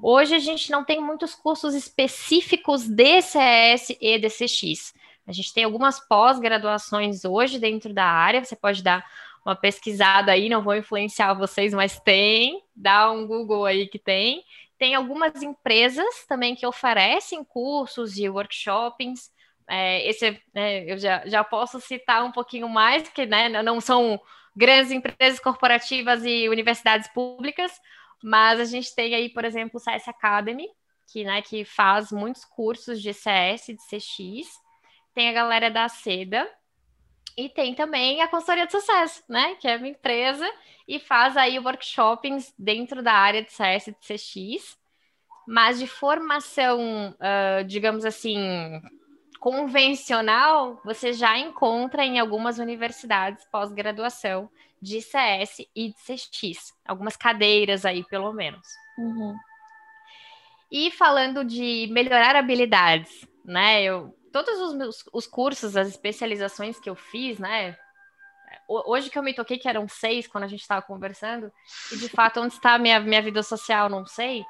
Hoje 0.02 0.36
a 0.36 0.40
gente 0.40 0.72
não 0.72 0.84
tem 0.84 1.02
muitos 1.02 1.34
cursos 1.36 1.74
específicos 1.74 2.88
de 2.88 3.22
CS 3.22 3.96
e 4.00 4.18
de 4.18 4.30
CX. 4.30 4.94
A 5.26 5.32
gente 5.32 5.54
tem 5.54 5.64
algumas 5.64 6.00
pós-graduações 6.00 7.24
hoje 7.24 7.58
dentro 7.58 7.94
da 7.94 8.06
área, 8.06 8.44
você 8.44 8.56
pode 8.56 8.84
dar 8.84 9.06
uma 9.46 9.56
pesquisada 9.56 10.32
aí, 10.32 10.50
não 10.50 10.62
vou 10.62 10.76
influenciar 10.76 11.34
vocês, 11.34 11.74
mas 11.74 12.00
tem, 12.00 12.64
dá 12.76 13.12
um 13.12 13.28
Google 13.28 13.66
aí 13.66 13.88
que 13.88 14.00
tem. 14.00 14.44
Tem 14.78 14.96
algumas 14.96 15.42
empresas 15.42 16.26
também 16.28 16.56
que 16.56 16.66
oferecem 16.66 17.44
cursos 17.44 18.18
e 18.18 18.28
workshops. 18.30 19.32
É, 19.70 20.08
esse 20.08 20.42
né, 20.54 20.92
eu 20.92 20.98
já, 20.98 21.24
já 21.26 21.44
posso 21.44 21.80
citar 21.80 22.24
um 22.24 22.32
pouquinho 22.32 22.68
mais, 22.68 23.08
que 23.10 23.26
né, 23.26 23.50
não 23.62 23.80
são 23.80 24.20
grandes 24.56 24.92
empresas 24.92 25.40
corporativas 25.40 26.24
e 26.26 26.48
universidades 26.50 27.08
públicas, 27.10 27.72
mas 28.24 28.60
a 28.60 28.66
gente 28.66 28.94
tem 28.96 29.16
aí, 29.16 29.30
por 29.30 29.46
exemplo, 29.46 29.78
o 29.78 29.80
CS 29.80 30.08
Academy, 30.08 30.68
que, 31.12 31.24
né, 31.24 31.42
que 31.42 31.66
faz 31.66 32.12
muitos 32.12 32.46
cursos 32.46 33.02
de 33.02 33.14
CS, 33.14 33.68
de 33.68 33.78
CX, 33.78 34.50
tem 35.14 35.30
a 35.30 35.34
galera 35.34 35.70
da 35.70 35.88
Seda 35.88 36.50
e 37.38 37.50
tem 37.50 37.74
também 37.74 38.22
a 38.22 38.28
consultoria 38.28 38.66
de 38.66 38.72
sucesso, 38.72 39.24
né? 39.28 39.56
Que 39.56 39.68
é 39.68 39.78
uma 39.78 39.88
empresa 39.88 40.50
e 40.88 41.00
faz 41.00 41.36
aí 41.36 41.60
workshops 41.60 42.54
dentro 42.58 43.02
da 43.02 43.14
área 43.14 43.44
de 43.44 43.52
CS 43.52 43.88
e 43.88 43.92
de 43.92 44.00
CX, 44.00 44.78
mas 45.48 45.80
de 45.80 45.88
formação, 45.88 47.12
uh, 47.12 47.64
digamos 47.66 48.06
assim, 48.06 48.40
convencional, 49.44 50.80
você 50.86 51.12
já 51.12 51.38
encontra 51.38 52.06
em 52.06 52.18
algumas 52.18 52.60
universidades 52.60 53.46
pós-graduação 53.52 54.50
de 54.82 55.02
CS 55.02 55.68
e 55.76 55.90
de 55.90 55.96
CX, 55.96 56.74
algumas 56.86 57.18
cadeiras 57.18 57.86
aí, 57.86 58.06
pelo 58.06 58.32
menos. 58.32 58.66
Uhum. 58.98 59.36
E 60.72 60.90
falando 60.92 61.44
de 61.44 61.90
melhorar 61.92 62.38
habilidades, 62.38 63.28
né? 63.44 63.84
Eu 63.84 64.18
todos 64.32 64.62
os 64.62 64.74
meus 64.74 65.04
os 65.12 65.28
cursos, 65.28 65.76
as 65.76 65.90
especializações 65.90 66.80
que 66.80 66.90
eu 66.90 66.96
fiz, 66.96 67.38
né? 67.38 67.76
Hoje 68.66 69.10
que 69.10 69.20
eu 69.20 69.24
me 69.24 69.34
toquei 69.34 69.58
que 69.58 69.68
eram 69.68 69.90
seis 69.90 70.26
quando 70.26 70.46
a 70.46 70.48
gente 70.48 70.62
estava 70.62 70.82
conversando, 70.82 71.52
e 71.92 71.98
de 71.98 72.08
fato, 72.08 72.40
onde 72.40 72.54
está 72.54 72.76
a 72.76 72.80
minha, 72.80 72.98
minha 73.02 73.22
vida 73.22 73.44
social, 73.44 73.90
não 73.90 74.06
sei. 74.06 74.42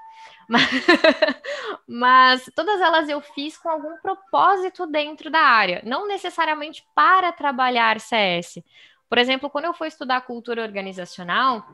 Mas, 0.48 0.64
mas 1.88 2.52
todas 2.56 2.80
elas 2.82 3.10
eu 3.10 3.22
fiz 3.22 3.58
com 3.58 3.70
algum 3.70 3.98
propósito 3.98 4.86
dentro 4.86 5.30
da 5.30 5.40
área, 5.40 5.82
não 5.86 6.08
necessariamente 6.08 6.86
para 6.94 7.32
trabalhar 7.32 8.00
CS. 8.00 8.64
Por 9.10 9.18
exemplo, 9.18 9.50
quando 9.50 9.66
eu 9.66 9.74
fui 9.74 9.88
estudar 9.88 10.22
cultura 10.22 10.64
organizacional, 10.64 11.66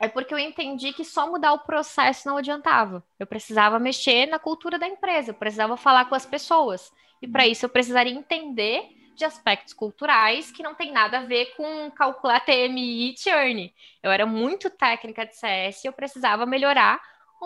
é 0.00 0.08
porque 0.08 0.32
eu 0.32 0.38
entendi 0.38 0.92
que 0.92 1.04
só 1.04 1.30
mudar 1.30 1.52
o 1.52 1.58
processo 1.60 2.26
não 2.26 2.38
adiantava. 2.38 3.04
Eu 3.18 3.26
precisava 3.26 3.78
mexer 3.78 4.26
na 4.26 4.38
cultura 4.38 4.78
da 4.78 4.86
empresa, 4.86 5.30
eu 5.30 5.34
precisava 5.34 5.76
falar 5.76 6.06
com 6.06 6.14
as 6.14 6.24
pessoas. 6.24 6.90
E 7.20 7.28
para 7.28 7.46
isso 7.46 7.66
eu 7.66 7.68
precisaria 7.68 8.12
entender 8.12 8.88
de 9.14 9.24
aspectos 9.26 9.74
culturais 9.74 10.50
que 10.50 10.62
não 10.62 10.74
tem 10.74 10.90
nada 10.90 11.18
a 11.18 11.24
ver 11.24 11.54
com 11.54 11.90
calcular 11.90 12.40
TMI 12.40 13.12
e 13.12 13.18
churn. 13.18 13.74
Eu 14.02 14.10
era 14.10 14.24
muito 14.24 14.70
técnica 14.70 15.26
de 15.26 15.36
CS 15.36 15.84
e 15.84 15.88
eu 15.88 15.92
precisava 15.92 16.46
melhorar 16.46 16.98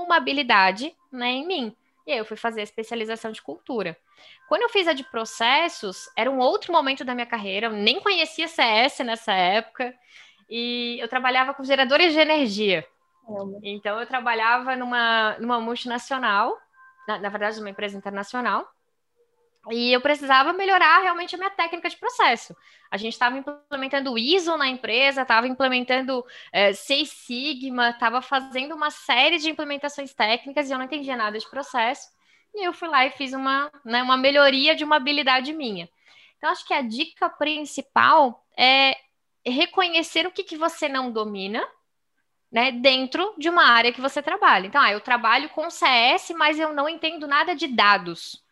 uma 0.02 0.16
habilidade 0.16 0.94
né, 1.12 1.28
em 1.28 1.46
mim. 1.46 1.76
E 2.06 2.12
aí 2.12 2.18
eu 2.18 2.24
fui 2.24 2.36
fazer 2.36 2.60
a 2.60 2.64
especialização 2.64 3.32
de 3.32 3.40
cultura. 3.40 3.96
Quando 4.48 4.62
eu 4.62 4.68
fiz 4.68 4.86
a 4.86 4.92
de 4.92 5.04
processos, 5.04 6.08
era 6.16 6.30
um 6.30 6.38
outro 6.38 6.72
momento 6.72 7.04
da 7.04 7.14
minha 7.14 7.26
carreira, 7.26 7.68
eu 7.68 7.72
nem 7.72 8.00
conhecia 8.00 8.46
CS 8.46 8.98
nessa 9.00 9.32
época, 9.32 9.94
e 10.48 10.98
eu 11.00 11.08
trabalhava 11.08 11.54
com 11.54 11.64
geradores 11.64 12.12
de 12.12 12.18
energia. 12.18 12.86
Então 13.62 13.98
eu 13.98 14.06
trabalhava 14.06 14.76
numa, 14.76 15.36
numa 15.38 15.60
multinacional, 15.60 16.58
na, 17.08 17.18
na 17.18 17.28
verdade, 17.30 17.58
numa 17.58 17.70
empresa 17.70 17.96
internacional, 17.96 18.68
e 19.70 19.92
eu 19.92 20.00
precisava 20.00 20.52
melhorar 20.52 21.00
realmente 21.00 21.34
a 21.34 21.38
minha 21.38 21.50
técnica 21.50 21.88
de 21.88 21.96
processo. 21.96 22.54
A 22.90 22.96
gente 22.96 23.14
estava 23.14 23.38
implementando 23.38 24.18
ISO 24.18 24.56
na 24.56 24.68
empresa, 24.68 25.22
estava 25.22 25.48
implementando 25.48 26.24
é, 26.52 26.72
Seis 26.72 27.10
Sigma, 27.10 27.90
estava 27.90 28.20
fazendo 28.20 28.74
uma 28.74 28.90
série 28.90 29.38
de 29.38 29.50
implementações 29.50 30.12
técnicas 30.12 30.68
e 30.68 30.72
eu 30.72 30.78
não 30.78 30.84
entendia 30.84 31.16
nada 31.16 31.38
de 31.38 31.48
processo. 31.48 32.08
E 32.54 32.66
eu 32.66 32.72
fui 32.72 32.88
lá 32.88 33.06
e 33.06 33.10
fiz 33.10 33.32
uma, 33.32 33.70
né, 33.84 34.02
uma 34.02 34.16
melhoria 34.16 34.76
de 34.76 34.84
uma 34.84 34.96
habilidade 34.96 35.52
minha. 35.52 35.88
Então, 36.36 36.50
acho 36.50 36.66
que 36.66 36.74
a 36.74 36.82
dica 36.82 37.28
principal 37.28 38.44
é 38.56 38.96
reconhecer 39.44 40.26
o 40.26 40.30
que, 40.30 40.44
que 40.44 40.56
você 40.56 40.88
não 40.88 41.10
domina, 41.10 41.66
né, 42.52 42.70
dentro 42.70 43.34
de 43.38 43.48
uma 43.48 43.64
área 43.64 43.92
que 43.92 44.00
você 44.00 44.22
trabalha. 44.22 44.66
Então, 44.66 44.80
ah, 44.80 44.92
eu 44.92 45.00
trabalho 45.00 45.48
com 45.48 45.68
CS, 45.68 46.30
mas 46.36 46.58
eu 46.60 46.72
não 46.72 46.88
entendo 46.88 47.26
nada 47.26 47.56
de 47.56 47.66
dados 47.66 48.43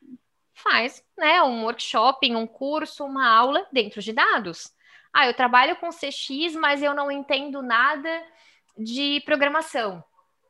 faz 0.63 1.05
né, 1.17 1.43
um 1.43 1.65
workshop, 1.65 2.35
um 2.35 2.47
curso, 2.47 3.05
uma 3.05 3.29
aula 3.29 3.67
dentro 3.73 4.01
de 4.01 4.13
dados. 4.13 4.71
Ah, 5.13 5.27
eu 5.27 5.35
trabalho 5.35 5.77
com 5.77 5.91
CX, 5.91 6.55
mas 6.55 6.83
eu 6.83 6.95
não 6.95 7.11
entendo 7.11 7.63
nada 7.63 8.23
de 8.79 9.21
programação. 9.25 10.03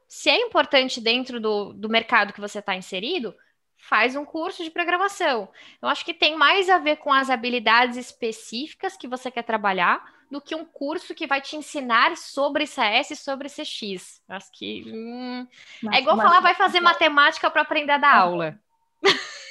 Se 0.09 0.31
é 0.31 0.37
importante 0.37 1.01
dentro 1.01 1.41
do, 1.41 1.73
do 1.73 1.89
mercado 1.89 2.33
que 2.33 2.41
você 2.41 2.61
está 2.61 2.77
inserido, 2.77 3.35
faz 3.77 4.15
um 4.15 4.25
curso 4.25 4.63
de 4.63 4.71
programação. 4.71 5.49
Eu 5.81 5.89
acho 5.89 6.05
que 6.05 6.15
tem 6.15 6.37
mais 6.37 6.71
a 6.71 6.79
ver 6.79 6.97
com 6.97 7.13
as 7.13 7.29
habilidades 7.29 7.97
específicas 7.97 8.97
que 8.97 9.09
você 9.09 9.31
quer 9.31 9.43
trabalhar 9.43 10.05
do 10.31 10.41
que 10.41 10.55
um 10.55 10.65
curso 10.65 11.15
que 11.15 11.27
vai 11.27 11.41
te 11.41 11.57
ensinar 11.57 12.17
sobre 12.17 12.67
CS 12.67 13.11
e 13.11 13.17
sobre 13.17 13.49
CX. 13.49 14.23
Acho 14.29 14.51
que 14.53 14.85
hum, 14.87 15.47
é 15.93 15.99
igual 15.99 16.17
falar 16.17 16.41
vai 16.41 16.55
fazer 16.55 16.81
matemática 16.81 17.51
para 17.51 17.63
aprender 17.63 17.93
a 17.93 17.99
dar 17.99 18.15
aula. 18.15 18.59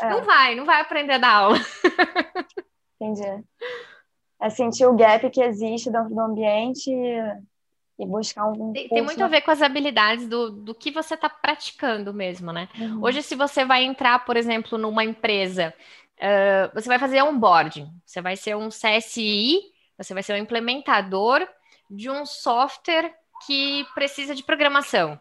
É. 0.00 0.10
Não 0.10 0.22
vai, 0.22 0.54
não 0.54 0.64
vai 0.64 0.80
aprender 0.80 1.14
a 1.14 1.18
dar 1.18 1.34
aula. 1.34 1.58
Entendi. 3.00 3.44
É 4.40 4.50
sentir 4.50 4.86
o 4.86 4.96
gap 4.96 5.28
que 5.30 5.42
existe 5.42 5.90
dentro 5.90 6.14
do 6.14 6.20
ambiente 6.20 6.90
e 7.98 8.06
buscar 8.06 8.46
um. 8.46 8.72
Tem, 8.72 8.88
tem, 8.88 9.02
muito 9.02 9.22
a 9.22 9.28
ver 9.28 9.42
com 9.42 9.50
as 9.50 9.60
habilidades 9.60 10.26
do, 10.26 10.50
do 10.50 10.74
que 10.74 10.90
você 10.90 11.14
está 11.14 11.28
praticando 11.28 12.14
mesmo, 12.14 12.52
né? 12.52 12.68
Uhum. 12.78 13.04
Hoje, 13.04 13.22
se 13.22 13.34
você 13.34 13.64
vai 13.64 13.84
entrar, 13.84 14.24
por 14.24 14.36
exemplo, 14.36 14.78
numa 14.78 15.04
empresa, 15.04 15.74
uh, 16.16 16.74
você 16.74 16.88
vai 16.88 16.98
fazer 16.98 17.22
onboarding, 17.22 17.88
você 18.04 18.22
vai 18.22 18.36
ser 18.36 18.56
um 18.56 18.68
CSI, 18.68 19.60
você 19.98 20.14
vai 20.14 20.22
ser 20.22 20.32
um 20.32 20.38
implementador 20.38 21.46
de 21.90 22.08
um 22.08 22.24
software 22.24 23.14
que 23.46 23.86
precisa 23.94 24.34
de 24.34 24.42
programação. 24.42 25.20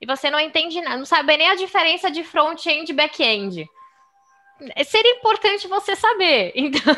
E 0.00 0.06
você 0.06 0.30
não 0.30 0.40
entende 0.40 0.80
nada, 0.80 0.96
não 0.96 1.04
sabe 1.04 1.36
nem 1.36 1.50
a 1.50 1.54
diferença 1.54 2.10
de 2.10 2.24
front-end 2.24 2.90
e 2.90 2.94
back-end 2.94 3.66
seria 4.84 5.16
importante 5.16 5.66
você 5.68 5.96
saber. 5.96 6.52
Então, 6.64 6.94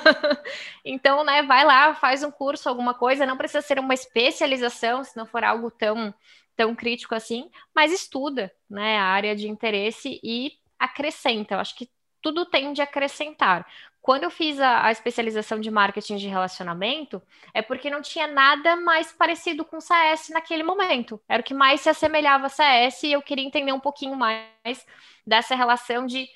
então, 0.84 1.24
né, 1.24 1.42
vai 1.42 1.64
lá, 1.64 1.94
faz 1.94 2.22
um 2.22 2.30
curso, 2.30 2.68
alguma 2.68 2.94
coisa, 2.94 3.26
não 3.26 3.36
precisa 3.36 3.61
ser 3.61 3.78
uma 3.78 3.94
especialização, 3.94 5.02
se 5.02 5.16
não 5.16 5.26
for 5.26 5.42
algo 5.42 5.70
tão, 5.70 6.14
tão 6.57 6.74
crítico 6.74 7.14
assim, 7.14 7.50
mas 7.74 7.92
estuda, 7.92 8.52
né, 8.68 8.98
a 8.98 9.04
área 9.04 9.34
de 9.34 9.48
interesse 9.48 10.20
e 10.22 10.52
acrescenta. 10.78 11.54
Eu 11.54 11.61
acho 11.61 11.76
que 11.76 11.90
tudo 12.22 12.46
tende 12.46 12.80
a 12.80 12.84
acrescentar. 12.84 13.66
Quando 14.07 14.22
eu 14.22 14.30
fiz 14.30 14.61
a, 14.61 14.86
a 14.86 14.92
especialização 14.92 15.59
de 15.59 15.68
marketing 15.68 16.16
de 16.16 16.28
relacionamento, 16.28 17.20
é 17.52 17.61
porque 17.61 17.90
não 17.90 18.00
tinha 18.00 18.28
nada 18.28 18.76
mais 18.76 19.12
parecido 19.12 19.64
com 19.64 19.80
CS 19.80 20.28
naquele 20.28 20.62
momento. 20.62 21.20
Era 21.28 21.40
o 21.40 21.44
que 21.44 21.52
mais 21.52 21.80
se 21.80 21.88
assemelhava 21.88 22.46
a 22.46 22.48
CS 22.48 23.02
e 23.02 23.12
eu 23.12 23.20
queria 23.20 23.44
entender 23.44 23.72
um 23.72 23.80
pouquinho 23.80 24.14
mais 24.14 24.86
dessa 25.26 25.57
relação 25.57 26.07
de 26.07 26.28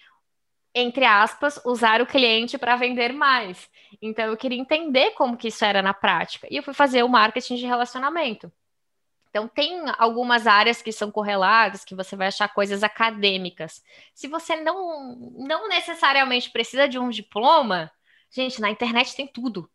entre 0.74 1.04
aspas, 1.04 1.60
usar 1.64 2.00
o 2.00 2.06
cliente 2.06 2.56
para 2.56 2.76
vender 2.76 3.12
mais. 3.12 3.68
Então 4.00 4.26
eu 4.26 4.36
queria 4.36 4.58
entender 4.58 5.12
como 5.12 5.36
que 5.36 5.48
isso 5.48 5.64
era 5.64 5.82
na 5.82 5.92
prática. 5.92 6.46
E 6.50 6.56
eu 6.56 6.62
fui 6.62 6.74
fazer 6.74 7.02
o 7.02 7.08
marketing 7.08 7.56
de 7.56 7.66
relacionamento. 7.66 8.52
Então 9.30 9.46
tem 9.46 9.82
algumas 9.98 10.46
áreas 10.46 10.82
que 10.82 10.92
são 10.92 11.10
correladas, 11.10 11.84
que 11.84 11.94
você 11.94 12.16
vai 12.16 12.28
achar 12.28 12.48
coisas 12.52 12.82
acadêmicas. 12.82 13.82
Se 14.14 14.26
você 14.28 14.56
não 14.56 15.32
não 15.36 15.68
necessariamente 15.68 16.50
precisa 16.50 16.88
de 16.88 16.98
um 16.98 17.10
diploma, 17.10 17.90
gente, 18.30 18.60
na 18.60 18.70
internet 18.70 19.14
tem 19.14 19.26
tudo. 19.26 19.70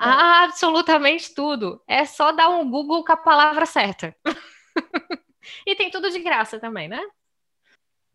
É. 0.00 0.04
Absolutamente 0.04 1.34
tudo. 1.34 1.82
É 1.86 2.04
só 2.04 2.32
dar 2.32 2.48
um 2.48 2.68
Google 2.68 3.04
com 3.04 3.12
a 3.12 3.16
palavra 3.16 3.66
certa. 3.66 4.16
e 5.66 5.76
tem 5.76 5.90
tudo 5.90 6.10
de 6.10 6.18
graça 6.18 6.58
também, 6.58 6.88
né? 6.88 7.00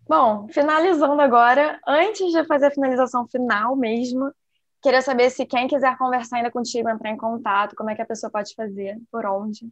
Bom, 0.10 0.48
finalizando 0.48 1.22
agora, 1.22 1.80
antes 1.88 2.32
de 2.32 2.44
fazer 2.46 2.66
a 2.66 2.72
finalização 2.72 3.28
final 3.28 3.76
mesmo, 3.76 4.34
queria 4.82 5.04
saber 5.04 5.30
se 5.30 5.46
quem 5.46 5.68
quiser 5.68 5.96
conversar 6.00 6.38
ainda 6.38 6.50
contigo, 6.50 6.90
entrar 6.90 7.12
em 7.12 7.18
contato, 7.18 7.76
como 7.76 7.92
é 7.92 7.96
que 7.96 8.02
a 8.02 8.06
pessoa 8.08 8.32
pode 8.32 8.56
fazer, 8.56 8.98
por 9.12 9.24
onde. 9.28 9.70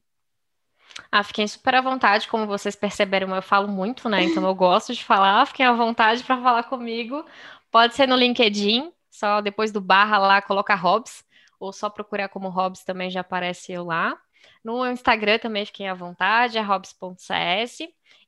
Ah, 1.11 1.23
fiquem 1.23 1.47
super 1.47 1.73
à 1.73 1.81
vontade, 1.81 2.27
como 2.27 2.45
vocês 2.45 2.75
perceberam, 2.75 3.35
eu 3.35 3.41
falo 3.41 3.67
muito, 3.67 4.07
né? 4.07 4.25
Então 4.25 4.45
eu 4.45 4.53
gosto 4.53 4.93
de 4.93 5.03
falar, 5.03 5.43
fiquem 5.47 5.65
à 5.65 5.73
vontade 5.73 6.23
para 6.23 6.39
falar 6.39 6.63
comigo. 6.65 7.25
Pode 7.71 7.95
ser 7.95 8.07
no 8.07 8.15
LinkedIn, 8.15 8.93
só 9.09 9.41
depois 9.41 9.71
do 9.71 9.81
barra 9.81 10.19
lá, 10.19 10.39
coloca 10.39 10.75
Hobbs, 10.75 11.25
ou 11.59 11.73
só 11.73 11.89
procurar 11.89 12.29
como 12.29 12.47
Hobbs 12.47 12.83
também 12.83 13.09
já 13.09 13.21
aparece 13.21 13.71
eu 13.71 13.85
lá. 13.85 14.15
No 14.63 14.85
Instagram 14.85 15.39
também 15.39 15.65
fiquem 15.65 15.89
à 15.89 15.93
vontade, 15.93 16.57
é 16.57 16.61
hobbs.cs. 16.61 17.79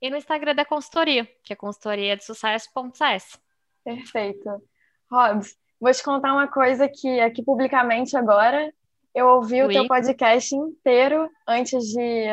E 0.01 0.09
no 0.09 0.17
Instagram 0.17 0.55
da 0.55 0.65
consultoria, 0.65 1.27
que 1.43 1.53
é 1.53 1.55
consultoria 1.55 2.15
de 2.15 2.23
sucesso.cs. 2.23 3.39
Perfeito. 3.83 4.61
Hobbs, 5.11 5.57
vou 5.79 5.91
te 5.91 6.03
contar 6.03 6.33
uma 6.33 6.47
coisa 6.47 6.87
que 6.87 7.19
aqui 7.19 7.43
publicamente 7.43 8.15
agora, 8.15 8.71
eu 9.13 9.27
ouvi 9.27 9.63
o 9.63 9.67
teu 9.67 9.87
podcast 9.87 10.55
inteiro 10.55 11.29
antes 11.47 11.83
de, 11.85 12.25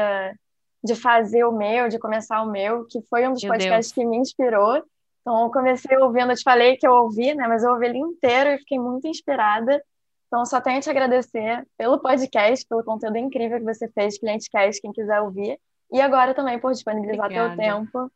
de 0.85 0.95
fazer 0.95 1.45
o 1.45 1.53
meu, 1.53 1.89
de 1.89 1.99
começar 1.99 2.43
o 2.43 2.51
meu, 2.51 2.87
que 2.87 3.01
foi 3.09 3.27
um 3.27 3.33
dos 3.33 3.43
meu 3.43 3.53
podcasts 3.53 3.93
Deus. 3.93 4.05
que 4.05 4.11
me 4.11 4.19
inspirou. 4.19 4.83
Então, 5.21 5.45
eu 5.45 5.51
comecei 5.51 5.97
ouvindo, 5.97 6.31
eu 6.31 6.37
te 6.37 6.45
falei 6.45 6.77
que 6.77 6.87
eu 6.87 6.93
ouvi, 6.93 7.35
né? 7.35 7.49
Mas 7.49 7.65
eu 7.65 7.73
ouvi 7.73 7.87
ele 7.87 7.99
inteiro 7.99 8.51
e 8.51 8.59
fiquei 8.59 8.79
muito 8.79 9.09
inspirada. 9.09 9.83
Então, 10.27 10.45
só 10.45 10.61
tenho 10.61 10.79
a 10.79 10.81
te 10.81 10.91
agradecer 10.91 11.67
pelo 11.79 11.99
podcast, 11.99 12.67
pelo 12.67 12.85
conteúdo 12.85 13.17
incrível 13.17 13.59
que 13.59 13.65
você 13.65 13.89
fez, 13.89 14.19
ClienteCast, 14.19 14.83
quem 14.83 14.93
quiser 14.93 15.21
ouvir. 15.21 15.59
E 15.93 16.01
agora 16.01 16.35
também 16.35 16.59
por 16.59 16.73
disponibilizar 16.73 17.27
obrigada. 17.27 17.57
teu 17.57 17.57
tempo. 17.57 18.13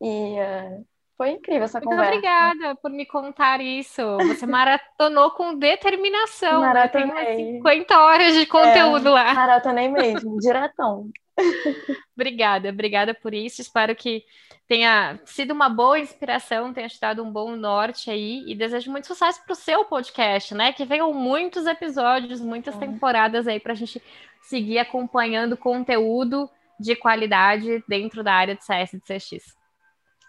E 0.00 0.36
uh, 0.38 0.86
foi 1.16 1.30
incrível 1.30 1.64
essa 1.64 1.80
Muito 1.80 1.88
conversa. 1.88 2.12
obrigada 2.12 2.76
por 2.76 2.90
me 2.90 3.06
contar 3.06 3.60
isso. 3.60 4.02
Você 4.18 4.46
maratonou 4.46 5.30
com 5.30 5.54
determinação. 5.54 6.60
Maratonei. 6.60 7.54
50 7.56 7.98
horas 7.98 8.34
de 8.34 8.44
conteúdo 8.46 9.08
é, 9.08 9.10
lá. 9.10 9.34
Maratonei 9.34 9.88
mesmo, 9.88 10.38
diretão. 10.38 11.08
obrigada, 12.16 12.68
obrigada 12.70 13.14
por 13.14 13.34
isso. 13.34 13.60
Espero 13.60 13.94
que 13.94 14.24
tenha 14.66 15.18
sido 15.24 15.52
uma 15.52 15.68
boa 15.68 15.98
inspiração, 15.98 16.72
tenha 16.72 16.88
te 16.88 17.00
dado 17.00 17.22
um 17.22 17.30
bom 17.30 17.54
norte 17.54 18.10
aí 18.10 18.44
e 18.46 18.54
desejo 18.54 18.90
muito 18.90 19.06
sucesso 19.06 19.42
para 19.44 19.52
o 19.52 19.56
seu 19.56 19.84
podcast, 19.84 20.54
né? 20.54 20.72
Que 20.72 20.84
venham 20.84 21.12
muitos 21.12 21.66
episódios, 21.66 22.40
muitas 22.40 22.74
é. 22.76 22.78
temporadas 22.78 23.46
aí 23.46 23.60
para 23.60 23.72
a 23.72 23.76
gente 23.76 24.02
seguir 24.42 24.78
acompanhando 24.78 25.56
conteúdo 25.56 26.50
de 26.78 26.94
qualidade 26.94 27.82
dentro 27.88 28.22
da 28.22 28.32
área 28.32 28.54
de 28.54 28.64
CS 28.64 28.94
e 28.94 28.98
de 28.98 29.04
CX. 29.04 29.56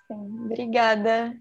Sim, 0.08 0.46
obrigada. 0.46 1.36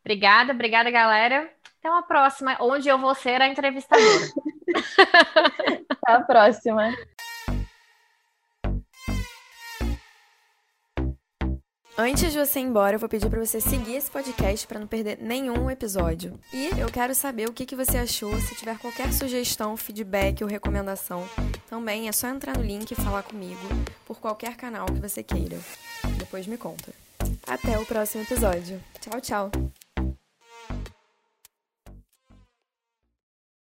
Obrigada, 0.00 0.52
obrigada, 0.52 0.90
galera. 0.90 1.50
Até 1.78 1.90
uma 1.90 2.02
próxima, 2.02 2.56
onde 2.60 2.88
eu 2.88 2.98
vou 2.98 3.14
ser 3.14 3.40
a 3.40 3.48
entrevistadora. 3.48 4.26
Até 5.88 6.12
a 6.12 6.20
próxima. 6.20 6.92
Antes 11.98 12.30
de 12.30 12.38
você 12.38 12.60
ir 12.60 12.64
embora, 12.64 12.96
eu 12.96 12.98
vou 12.98 13.08
pedir 13.08 13.30
para 13.30 13.42
você 13.42 13.58
seguir 13.58 13.94
esse 13.94 14.10
podcast 14.10 14.66
para 14.66 14.78
não 14.78 14.86
perder 14.86 15.18
nenhum 15.18 15.70
episódio. 15.70 16.38
E 16.52 16.68
eu 16.78 16.90
quero 16.90 17.14
saber 17.14 17.48
o 17.48 17.52
que, 17.54 17.64
que 17.64 17.74
você 17.74 17.96
achou. 17.96 18.38
Se 18.38 18.54
tiver 18.54 18.76
qualquer 18.78 19.10
sugestão, 19.14 19.78
feedback 19.78 20.44
ou 20.44 20.50
recomendação, 20.50 21.26
também 21.70 22.06
é 22.06 22.12
só 22.12 22.28
entrar 22.28 22.58
no 22.58 22.62
link 22.62 22.90
e 22.90 22.94
falar 22.94 23.22
comigo 23.22 23.60
por 24.04 24.20
qualquer 24.20 24.56
canal 24.56 24.84
que 24.84 25.00
você 25.00 25.22
queira. 25.22 25.58
Depois 26.18 26.46
me 26.46 26.58
conta. 26.58 26.92
Até 27.46 27.78
o 27.78 27.86
próximo 27.86 28.24
episódio. 28.24 28.78
Tchau, 29.00 29.20
tchau! 29.20 29.75